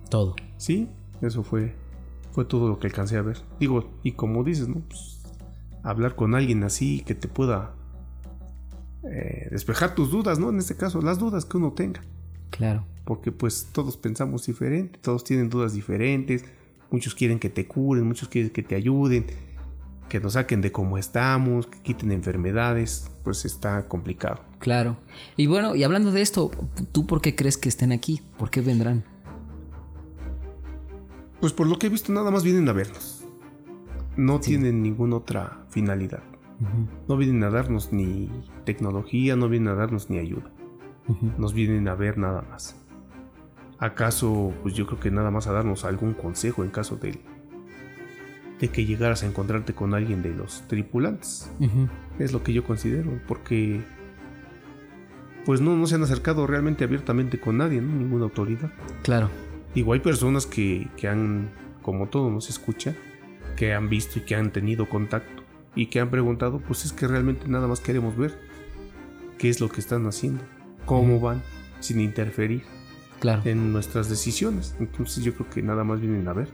Todo. 0.09 0.37
Sí, 0.57 0.89
eso 1.21 1.43
fue, 1.43 1.75
fue 2.33 2.45
todo 2.45 2.69
lo 2.69 2.79
que 2.79 2.87
alcancé 2.87 3.17
a 3.17 3.23
ver. 3.23 3.39
Digo, 3.61 3.91
y 4.03 4.13
como 4.13 4.45
dices, 4.45 4.69
¿no? 4.69 4.81
Pues, 4.89 5.23
hablar 5.83 6.17
con 6.17 6.35
alguien 6.35 6.65
así 6.65 7.01
que 7.01 7.15
te 7.15 7.29
pueda 7.29 7.75
eh, 9.05 9.49
despejar 9.51 9.95
tus 9.95 10.11
dudas, 10.11 10.39
¿no? 10.39 10.51
En 10.51 10.59
este 10.59 10.77
caso, 10.77 11.01
las 11.01 11.19
dudas 11.19 11.45
que 11.45 11.57
uno 11.57 11.73
tenga. 11.73 12.01
Claro. 12.51 12.85
Porque 13.05 13.31
pues 13.31 13.69
todos 13.73 13.97
pensamos 13.97 14.47
diferente, 14.47 14.99
todos 15.01 15.23
tienen 15.23 15.49
dudas 15.49 15.75
diferentes, 15.75 16.45
muchos 16.91 17.15
quieren 17.15 17.39
que 17.39 17.49
te 17.49 17.67
curen, 17.67 18.07
muchos 18.07 18.29
quieren 18.29 18.51
que 18.51 18.63
te 18.63 18.75
ayuden, 18.75 19.27
que 20.09 20.21
nos 20.21 20.35
saquen 20.35 20.61
de 20.61 20.73
cómo 20.73 20.99
estamos, 20.99 21.67
que 21.67 21.81
quiten 21.81 22.13
enfermedades, 22.13 23.11
pues 23.25 23.45
está 23.45 23.89
complicado. 23.89 24.41
Claro. 24.59 24.97
Y 25.37 25.47
bueno, 25.47 25.75
y 25.75 25.85
hablando 25.85 26.13
de 26.13 26.23
esto, 26.23 26.51
¿tú 26.93 27.07
por 27.07 27.21
qué 27.21 27.35
crees 27.35 27.59
que 27.59 27.69
estén 27.69 27.93
aquí? 27.93 28.23
¿Por 28.39 28.51
qué 28.51 28.61
vendrán? 28.61 29.05
Pues 31.41 31.53
por 31.53 31.67
lo 31.67 31.79
que 31.79 31.89
he 31.89 31.91
visto 31.91 32.13
nada 32.13 32.31
más 32.31 32.45
vienen 32.45 32.69
a 32.69 32.73
vernos. 32.73 33.25
No 34.17 34.41
tienen 34.41 34.83
ninguna 34.83 35.17
otra 35.17 35.67
finalidad. 35.69 36.23
No 37.07 37.17
vienen 37.19 37.45
a 37.45 37.51
darnos 37.51 37.93
ni 37.93 38.31
tecnología, 38.65 39.37
no 39.37 39.49
vienen 39.49 39.69
a 39.69 39.75
darnos 39.75 40.09
ni 40.09 40.19
ayuda. 40.19 40.51
Nos 41.37 41.53
vienen 41.53 41.87
a 41.89 41.95
ver 41.95 42.17
nada 42.17 42.43
más. 42.43 42.77
¿Acaso, 43.79 44.55
pues 44.63 44.75
yo 44.75 44.87
creo 44.87 44.99
que 44.99 45.11
nada 45.11 45.31
más 45.31 45.47
a 45.47 45.53
darnos 45.53 45.85
algún 45.85 46.15
consejo 46.15 46.65
en 46.65 46.71
caso 46.71 46.97
de, 46.97 47.21
de 48.61 48.69
que 48.69 48.85
llegaras 48.87 49.23
a 49.23 49.27
encontrarte 49.27 49.75
con 49.75 49.95
alguien 49.95 50.23
de 50.23 50.35
los 50.35 50.63
tripulantes? 50.69 51.51
Es 52.19 52.33
lo 52.33 52.43
que 52.43 52.53
yo 52.53 52.65
considero, 52.65 53.21
porque 53.29 53.81
pues 55.45 55.61
no, 55.61 55.77
no 55.77 55.87
se 55.87 55.95
han 55.95 56.03
acercado 56.03 56.47
realmente 56.47 56.85
abiertamente 56.85 57.39
con 57.39 57.59
nadie, 57.59 57.81
¿no? 57.81 57.95
ninguna 57.95 58.25
autoridad. 58.25 58.71
Claro. 59.03 59.31
Digo, 59.75 59.93
hay 59.93 60.01
personas 60.01 60.47
que, 60.47 60.89
que 60.97 61.07
han, 61.09 61.51
como 61.83 62.09
todo 62.09 62.31
nos 62.31 62.49
escucha, 62.49 62.95
que 63.57 63.73
han 63.73 63.89
visto 63.89 64.19
y 64.19 64.23
que 64.23 64.35
han 64.35 64.51
tenido 64.53 64.89
contacto 64.89 65.43
y 65.75 65.87
que 65.87 66.01
han 66.01 66.11
preguntado, 66.11 66.59
pues 66.61 66.85
es 66.85 66.93
que 66.93 67.07
realmente 67.07 67.47
nada 67.49 67.69
más 67.69 67.81
queremos 67.81 68.17
ver 68.17 68.35
qué 69.39 69.49
es 69.51 69.61
lo 69.61 69.69
que 69.69 69.81
están 69.81 70.07
haciendo, 70.07 70.43
cómo 70.87 71.21
van, 71.21 71.43
sin 71.81 72.01
interferir 72.01 72.63
Claro. 73.21 73.43
en 73.45 73.73
nuestras 73.73 74.09
decisiones. 74.11 74.75
Entonces 74.81 75.23
yo 75.25 75.35
creo 75.35 75.49
que 75.49 75.63
nada 75.63 75.85
más 75.85 76.01
vienen 76.01 76.27
a 76.29 76.33
ver. 76.33 76.49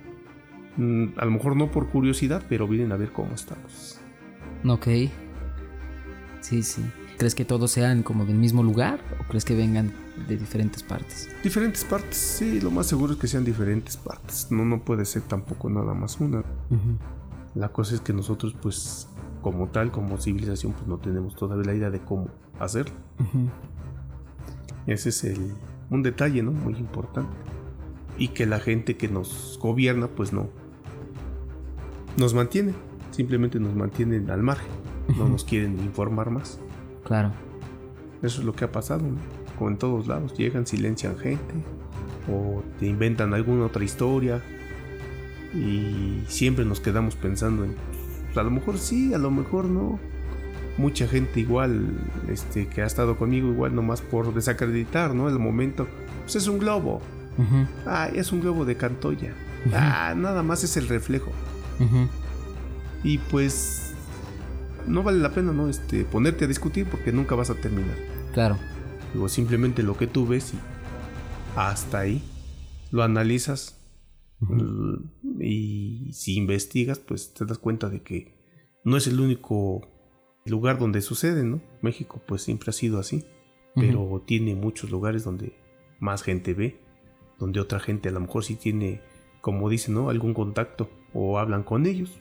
Mm, 0.77 1.07
A 1.19 1.25
lo 1.25 1.31
mejor 1.31 1.57
no 1.57 1.71
por 1.71 1.89
curiosidad, 1.89 2.43
pero 2.49 2.67
vienen 2.67 2.93
a 2.93 2.97
ver 2.97 3.13
cómo 3.13 3.35
estamos. 3.35 3.99
Ok. 4.67 4.87
Sí, 6.41 6.63
sí. 6.63 6.83
¿Crees 7.19 7.35
que 7.35 7.45
todos 7.45 7.71
sean 7.71 8.03
como 8.03 8.25
del 8.25 8.37
mismo 8.37 8.63
lugar 8.63 8.99
o 9.21 9.25
crees 9.29 9.45
que 9.45 9.55
vengan 9.55 9.93
de 10.27 10.37
diferentes 10.37 10.83
partes? 10.83 11.29
Diferentes 11.45 11.85
partes, 11.85 12.17
sí, 12.17 12.61
lo 12.61 12.71
más 12.71 12.87
seguro 12.87 13.13
es 13.13 13.19
que 13.19 13.29
sean 13.29 13.45
diferentes 13.45 13.97
partes. 13.97 14.49
No, 14.51 14.65
no 14.65 14.83
puede 14.83 15.05
ser 15.05 15.23
tampoco 15.23 15.71
nada 15.71 15.95
más 15.95 16.19
una. 16.21 16.43
La 17.55 17.69
cosa 17.69 17.95
es 17.95 18.01
que 18.01 18.13
nosotros, 18.13 18.57
pues, 18.61 19.09
como 19.41 19.69
tal, 19.69 19.93
como 19.93 20.17
civilización, 20.19 20.73
pues 20.73 20.87
no 20.89 20.99
tenemos 20.99 21.37
todavía 21.37 21.65
la 21.67 21.75
idea 21.75 21.91
de 21.91 22.01
cómo 22.01 22.29
hacerlo. 22.59 22.95
Ese 24.87 25.11
es 25.11 25.23
el, 25.25 25.53
un 25.91 26.03
detalle, 26.03 26.43
¿no? 26.43 26.51
Muy 26.51 26.75
importante. 26.77 27.31
Y 28.19 28.29
que 28.29 28.47
la 28.47 28.59
gente 28.59 28.97
que 28.97 29.09
nos 29.09 29.59
gobierna, 29.63 30.09
pues 30.09 30.33
no. 30.33 30.49
Nos 32.17 32.35
mantiene. 32.35 32.75
Simplemente 33.11 33.61
nos 33.61 33.75
mantienen 33.75 34.31
al 34.31 34.43
margen. 34.43 34.69
No 35.19 35.29
nos 35.29 35.45
quieren 35.45 35.79
informar 35.81 36.31
más. 36.31 36.59
Claro. 37.05 37.33
Eso 38.23 38.41
es 38.41 38.47
lo 38.47 38.55
que 38.55 38.65
ha 38.65 38.73
pasado, 38.73 39.03
¿no? 39.03 39.17
Como 39.59 39.71
en 39.71 39.77
todos 39.79 40.07
lados. 40.07 40.35
Llegan, 40.37 40.67
silencian 40.67 41.19
gente. 41.19 41.55
O 42.31 42.63
te 42.79 42.87
inventan 42.87 43.35
alguna 43.35 43.67
otra 43.67 43.85
historia. 43.85 44.41
Y 45.55 46.23
siempre 46.29 46.65
nos 46.65 46.81
quedamos 46.81 47.17
pensando 47.17 47.65
en. 47.65 47.75
pues, 48.27 48.39
a 48.39 48.43
lo 48.43 48.51
mejor 48.51 48.79
sí, 48.79 49.13
a 49.13 49.19
lo 49.19 49.31
mejor 49.31 49.67
no. 49.67 49.99
Mucha 50.79 51.07
gente 51.07 51.41
igual, 51.41 51.99
este, 52.29 52.67
que 52.67 52.81
ha 52.81 52.87
estado 52.87 53.19
conmigo 53.19 53.51
igual 53.51 53.75
nomás 53.75 54.01
por 54.01 54.33
desacreditar, 54.33 55.15
¿no? 55.15 55.29
El 55.29 55.39
momento. 55.39 55.87
Pues 56.23 56.37
es 56.37 56.49
un 56.49 56.59
globo. 56.59 57.03
Ah, 57.87 58.09
es 58.15 58.33
un 58.33 58.41
globo 58.41 58.65
de 58.65 58.77
Cantoya. 58.77 59.35
Ah, 59.75 60.15
nada 60.17 60.43
más 60.43 60.65
es 60.65 60.77
el 60.77 60.89
reflejo. 60.89 61.31
Y 63.05 63.19
pues 63.19 63.95
no 64.87 65.03
vale 65.03 65.19
la 65.19 65.33
pena, 65.33 65.53
¿no? 65.53 65.69
Este, 65.69 66.05
ponerte 66.05 66.45
a 66.45 66.49
discutir 66.49 66.87
porque 66.87 67.13
nunca 67.13 67.35
vas 67.35 67.51
a 67.51 67.55
terminar. 67.55 67.97
Claro. 68.33 68.59
Digo, 69.13 69.29
simplemente 69.29 69.83
lo 69.83 69.97
que 69.97 70.07
tú 70.07 70.27
ves 70.27 70.55
y 70.55 70.59
hasta 71.57 72.01
ahí 72.01 72.23
lo 72.91 73.03
analizas 73.03 73.79
y 75.39 76.11
si 76.13 76.37
investigas, 76.37 76.99
pues 76.99 77.33
te 77.35 77.45
das 77.45 77.59
cuenta 77.59 77.89
de 77.89 78.03
que 78.03 78.35
no 78.85 78.97
es 78.97 79.07
el 79.07 79.21
único 79.21 79.89
lugar 80.45 80.79
donde 80.79 81.01
sucede, 81.01 81.45
¿no? 81.45 81.61
México 81.81 82.21
pues 82.27 82.43
siempre 82.43 82.71
ha 82.71 82.73
sido 82.73 82.99
así, 82.99 83.25
pero 83.75 84.23
tiene 84.27 84.55
muchos 84.55 84.91
lugares 84.91 85.25
donde 85.25 85.57
más 86.01 86.23
gente 86.23 86.55
ve, 86.55 86.81
donde 87.39 87.61
otra 87.61 87.79
gente 87.79 88.09
a 88.09 88.13
lo 88.13 88.21
mejor 88.21 88.45
sí 88.45 88.57
tiene, 88.57 89.01
como 89.41 89.69
dicen, 89.69 89.95
¿no? 89.95 90.11
Algún 90.11 90.35
contacto 90.35 90.91
o 91.15 91.39
hablan 91.39 91.63
con 91.63 91.87
ellos. 91.87 92.19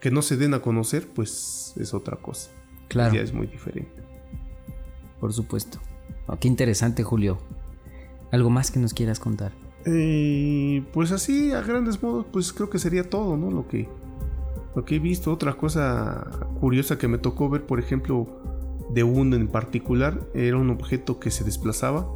Que 0.00 0.10
no 0.10 0.22
se 0.22 0.36
den 0.36 0.54
a 0.54 0.60
conocer, 0.60 1.06
pues 1.08 1.74
es 1.76 1.94
otra 1.94 2.16
cosa. 2.16 2.50
Claro. 2.88 3.14
Ya 3.14 3.20
es 3.20 3.32
muy 3.32 3.46
diferente. 3.46 4.02
Por 5.20 5.32
supuesto. 5.32 5.78
Oh, 6.26 6.36
qué 6.36 6.48
interesante, 6.48 7.02
Julio. 7.02 7.38
¿Algo 8.32 8.50
más 8.50 8.70
que 8.70 8.80
nos 8.80 8.94
quieras 8.94 9.20
contar? 9.20 9.52
Eh, 9.84 10.84
pues 10.92 11.12
así, 11.12 11.52
a 11.52 11.60
grandes 11.60 12.02
modos, 12.02 12.26
pues 12.32 12.52
creo 12.52 12.70
que 12.70 12.78
sería 12.78 13.08
todo, 13.08 13.36
¿no? 13.36 13.50
Lo 13.50 13.68
que, 13.68 13.88
lo 14.74 14.84
que 14.84 14.96
he 14.96 14.98
visto. 14.98 15.32
Otra 15.32 15.54
cosa 15.54 16.26
curiosa 16.60 16.98
que 16.98 17.08
me 17.08 17.18
tocó 17.18 17.48
ver, 17.48 17.66
por 17.66 17.78
ejemplo, 17.78 18.26
de 18.90 19.02
uno 19.02 19.36
en 19.36 19.48
particular, 19.48 20.20
era 20.34 20.56
un 20.56 20.70
objeto 20.70 21.20
que 21.20 21.30
se 21.30 21.44
desplazaba, 21.44 22.06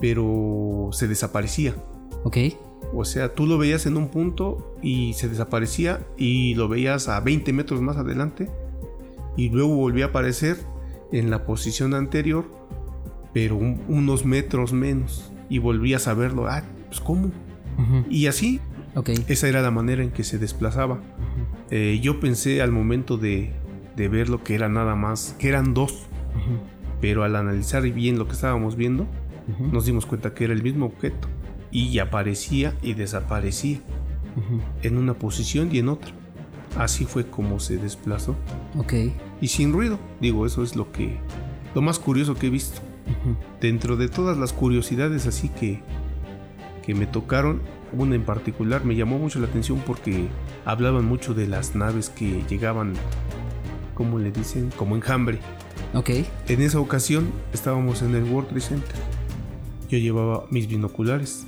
pero 0.00 0.90
se 0.92 1.08
desaparecía. 1.08 1.74
Ok. 2.24 2.36
O 2.92 3.04
sea, 3.04 3.34
tú 3.34 3.46
lo 3.46 3.58
veías 3.58 3.86
en 3.86 3.96
un 3.96 4.08
punto 4.08 4.76
y 4.82 5.14
se 5.14 5.28
desaparecía 5.28 6.00
y 6.16 6.54
lo 6.54 6.68
veías 6.68 7.08
a 7.08 7.20
20 7.20 7.52
metros 7.52 7.80
más 7.80 7.96
adelante 7.96 8.50
y 9.36 9.48
luego 9.50 9.74
volvía 9.76 10.06
a 10.06 10.08
aparecer 10.08 10.56
en 11.12 11.30
la 11.30 11.44
posición 11.46 11.94
anterior, 11.94 12.44
pero 13.32 13.56
un- 13.56 13.82
unos 13.88 14.24
metros 14.24 14.72
menos 14.72 15.32
y 15.48 15.58
volvías 15.58 16.06
a 16.08 16.14
verlo. 16.14 16.46
Ah, 16.48 16.62
pues 16.88 17.00
¿cómo? 17.00 17.30
Y 18.10 18.26
así, 18.26 18.60
esa 19.28 19.48
era 19.48 19.60
la 19.62 19.70
manera 19.72 20.02
en 20.04 20.10
que 20.10 20.22
se 20.22 20.38
desplazaba. 20.38 21.00
Eh, 21.70 21.98
yo 22.02 22.20
pensé 22.20 22.62
al 22.62 22.70
momento 22.70 23.16
de, 23.16 23.52
de 23.96 24.08
verlo 24.08 24.44
que 24.44 24.54
era 24.54 24.68
nada 24.68 24.94
más, 24.94 25.34
que 25.38 25.48
eran 25.48 25.74
dos, 25.74 26.06
pero 27.00 27.24
al 27.24 27.34
analizar 27.36 27.82
bien 27.90 28.18
lo 28.18 28.26
que 28.26 28.32
estábamos 28.34 28.76
viendo, 28.76 29.06
nos 29.72 29.84
dimos 29.86 30.06
cuenta 30.06 30.32
que 30.34 30.44
era 30.44 30.52
el 30.54 30.62
mismo 30.62 30.86
objeto 30.86 31.28
y 31.74 31.98
aparecía 31.98 32.72
y 32.82 32.94
desaparecía 32.94 33.80
en 34.82 34.96
una 34.96 35.14
posición 35.14 35.68
y 35.72 35.80
en 35.80 35.88
otra. 35.90 36.12
Así 36.78 37.04
fue 37.04 37.26
como 37.26 37.60
se 37.60 37.76
desplazó 37.76 38.34
Ok. 38.78 38.94
y 39.40 39.48
sin 39.48 39.72
ruido. 39.72 39.98
Digo, 40.20 40.46
eso 40.46 40.62
es 40.62 40.74
lo 40.76 40.90
que 40.92 41.18
lo 41.74 41.82
más 41.82 41.98
curioso 41.98 42.34
que 42.36 42.46
he 42.46 42.50
visto. 42.50 42.80
Dentro 43.60 43.96
de 43.96 44.08
todas 44.08 44.38
las 44.38 44.52
curiosidades 44.52 45.26
así 45.26 45.48
que 45.50 45.82
que 46.86 46.94
me 46.94 47.06
tocaron, 47.06 47.60
una 47.92 48.14
en 48.14 48.24
particular 48.24 48.84
me 48.84 48.94
llamó 48.94 49.18
mucho 49.18 49.38
la 49.40 49.46
atención 49.46 49.82
porque 49.86 50.28
hablaban 50.64 51.04
mucho 51.06 51.32
de 51.34 51.46
las 51.46 51.74
naves 51.74 52.08
que 52.10 52.42
llegaban 52.48 52.92
¿cómo 53.94 54.18
le 54.18 54.30
dicen? 54.30 54.70
Como 54.76 54.94
enjambre. 54.96 55.38
Ok. 55.94 56.10
En 56.48 56.60
esa 56.62 56.78
ocasión 56.80 57.30
estábamos 57.52 58.02
en 58.02 58.14
el 58.14 58.24
World 58.24 58.48
Trade 58.48 58.60
Center. 58.60 58.96
Yo 59.88 59.98
llevaba 59.98 60.46
mis 60.50 60.66
binoculares 60.66 61.46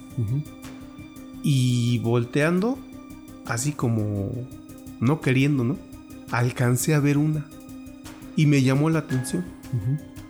y 1.42 1.99
volteando, 1.99 2.79
así 3.46 3.72
como 3.72 4.31
no 5.01 5.20
queriendo, 5.20 5.64
¿no? 5.64 5.77
Alcancé 6.31 6.94
a 6.94 7.01
ver 7.01 7.18
una 7.18 7.46
y 8.37 8.46
me 8.46 8.62
llamó 8.62 8.90
la 8.90 9.01
atención. 9.01 9.44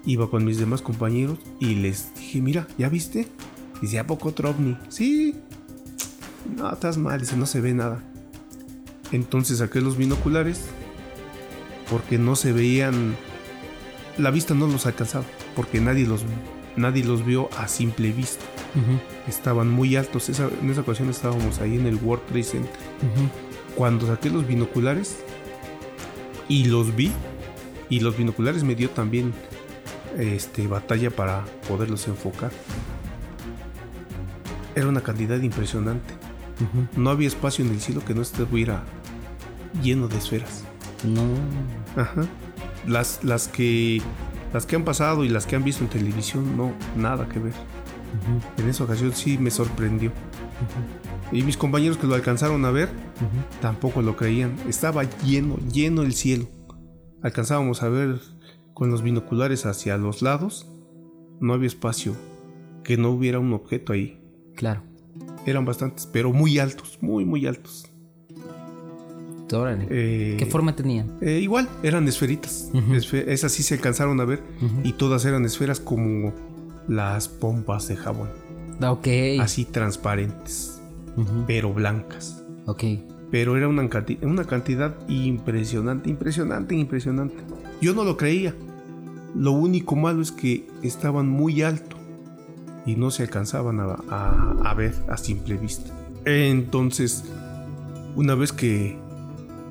Iba 0.04 0.30
con 0.30 0.44
mis 0.44 0.58
demás 0.58 0.82
compañeros 0.82 1.38
y 1.60 1.74
les 1.74 2.14
dije, 2.14 2.40
mira, 2.40 2.68
¿ya 2.78 2.88
viste? 2.88 3.28
Dice, 3.82 3.98
¿a 3.98 4.06
poco 4.06 4.28
otro 4.28 4.50
ovni? 4.50 4.76
Sí. 4.88 5.34
No, 6.56 6.72
estás 6.72 6.96
mal, 6.96 7.20
dice, 7.20 7.36
no 7.36 7.46
se 7.46 7.60
ve 7.60 7.74
nada. 7.74 8.02
Entonces 9.12 9.58
saqué 9.58 9.80
los 9.80 9.96
binoculares 9.96 10.62
porque 11.90 12.18
no 12.18 12.36
se 12.36 12.52
veían, 12.52 13.16
la 14.18 14.30
vista 14.30 14.54
no 14.54 14.66
los 14.66 14.86
alcanzaba, 14.86 15.24
porque 15.54 15.80
nadie 15.80 16.06
los, 16.06 16.24
nadie 16.76 17.04
los 17.04 17.24
vio 17.24 17.48
a 17.58 17.68
simple 17.68 18.12
vista. 18.12 18.44
Estaban 19.26 19.70
muy 19.70 19.96
altos, 19.96 20.28
esa- 20.28 20.50
en 20.62 20.70
esa 20.70 20.82
ocasión 20.82 21.08
estábamos 21.08 21.60
ahí 21.60 21.76
en 21.76 21.86
el 21.86 21.96
World 21.96 22.24
Trade 22.26 22.42
Center. 22.44 22.70
Cuando 23.74 24.06
saqué 24.06 24.30
los 24.30 24.46
binoculares 24.46 25.16
y 26.48 26.64
los 26.66 26.94
vi, 26.94 27.10
y 27.88 28.00
los 28.00 28.16
binoculares 28.16 28.64
me 28.64 28.74
dio 28.74 28.90
también 28.90 29.32
este, 30.18 30.66
batalla 30.66 31.10
para 31.10 31.44
poderlos 31.68 32.06
enfocar. 32.08 32.50
Era 34.74 34.88
una 34.88 35.00
cantidad 35.00 35.40
impresionante. 35.40 36.14
No 36.96 37.10
había 37.10 37.28
espacio 37.28 37.64
en 37.64 37.70
el 37.70 37.80
cielo 37.80 38.02
que 38.04 38.14
no 38.14 38.22
estuviera 38.22 38.82
lleno 39.82 40.08
de 40.08 40.16
esferas. 40.18 40.64
No. 41.04 42.00
Ajá. 42.00 42.26
Las, 42.86 43.22
las 43.24 43.48
que 43.48 44.00
las 44.56 44.64
que 44.64 44.74
han 44.74 44.84
pasado 44.84 45.22
y 45.22 45.28
las 45.28 45.44
que 45.44 45.54
han 45.54 45.64
visto 45.64 45.84
en 45.84 45.90
televisión, 45.90 46.56
no, 46.56 46.72
nada 46.96 47.28
que 47.28 47.38
ver. 47.38 47.52
En 48.56 48.66
esa 48.70 48.84
ocasión 48.84 49.12
sí 49.12 49.36
me 49.36 49.50
sorprendió. 49.50 50.12
Y 51.30 51.42
mis 51.42 51.58
compañeros 51.58 51.98
que 51.98 52.06
lo 52.06 52.14
alcanzaron 52.14 52.64
a 52.64 52.70
ver, 52.70 52.88
tampoco 53.60 54.00
lo 54.00 54.16
creían. 54.16 54.56
Estaba 54.66 55.04
lleno, 55.26 55.58
lleno 55.70 56.00
el 56.00 56.14
cielo. 56.14 56.48
Alcanzábamos 57.22 57.82
a 57.82 57.90
ver 57.90 58.18
con 58.72 58.90
los 58.90 59.02
binoculares 59.02 59.66
hacia 59.66 59.98
los 59.98 60.22
lados. 60.22 60.66
No 61.38 61.52
había 61.52 61.66
espacio 61.66 62.16
que 62.82 62.96
no 62.96 63.10
hubiera 63.10 63.38
un 63.38 63.52
objeto 63.52 63.92
ahí. 63.92 64.22
Claro. 64.54 64.84
Eran 65.44 65.66
bastantes, 65.66 66.06
pero 66.06 66.32
muy 66.32 66.58
altos, 66.58 66.96
muy, 67.02 67.26
muy 67.26 67.46
altos. 67.46 67.92
Órale. 69.52 69.86
Eh, 69.90 70.36
¿Qué 70.38 70.46
forma 70.46 70.74
tenían? 70.74 71.12
eh, 71.20 71.38
igual, 71.40 71.68
eran 71.82 72.06
esferitas. 72.08 72.70
Esas 73.26 73.52
sí 73.52 73.62
se 73.62 73.74
alcanzaron 73.74 74.20
a 74.20 74.24
ver. 74.24 74.42
Y 74.84 74.92
todas 74.94 75.24
eran 75.24 75.44
esferas 75.44 75.78
como 75.80 76.32
las 76.88 77.28
pompas 77.28 77.88
de 77.88 77.96
jabón. 77.96 78.28
Ah, 78.80 78.90
Ok. 78.92 79.08
Así 79.40 79.64
transparentes, 79.64 80.80
pero 81.46 81.72
blancas. 81.72 82.42
Ok. 82.66 82.84
Pero 83.30 83.56
era 83.56 83.68
una, 83.68 83.88
canti- 83.88 84.18
una 84.22 84.44
cantidad 84.44 84.94
impresionante, 85.08 86.10
impresionante, 86.10 86.74
impresionante. 86.74 87.36
Yo 87.80 87.94
no 87.94 88.04
lo 88.04 88.16
creía. 88.16 88.54
Lo 89.34 89.52
único 89.52 89.96
malo 89.96 90.22
es 90.22 90.30
que 90.32 90.66
estaban 90.82 91.28
muy 91.28 91.62
alto 91.62 91.96
y 92.86 92.94
no 92.96 93.10
se 93.10 93.22
alcanzaban 93.24 93.80
a, 93.80 93.96
a- 94.10 94.56
a 94.64 94.74
ver 94.74 94.94
a 95.08 95.16
simple 95.16 95.56
vista. 95.56 95.90
Entonces, 96.24 97.24
una 98.14 98.34
vez 98.34 98.52
que, 98.52 98.96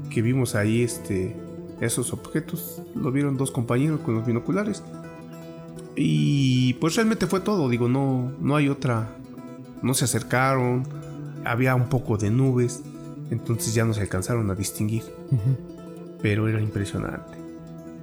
que 0.10 0.22
vimos 0.22 0.56
ahí 0.56 0.82
este, 0.82 1.36
esos 1.82 2.14
objetos, 2.14 2.82
lo 2.96 3.12
vieron 3.12 3.38
dos 3.38 3.52
compañeros 3.52 4.00
con 4.02 4.16
los 4.16 4.26
binoculares. 4.26 4.84
Y 5.96 6.74
pues 6.76 6.96
realmente 6.96 7.28
fue 7.28 7.40
todo, 7.40 7.70
digo, 7.70 7.88
no, 7.88 8.32
no 8.40 8.56
hay 8.56 8.70
otra. 8.70 9.16
No 9.82 9.94
se 9.94 10.06
acercaron, 10.06 10.84
había 11.46 11.76
un 11.76 11.90
poco 11.90 12.18
de 12.18 12.30
nubes, 12.32 12.82
entonces 13.30 13.74
ya 13.74 13.86
no 13.86 13.94
se 13.94 14.02
alcanzaron 14.02 14.50
a 14.50 14.56
distinguir, 14.56 15.04
pero 16.22 16.48
era 16.48 16.62
impresionante. 16.62 17.38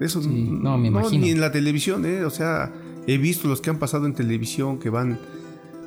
Eso 0.00 0.22
Sí, 0.22 0.48
no, 0.50 0.78
me 0.78 0.88
imagino. 0.88 1.24
ni 1.24 1.30
en 1.30 1.40
la 1.40 1.52
televisión, 1.52 2.04
¿eh? 2.06 2.24
o 2.24 2.30
sea, 2.30 2.72
he 3.06 3.18
visto 3.18 3.48
los 3.48 3.60
que 3.60 3.70
han 3.70 3.78
pasado 3.78 4.06
en 4.06 4.14
televisión 4.14 4.78
que 4.78 4.90
van 4.90 5.18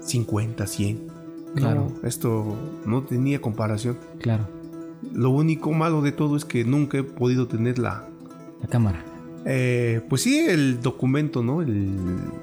50, 0.01 0.67
100. 0.67 1.07
Claro. 1.55 1.91
No, 2.01 2.07
esto 2.07 2.55
no 2.85 3.03
tenía 3.03 3.39
comparación. 3.41 3.97
Claro, 4.19 4.47
Lo 5.13 5.29
único 5.29 5.71
malo 5.71 6.01
de 6.01 6.11
todo 6.11 6.35
es 6.35 6.45
que 6.45 6.63
nunca 6.65 6.97
he 6.97 7.03
podido 7.03 7.47
tener 7.47 7.79
la, 7.79 8.07
la 8.61 8.67
cámara. 8.67 9.03
eh, 9.45 10.01
pues 10.09 10.21
sí, 10.23 10.39
el 10.39 10.81
documento, 10.81 11.43
¿no? 11.43 11.61
El- 11.61 11.95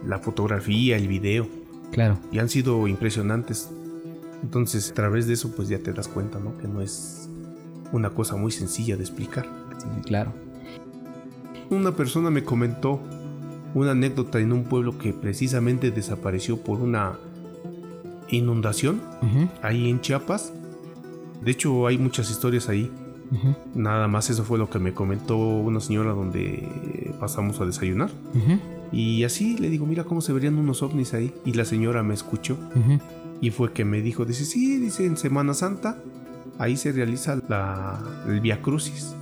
la 0.06 0.18
fotografía, 0.20 0.96
el 0.96 1.08
video. 1.08 1.46
Claro. 1.90 2.18
Y 2.30 2.38
han 2.38 2.48
sido 2.48 2.86
impresionantes. 2.88 3.68
Entonces, 4.42 4.90
a 4.90 4.94
través 4.94 5.26
de 5.26 5.34
eso, 5.34 5.52
pues 5.54 5.68
ya 5.68 5.78
te 5.78 5.92
das 5.92 6.08
cuenta, 6.08 6.38
¿no? 6.38 6.56
Que 6.58 6.66
no 6.68 6.80
es 6.80 7.28
una 7.92 8.10
cosa 8.10 8.36
muy 8.36 8.50
sencilla 8.52 8.96
de 8.96 9.02
explicar. 9.02 9.46
Sí, 9.78 9.86
claro. 10.06 10.32
Una 11.70 11.92
persona 11.96 12.30
me 12.30 12.42
comentó 12.44 13.00
una 13.74 13.92
anécdota 13.92 14.38
en 14.40 14.52
un 14.52 14.64
pueblo 14.64 14.98
que 14.98 15.12
precisamente 15.12 15.90
desapareció 15.90 16.58
por 16.58 16.80
una 16.80 17.18
inundación 18.28 19.00
ahí 19.62 19.88
en 19.90 20.00
Chiapas. 20.00 20.52
De 21.44 21.50
hecho, 21.50 21.86
hay 21.86 21.98
muchas 21.98 22.30
historias 22.30 22.68
ahí. 22.68 22.90
Nada 23.74 24.08
más 24.08 24.28
eso 24.28 24.44
fue 24.44 24.58
lo 24.58 24.68
que 24.68 24.78
me 24.78 24.92
comentó 24.92 25.38
una 25.38 25.80
señora 25.80 26.12
donde 26.12 27.14
pasamos 27.18 27.60
a 27.60 27.64
desayunar. 27.66 28.10
Y 28.92 29.24
así 29.24 29.56
le 29.56 29.70
digo, 29.70 29.86
mira 29.86 30.04
cómo 30.04 30.20
se 30.20 30.32
verían 30.34 30.56
unos 30.58 30.82
ovnis 30.82 31.14
ahí. 31.14 31.32
Y 31.44 31.54
la 31.54 31.64
señora 31.64 32.02
me 32.02 32.14
escuchó 32.14 32.58
y 33.40 33.50
fue 33.50 33.72
que 33.72 33.84
me 33.84 34.02
dijo, 34.02 34.24
dice, 34.24 34.44
sí, 34.44 34.76
dice, 34.78 35.06
en 35.06 35.16
Semana 35.16 35.54
Santa 35.54 35.98
ahí 36.58 36.76
se 36.76 36.92
realiza 36.92 37.40
la, 37.48 38.04
el 38.28 38.40
Via 38.40 38.60
Crucis. 38.60 39.16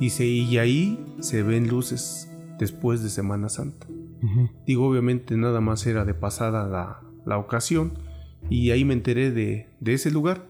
Dice, 0.00 0.26
y 0.26 0.58
ahí 0.58 0.98
se 1.20 1.42
ven 1.42 1.68
luces 1.68 2.28
después 2.58 3.02
de 3.02 3.08
Semana 3.10 3.48
Santa. 3.48 3.86
Digo, 4.66 4.88
obviamente 4.88 5.36
nada 5.36 5.60
más 5.60 5.86
era 5.86 6.04
de 6.04 6.14
pasada 6.14 6.66
la, 6.66 7.00
la 7.24 7.38
ocasión 7.38 7.92
y 8.50 8.72
ahí 8.72 8.84
me 8.84 8.94
enteré 8.94 9.30
de, 9.30 9.68
de 9.78 9.94
ese 9.94 10.10
lugar 10.10 10.48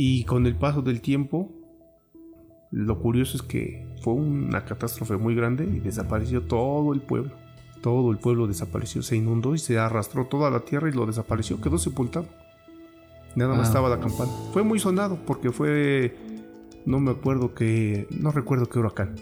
y 0.00 0.22
con 0.24 0.46
el 0.46 0.54
paso 0.54 0.80
del 0.82 1.00
tiempo 1.00 1.50
lo 2.70 3.00
curioso 3.00 3.36
es 3.36 3.42
que 3.42 3.84
fue 4.02 4.12
una 4.12 4.64
catástrofe 4.64 5.16
muy 5.16 5.34
grande 5.34 5.64
y 5.64 5.80
desapareció 5.80 6.42
todo 6.42 6.92
el 6.92 7.00
pueblo. 7.00 7.32
Todo 7.82 8.12
el 8.12 8.18
pueblo 8.18 8.46
desapareció, 8.46 9.02
se 9.02 9.16
inundó 9.16 9.54
y 9.54 9.58
se 9.58 9.78
arrastró 9.78 10.26
toda 10.26 10.50
la 10.50 10.60
tierra 10.60 10.88
y 10.88 10.92
lo 10.92 11.04
desapareció, 11.06 11.60
quedó 11.60 11.78
sepultado. 11.78 12.26
Nada 13.34 13.50
más 13.50 13.58
Wow. 13.58 13.66
estaba 13.66 13.88
la 13.88 13.98
campana. 14.00 14.30
Fue 14.52 14.62
muy 14.62 14.78
sonado 14.78 15.18
porque 15.26 15.50
fue, 15.50 16.14
no 16.86 17.00
me 17.00 17.10
acuerdo 17.10 17.54
que, 17.54 18.06
no 18.10 18.30
recuerdo 18.30 18.68
qué 18.68 18.78
huracán 18.78 19.16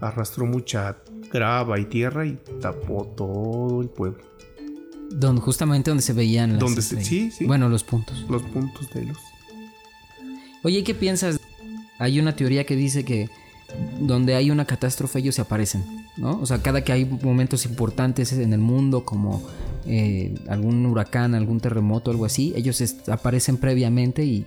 arrastró 0.00 0.44
mucha 0.46 0.96
grava 1.32 1.78
y 1.78 1.84
tierra 1.84 2.26
y 2.26 2.38
tapó 2.60 3.06
todo 3.16 3.80
el 3.82 3.88
pueblo. 3.90 4.18
Donde, 5.10 5.40
justamente 5.40 5.90
donde 5.90 6.02
se 6.02 6.14
veían 6.14 6.52
las 6.52 6.58
Donde 6.60 6.82
se- 6.82 7.00
sí, 7.04 7.30
sí. 7.30 7.44
Bueno, 7.46 7.68
los 7.68 7.84
puntos. 7.84 8.24
Los 8.28 8.42
puntos 8.44 8.88
de 8.94 9.04
luz. 9.04 9.18
Oye, 10.64 10.82
¿qué 10.82 10.94
piensas? 10.94 11.38
Hay 11.98 12.18
una 12.18 12.34
teoría 12.34 12.64
que 12.64 12.74
dice 12.74 13.04
que 13.04 13.28
donde 14.00 14.34
hay 14.34 14.50
una 14.50 14.64
catástrofe 14.64 15.18
ellos 15.18 15.34
se 15.34 15.42
aparecen, 15.42 15.84
¿no? 16.16 16.40
O 16.40 16.46
sea, 16.46 16.62
cada 16.62 16.82
que 16.82 16.92
hay 16.92 17.04
momentos 17.04 17.66
importantes 17.66 18.32
en 18.32 18.52
el 18.52 18.60
mundo, 18.60 19.04
como 19.04 19.46
eh, 19.86 20.34
algún 20.48 20.86
huracán, 20.86 21.34
algún 21.34 21.60
terremoto, 21.60 22.10
algo 22.10 22.24
así, 22.24 22.54
ellos 22.56 22.82
aparecen 23.08 23.58
previamente 23.58 24.24
y 24.24 24.46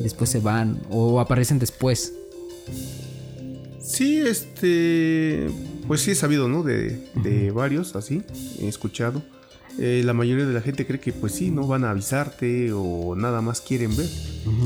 después 0.00 0.30
se 0.30 0.38
van, 0.38 0.80
o 0.90 1.18
aparecen 1.18 1.58
después. 1.58 2.14
Sí, 3.80 4.18
este. 4.18 5.48
Pues 5.88 6.02
sí 6.02 6.12
he 6.12 6.14
sabido, 6.14 6.48
¿no? 6.48 6.62
De, 6.62 7.08
de 7.16 7.50
varios 7.50 7.96
así. 7.96 8.22
He 8.60 8.68
escuchado. 8.68 9.22
Eh, 9.78 10.02
la 10.04 10.12
mayoría 10.12 10.44
de 10.44 10.52
la 10.52 10.60
gente 10.60 10.86
cree 10.86 10.98
que, 10.98 11.12
pues 11.12 11.32
sí, 11.34 11.50
no 11.52 11.66
van 11.66 11.84
a 11.84 11.90
avisarte 11.90 12.72
o 12.72 13.14
nada 13.14 13.40
más 13.40 13.60
quieren 13.60 13.96
ver. 13.96 14.08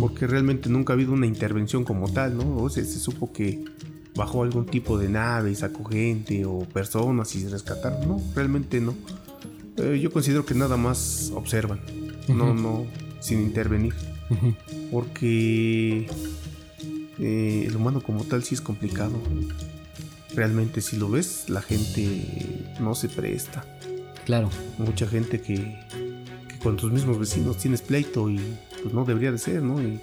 Porque 0.01 0.27
realmente 0.27 0.69
nunca 0.69 0.93
ha 0.93 0.95
habido 0.95 1.13
una 1.13 1.27
intervención 1.27 1.85
como 1.85 2.11
tal, 2.11 2.37
¿no? 2.37 2.57
O 2.57 2.71
sea, 2.71 2.85
se 2.85 2.99
supo 2.99 3.33
que 3.33 3.65
bajó 4.15 4.43
algún 4.43 4.67
tipo 4.67 4.99
de 4.99 5.09
nave 5.09 5.51
y 5.51 5.55
sacó 5.55 5.85
gente 5.85 6.45
o 6.45 6.61
personas 6.61 7.35
y 7.35 7.41
se 7.41 7.49
rescataron. 7.49 8.07
No, 8.09 8.23
realmente 8.35 8.81
no. 8.81 8.95
Eh, 9.77 9.99
yo 10.01 10.11
considero 10.13 10.47
que 10.47 10.55
nada 10.55 10.77
más 10.77 11.33
observan. 11.35 11.81
No, 12.29 12.55
no, 12.55 12.87
sin 13.21 13.41
intervenir. 13.41 13.95
Porque 14.91 16.07
eh, 17.19 17.65
el 17.67 17.77
humano 17.77 18.01
como 18.01 18.25
tal 18.25 18.45
sí 18.45 18.55
es 18.55 18.61
complicado. 18.61 19.13
Realmente 20.35 20.81
si 20.81 20.97
lo 20.97 21.11
ves, 21.11 21.49
la 21.49 21.61
gente 21.61 22.75
no 22.81 22.95
se 22.95 23.09
presta. 23.09 23.65
Claro, 24.25 24.51
Mucha 24.79 25.07
gente 25.07 25.41
que, 25.41 25.55
que 26.49 26.59
con 26.62 26.77
tus 26.77 26.93
mismos 26.93 27.18
vecinos 27.18 27.57
tienes 27.59 27.83
pleito 27.83 28.31
y 28.31 28.41
pues 28.83 28.95
no 28.95 29.05
debería 29.05 29.33
de 29.33 29.39
ser, 29.39 29.62
¿no? 29.62 29.81
Y, 29.83 30.01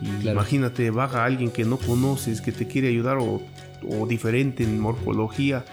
y 0.00 0.06
Claro. 0.22 0.38
imagínate, 0.38 0.90
baja 0.90 1.24
alguien 1.24 1.50
que 1.50 1.64
no 1.64 1.76
conoces, 1.76 2.40
que 2.40 2.52
te 2.52 2.66
quiere 2.66 2.88
ayudar 2.88 3.18
o, 3.18 3.42
o 3.88 4.06
diferente 4.06 4.64
en 4.64 4.80
morfología, 4.80 5.64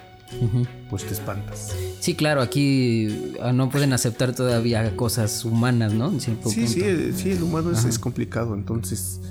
pues 0.90 1.06
te 1.06 1.14
espantas. 1.14 1.74
Sí, 2.02 2.16
claro, 2.16 2.42
aquí 2.42 3.32
ah, 3.42 3.54
no 3.54 3.70
pueden 3.70 3.94
aceptar 3.94 4.36
todavía 4.36 4.96
cosas 4.98 5.46
humanas, 5.46 5.94
¿no? 5.94 6.12
En 6.12 6.20
Sí, 6.20 6.68
sí, 6.68 6.82
el, 6.82 7.16
sí, 7.16 7.32
el 7.32 7.44
humano 7.44 7.72
es 7.72 8.00
complicado, 8.00 8.54
entonces 8.54 9.22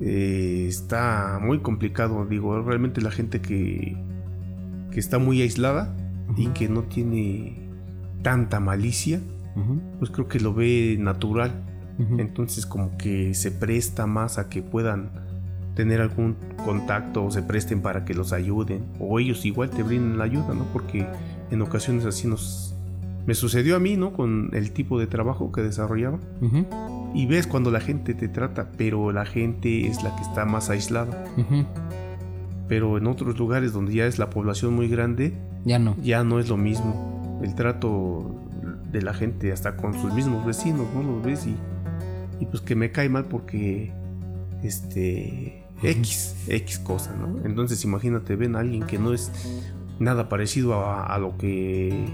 eh, 0.00 0.66
está 0.68 1.38
muy 1.40 1.60
complicado. 1.60 2.26
Digo, 2.26 2.60
realmente 2.62 3.00
la 3.00 3.12
gente 3.12 3.40
que, 3.40 3.96
que 4.90 4.98
está 4.98 5.18
muy 5.18 5.40
aislada 5.42 5.94
y 6.36 6.46
que 6.48 6.68
no 6.68 6.82
tiene 6.82 7.68
tanta 8.22 8.60
malicia, 8.60 9.20
pues 9.98 10.10
creo 10.10 10.28
que 10.28 10.40
lo 10.40 10.54
ve 10.54 10.96
natural. 10.98 11.52
Entonces 12.18 12.66
como 12.66 12.96
que 12.96 13.32
se 13.34 13.52
presta 13.52 14.06
más 14.06 14.38
a 14.38 14.48
que 14.48 14.62
puedan 14.62 15.10
tener 15.74 16.00
algún 16.00 16.36
contacto 16.64 17.24
o 17.24 17.30
se 17.30 17.42
presten 17.42 17.80
para 17.80 18.04
que 18.04 18.12
los 18.14 18.32
ayuden 18.32 18.84
o 18.98 19.18
ellos 19.18 19.44
igual 19.44 19.70
te 19.70 19.82
brinden 19.82 20.18
la 20.18 20.24
ayuda, 20.24 20.54
¿no? 20.54 20.64
Porque 20.72 21.06
en 21.50 21.62
ocasiones 21.62 22.04
así 22.04 22.26
nos 22.26 22.74
me 23.26 23.34
sucedió 23.34 23.76
a 23.76 23.78
mí, 23.78 23.96
¿no? 23.96 24.12
Con 24.12 24.50
el 24.52 24.72
tipo 24.72 24.98
de 24.98 25.06
trabajo 25.06 25.52
que 25.52 25.62
desarrollaba 25.62 26.18
y 27.14 27.26
ves 27.26 27.46
cuando 27.46 27.70
la 27.70 27.80
gente 27.80 28.14
te 28.14 28.28
trata, 28.28 28.72
pero 28.76 29.12
la 29.12 29.24
gente 29.24 29.86
es 29.86 30.02
la 30.02 30.16
que 30.16 30.22
está 30.22 30.44
más 30.44 30.70
aislada. 30.70 31.24
Pero 32.72 32.96
en 32.96 33.06
otros 33.06 33.38
lugares 33.38 33.74
donde 33.74 33.92
ya 33.92 34.06
es 34.06 34.18
la 34.18 34.30
población 34.30 34.72
muy 34.72 34.88
grande, 34.88 35.34
Ya 35.66 35.78
no. 35.78 35.94
ya 36.02 36.24
no 36.24 36.40
es 36.40 36.48
lo 36.48 36.56
mismo. 36.56 37.38
El 37.44 37.54
trato 37.54 38.34
de 38.90 39.02
la 39.02 39.12
gente 39.12 39.52
hasta 39.52 39.76
con 39.76 39.92
sus 39.92 40.14
mismos 40.14 40.46
vecinos, 40.46 40.86
¿no? 40.94 41.02
Los 41.02 41.22
ves 41.22 41.46
y, 41.46 41.54
y 42.40 42.46
pues 42.46 42.62
que 42.62 42.74
me 42.74 42.90
cae 42.90 43.10
mal 43.10 43.26
porque 43.26 43.92
este 44.62 45.66
X, 45.82 46.34
X 46.48 46.78
cosa, 46.78 47.14
¿no? 47.14 47.44
Entonces 47.44 47.84
imagínate, 47.84 48.36
ven 48.36 48.56
a 48.56 48.60
alguien 48.60 48.84
que 48.84 48.98
no 48.98 49.12
es 49.12 49.30
nada 49.98 50.30
parecido 50.30 50.72
a, 50.76 51.04
a 51.04 51.18
lo 51.18 51.36
que 51.36 52.06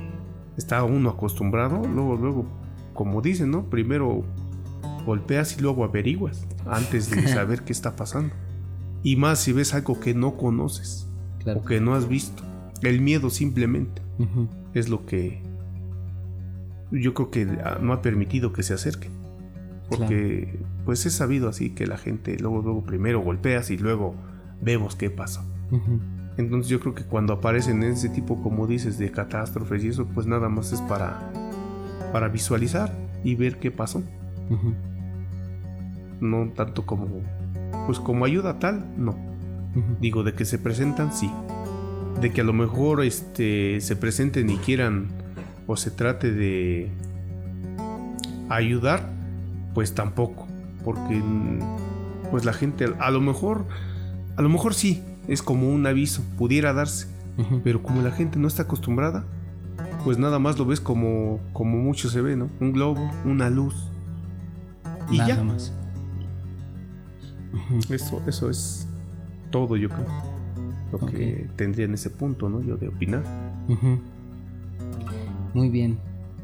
está 0.56 0.82
uno 0.82 1.10
acostumbrado, 1.10 1.82
luego, 1.86 2.16
luego, 2.16 2.46
como 2.94 3.22
dicen, 3.22 3.52
¿no? 3.52 3.70
Primero 3.70 4.24
golpeas 5.06 5.56
y 5.56 5.60
luego 5.60 5.84
averiguas 5.84 6.44
antes 6.66 7.12
de 7.12 7.28
saber 7.32 7.62
qué 7.62 7.72
está 7.72 7.94
pasando. 7.94 8.34
Y 9.02 9.16
más 9.16 9.38
si 9.38 9.52
ves 9.52 9.74
algo 9.74 10.00
que 10.00 10.14
no 10.14 10.36
conoces 10.36 11.06
Claro. 11.42 11.60
o 11.60 11.64
que 11.64 11.80
no 11.80 11.94
has 11.94 12.08
visto. 12.08 12.42
El 12.82 13.00
miedo 13.00 13.30
simplemente 13.30 14.02
es 14.74 14.88
lo 14.88 15.06
que 15.06 15.40
yo 16.90 17.12
creo 17.14 17.30
que 17.30 17.46
no 17.80 17.92
ha 17.92 18.02
permitido 18.02 18.52
que 18.52 18.62
se 18.62 18.74
acerquen. 18.74 19.12
Porque 19.88 20.58
pues 20.84 21.06
es 21.06 21.14
sabido 21.14 21.48
así 21.48 21.70
que 21.70 21.86
la 21.86 21.96
gente 21.98 22.36
luego, 22.38 22.60
luego 22.62 22.84
primero 22.84 23.20
golpeas 23.20 23.70
y 23.70 23.78
luego 23.78 24.14
vemos 24.62 24.96
qué 24.96 25.10
pasa. 25.10 25.44
Entonces 26.36 26.68
yo 26.68 26.78
creo 26.80 26.94
que 26.94 27.04
cuando 27.04 27.32
aparecen 27.34 27.82
ese 27.82 28.08
tipo, 28.08 28.42
como 28.42 28.66
dices, 28.66 28.98
de 28.98 29.10
catástrofes 29.10 29.82
y 29.84 29.88
eso, 29.88 30.06
pues 30.06 30.26
nada 30.26 30.48
más 30.48 30.72
es 30.72 30.80
para, 30.82 31.30
para 32.12 32.28
visualizar 32.28 32.92
y 33.24 33.34
ver 33.34 33.58
qué 33.58 33.70
pasó. 33.70 34.02
No 36.20 36.48
tanto 36.54 36.84
como, 36.86 37.06
pues 37.88 38.00
como 38.00 38.26
ayuda 38.26 38.58
tal, 38.58 38.84
no. 38.98 39.16
Digo, 39.98 40.22
de 40.22 40.34
que 40.34 40.44
se 40.44 40.58
presentan, 40.58 41.10
sí. 41.10 41.30
de 42.20 42.30
que 42.34 42.42
a 42.42 42.44
lo 42.44 42.52
mejor 42.52 43.02
este, 43.02 43.80
se 43.80 43.96
presenten 43.96 44.50
y 44.50 44.58
quieran 44.58 45.08
o 45.66 45.74
se 45.74 45.90
trate 45.90 46.30
de 46.30 46.90
ayudar, 48.50 49.08
pues 49.72 49.94
tampoco, 49.94 50.46
porque 50.84 51.22
pues 52.30 52.44
la 52.44 52.52
gente 52.52 52.92
a 52.98 53.10
lo 53.10 53.22
mejor, 53.22 53.64
a 54.36 54.42
lo 54.42 54.50
mejor 54.50 54.74
sí, 54.74 55.02
es 55.26 55.42
como 55.42 55.70
un 55.70 55.86
aviso, 55.86 56.22
pudiera 56.36 56.74
darse, 56.74 57.06
pero 57.64 57.82
como 57.82 58.02
la 58.02 58.10
gente 58.10 58.38
no 58.38 58.48
está 58.48 58.64
acostumbrada, 58.64 59.24
pues 60.04 60.18
nada 60.18 60.38
más 60.38 60.58
lo 60.58 60.66
ves 60.66 60.82
como, 60.82 61.40
como 61.54 61.78
mucho 61.78 62.10
se 62.10 62.20
ve, 62.20 62.36
¿no? 62.36 62.50
Un 62.60 62.74
globo, 62.74 63.10
una 63.24 63.48
luz. 63.48 63.88
Y 65.10 65.16
Nada 65.16 65.36
ya. 65.36 65.42
más. 65.42 65.72
Eso, 67.90 68.22
eso 68.26 68.50
es 68.50 68.86
todo, 69.50 69.76
yo 69.76 69.88
creo. 69.88 70.06
Lo 70.92 70.98
que 71.06 71.48
tendría 71.56 71.84
en 71.84 71.94
ese 71.94 72.10
punto, 72.10 72.48
¿no? 72.48 72.62
Yo 72.62 72.76
de 72.76 72.88
opinar. 72.88 73.22
Muy 75.54 75.68
bien. 75.68 75.98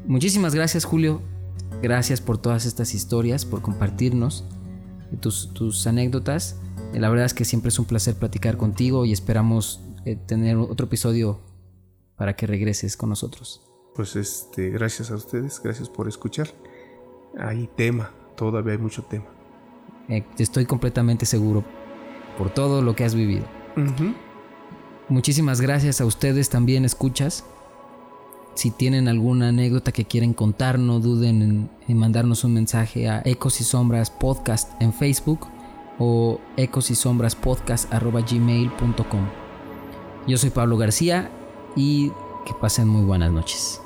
Muchísimas 0.07 0.53
gracias, 0.53 0.85
Julio. 0.85 1.21
Gracias 1.81 2.21
por 2.21 2.37
todas 2.37 2.65
estas 2.65 2.93
historias, 2.93 3.45
por 3.45 3.61
compartirnos 3.61 4.45
tus, 5.19 5.53
tus 5.53 5.85
anécdotas. 5.87 6.59
Eh, 6.93 6.99
La 6.99 7.09
verdad 7.09 7.25
es 7.25 7.33
que 7.33 7.45
siempre 7.45 7.69
es 7.69 7.79
un 7.79 7.85
placer 7.85 8.15
platicar 8.15 8.57
contigo 8.57 9.05
y 9.05 9.11
esperamos 9.11 9.81
eh, 10.05 10.15
tener 10.15 10.57
otro 10.57 10.87
episodio 10.87 11.39
para 12.15 12.35
que 12.35 12.47
regreses 12.47 12.97
con 12.97 13.09
nosotros. 13.09 13.61
Pues 13.95 14.15
este, 14.15 14.69
gracias 14.69 15.11
a 15.11 15.15
ustedes, 15.15 15.61
gracias 15.63 15.89
por 15.89 16.07
escuchar. 16.07 16.47
Hay 17.39 17.69
tema, 17.75 18.11
todavía 18.35 18.73
hay 18.73 18.79
mucho 18.79 19.03
tema. 19.03 19.25
Eh, 20.09 20.23
estoy 20.37 20.65
completamente 20.65 21.25
seguro 21.25 21.63
por 22.37 22.49
todo 22.49 22.81
lo 22.81 22.95
que 22.95 23.05
has 23.05 23.15
vivido. 23.15 23.45
Muchísimas 25.09 25.61
gracias 25.61 26.01
a 26.01 26.05
ustedes 26.05 26.49
también, 26.49 26.85
escuchas. 26.85 27.45
Si 28.55 28.71
tienen 28.71 29.07
alguna 29.07 29.49
anécdota 29.49 29.91
que 29.91 30.05
quieren 30.05 30.33
contar, 30.33 30.79
no 30.79 30.99
duden 30.99 31.41
en, 31.41 31.69
en 31.87 31.97
mandarnos 31.97 32.43
un 32.43 32.53
mensaje 32.53 33.09
a 33.09 33.21
Ecos 33.25 33.59
y 33.59 33.65
Sombras 33.65 34.09
Podcast 34.09 34.81
en 34.81 34.93
Facebook 34.93 35.47
o 35.99 36.39
ecos 36.57 36.91
y 36.91 36.95
sombras 36.95 37.35
podcast 37.35 37.91
gmail.com. 37.91 39.27
Yo 40.27 40.37
soy 40.37 40.49
Pablo 40.49 40.77
García 40.77 41.29
y 41.75 42.09
que 42.45 42.53
pasen 42.59 42.87
muy 42.87 43.03
buenas 43.03 43.31
noches. 43.31 43.84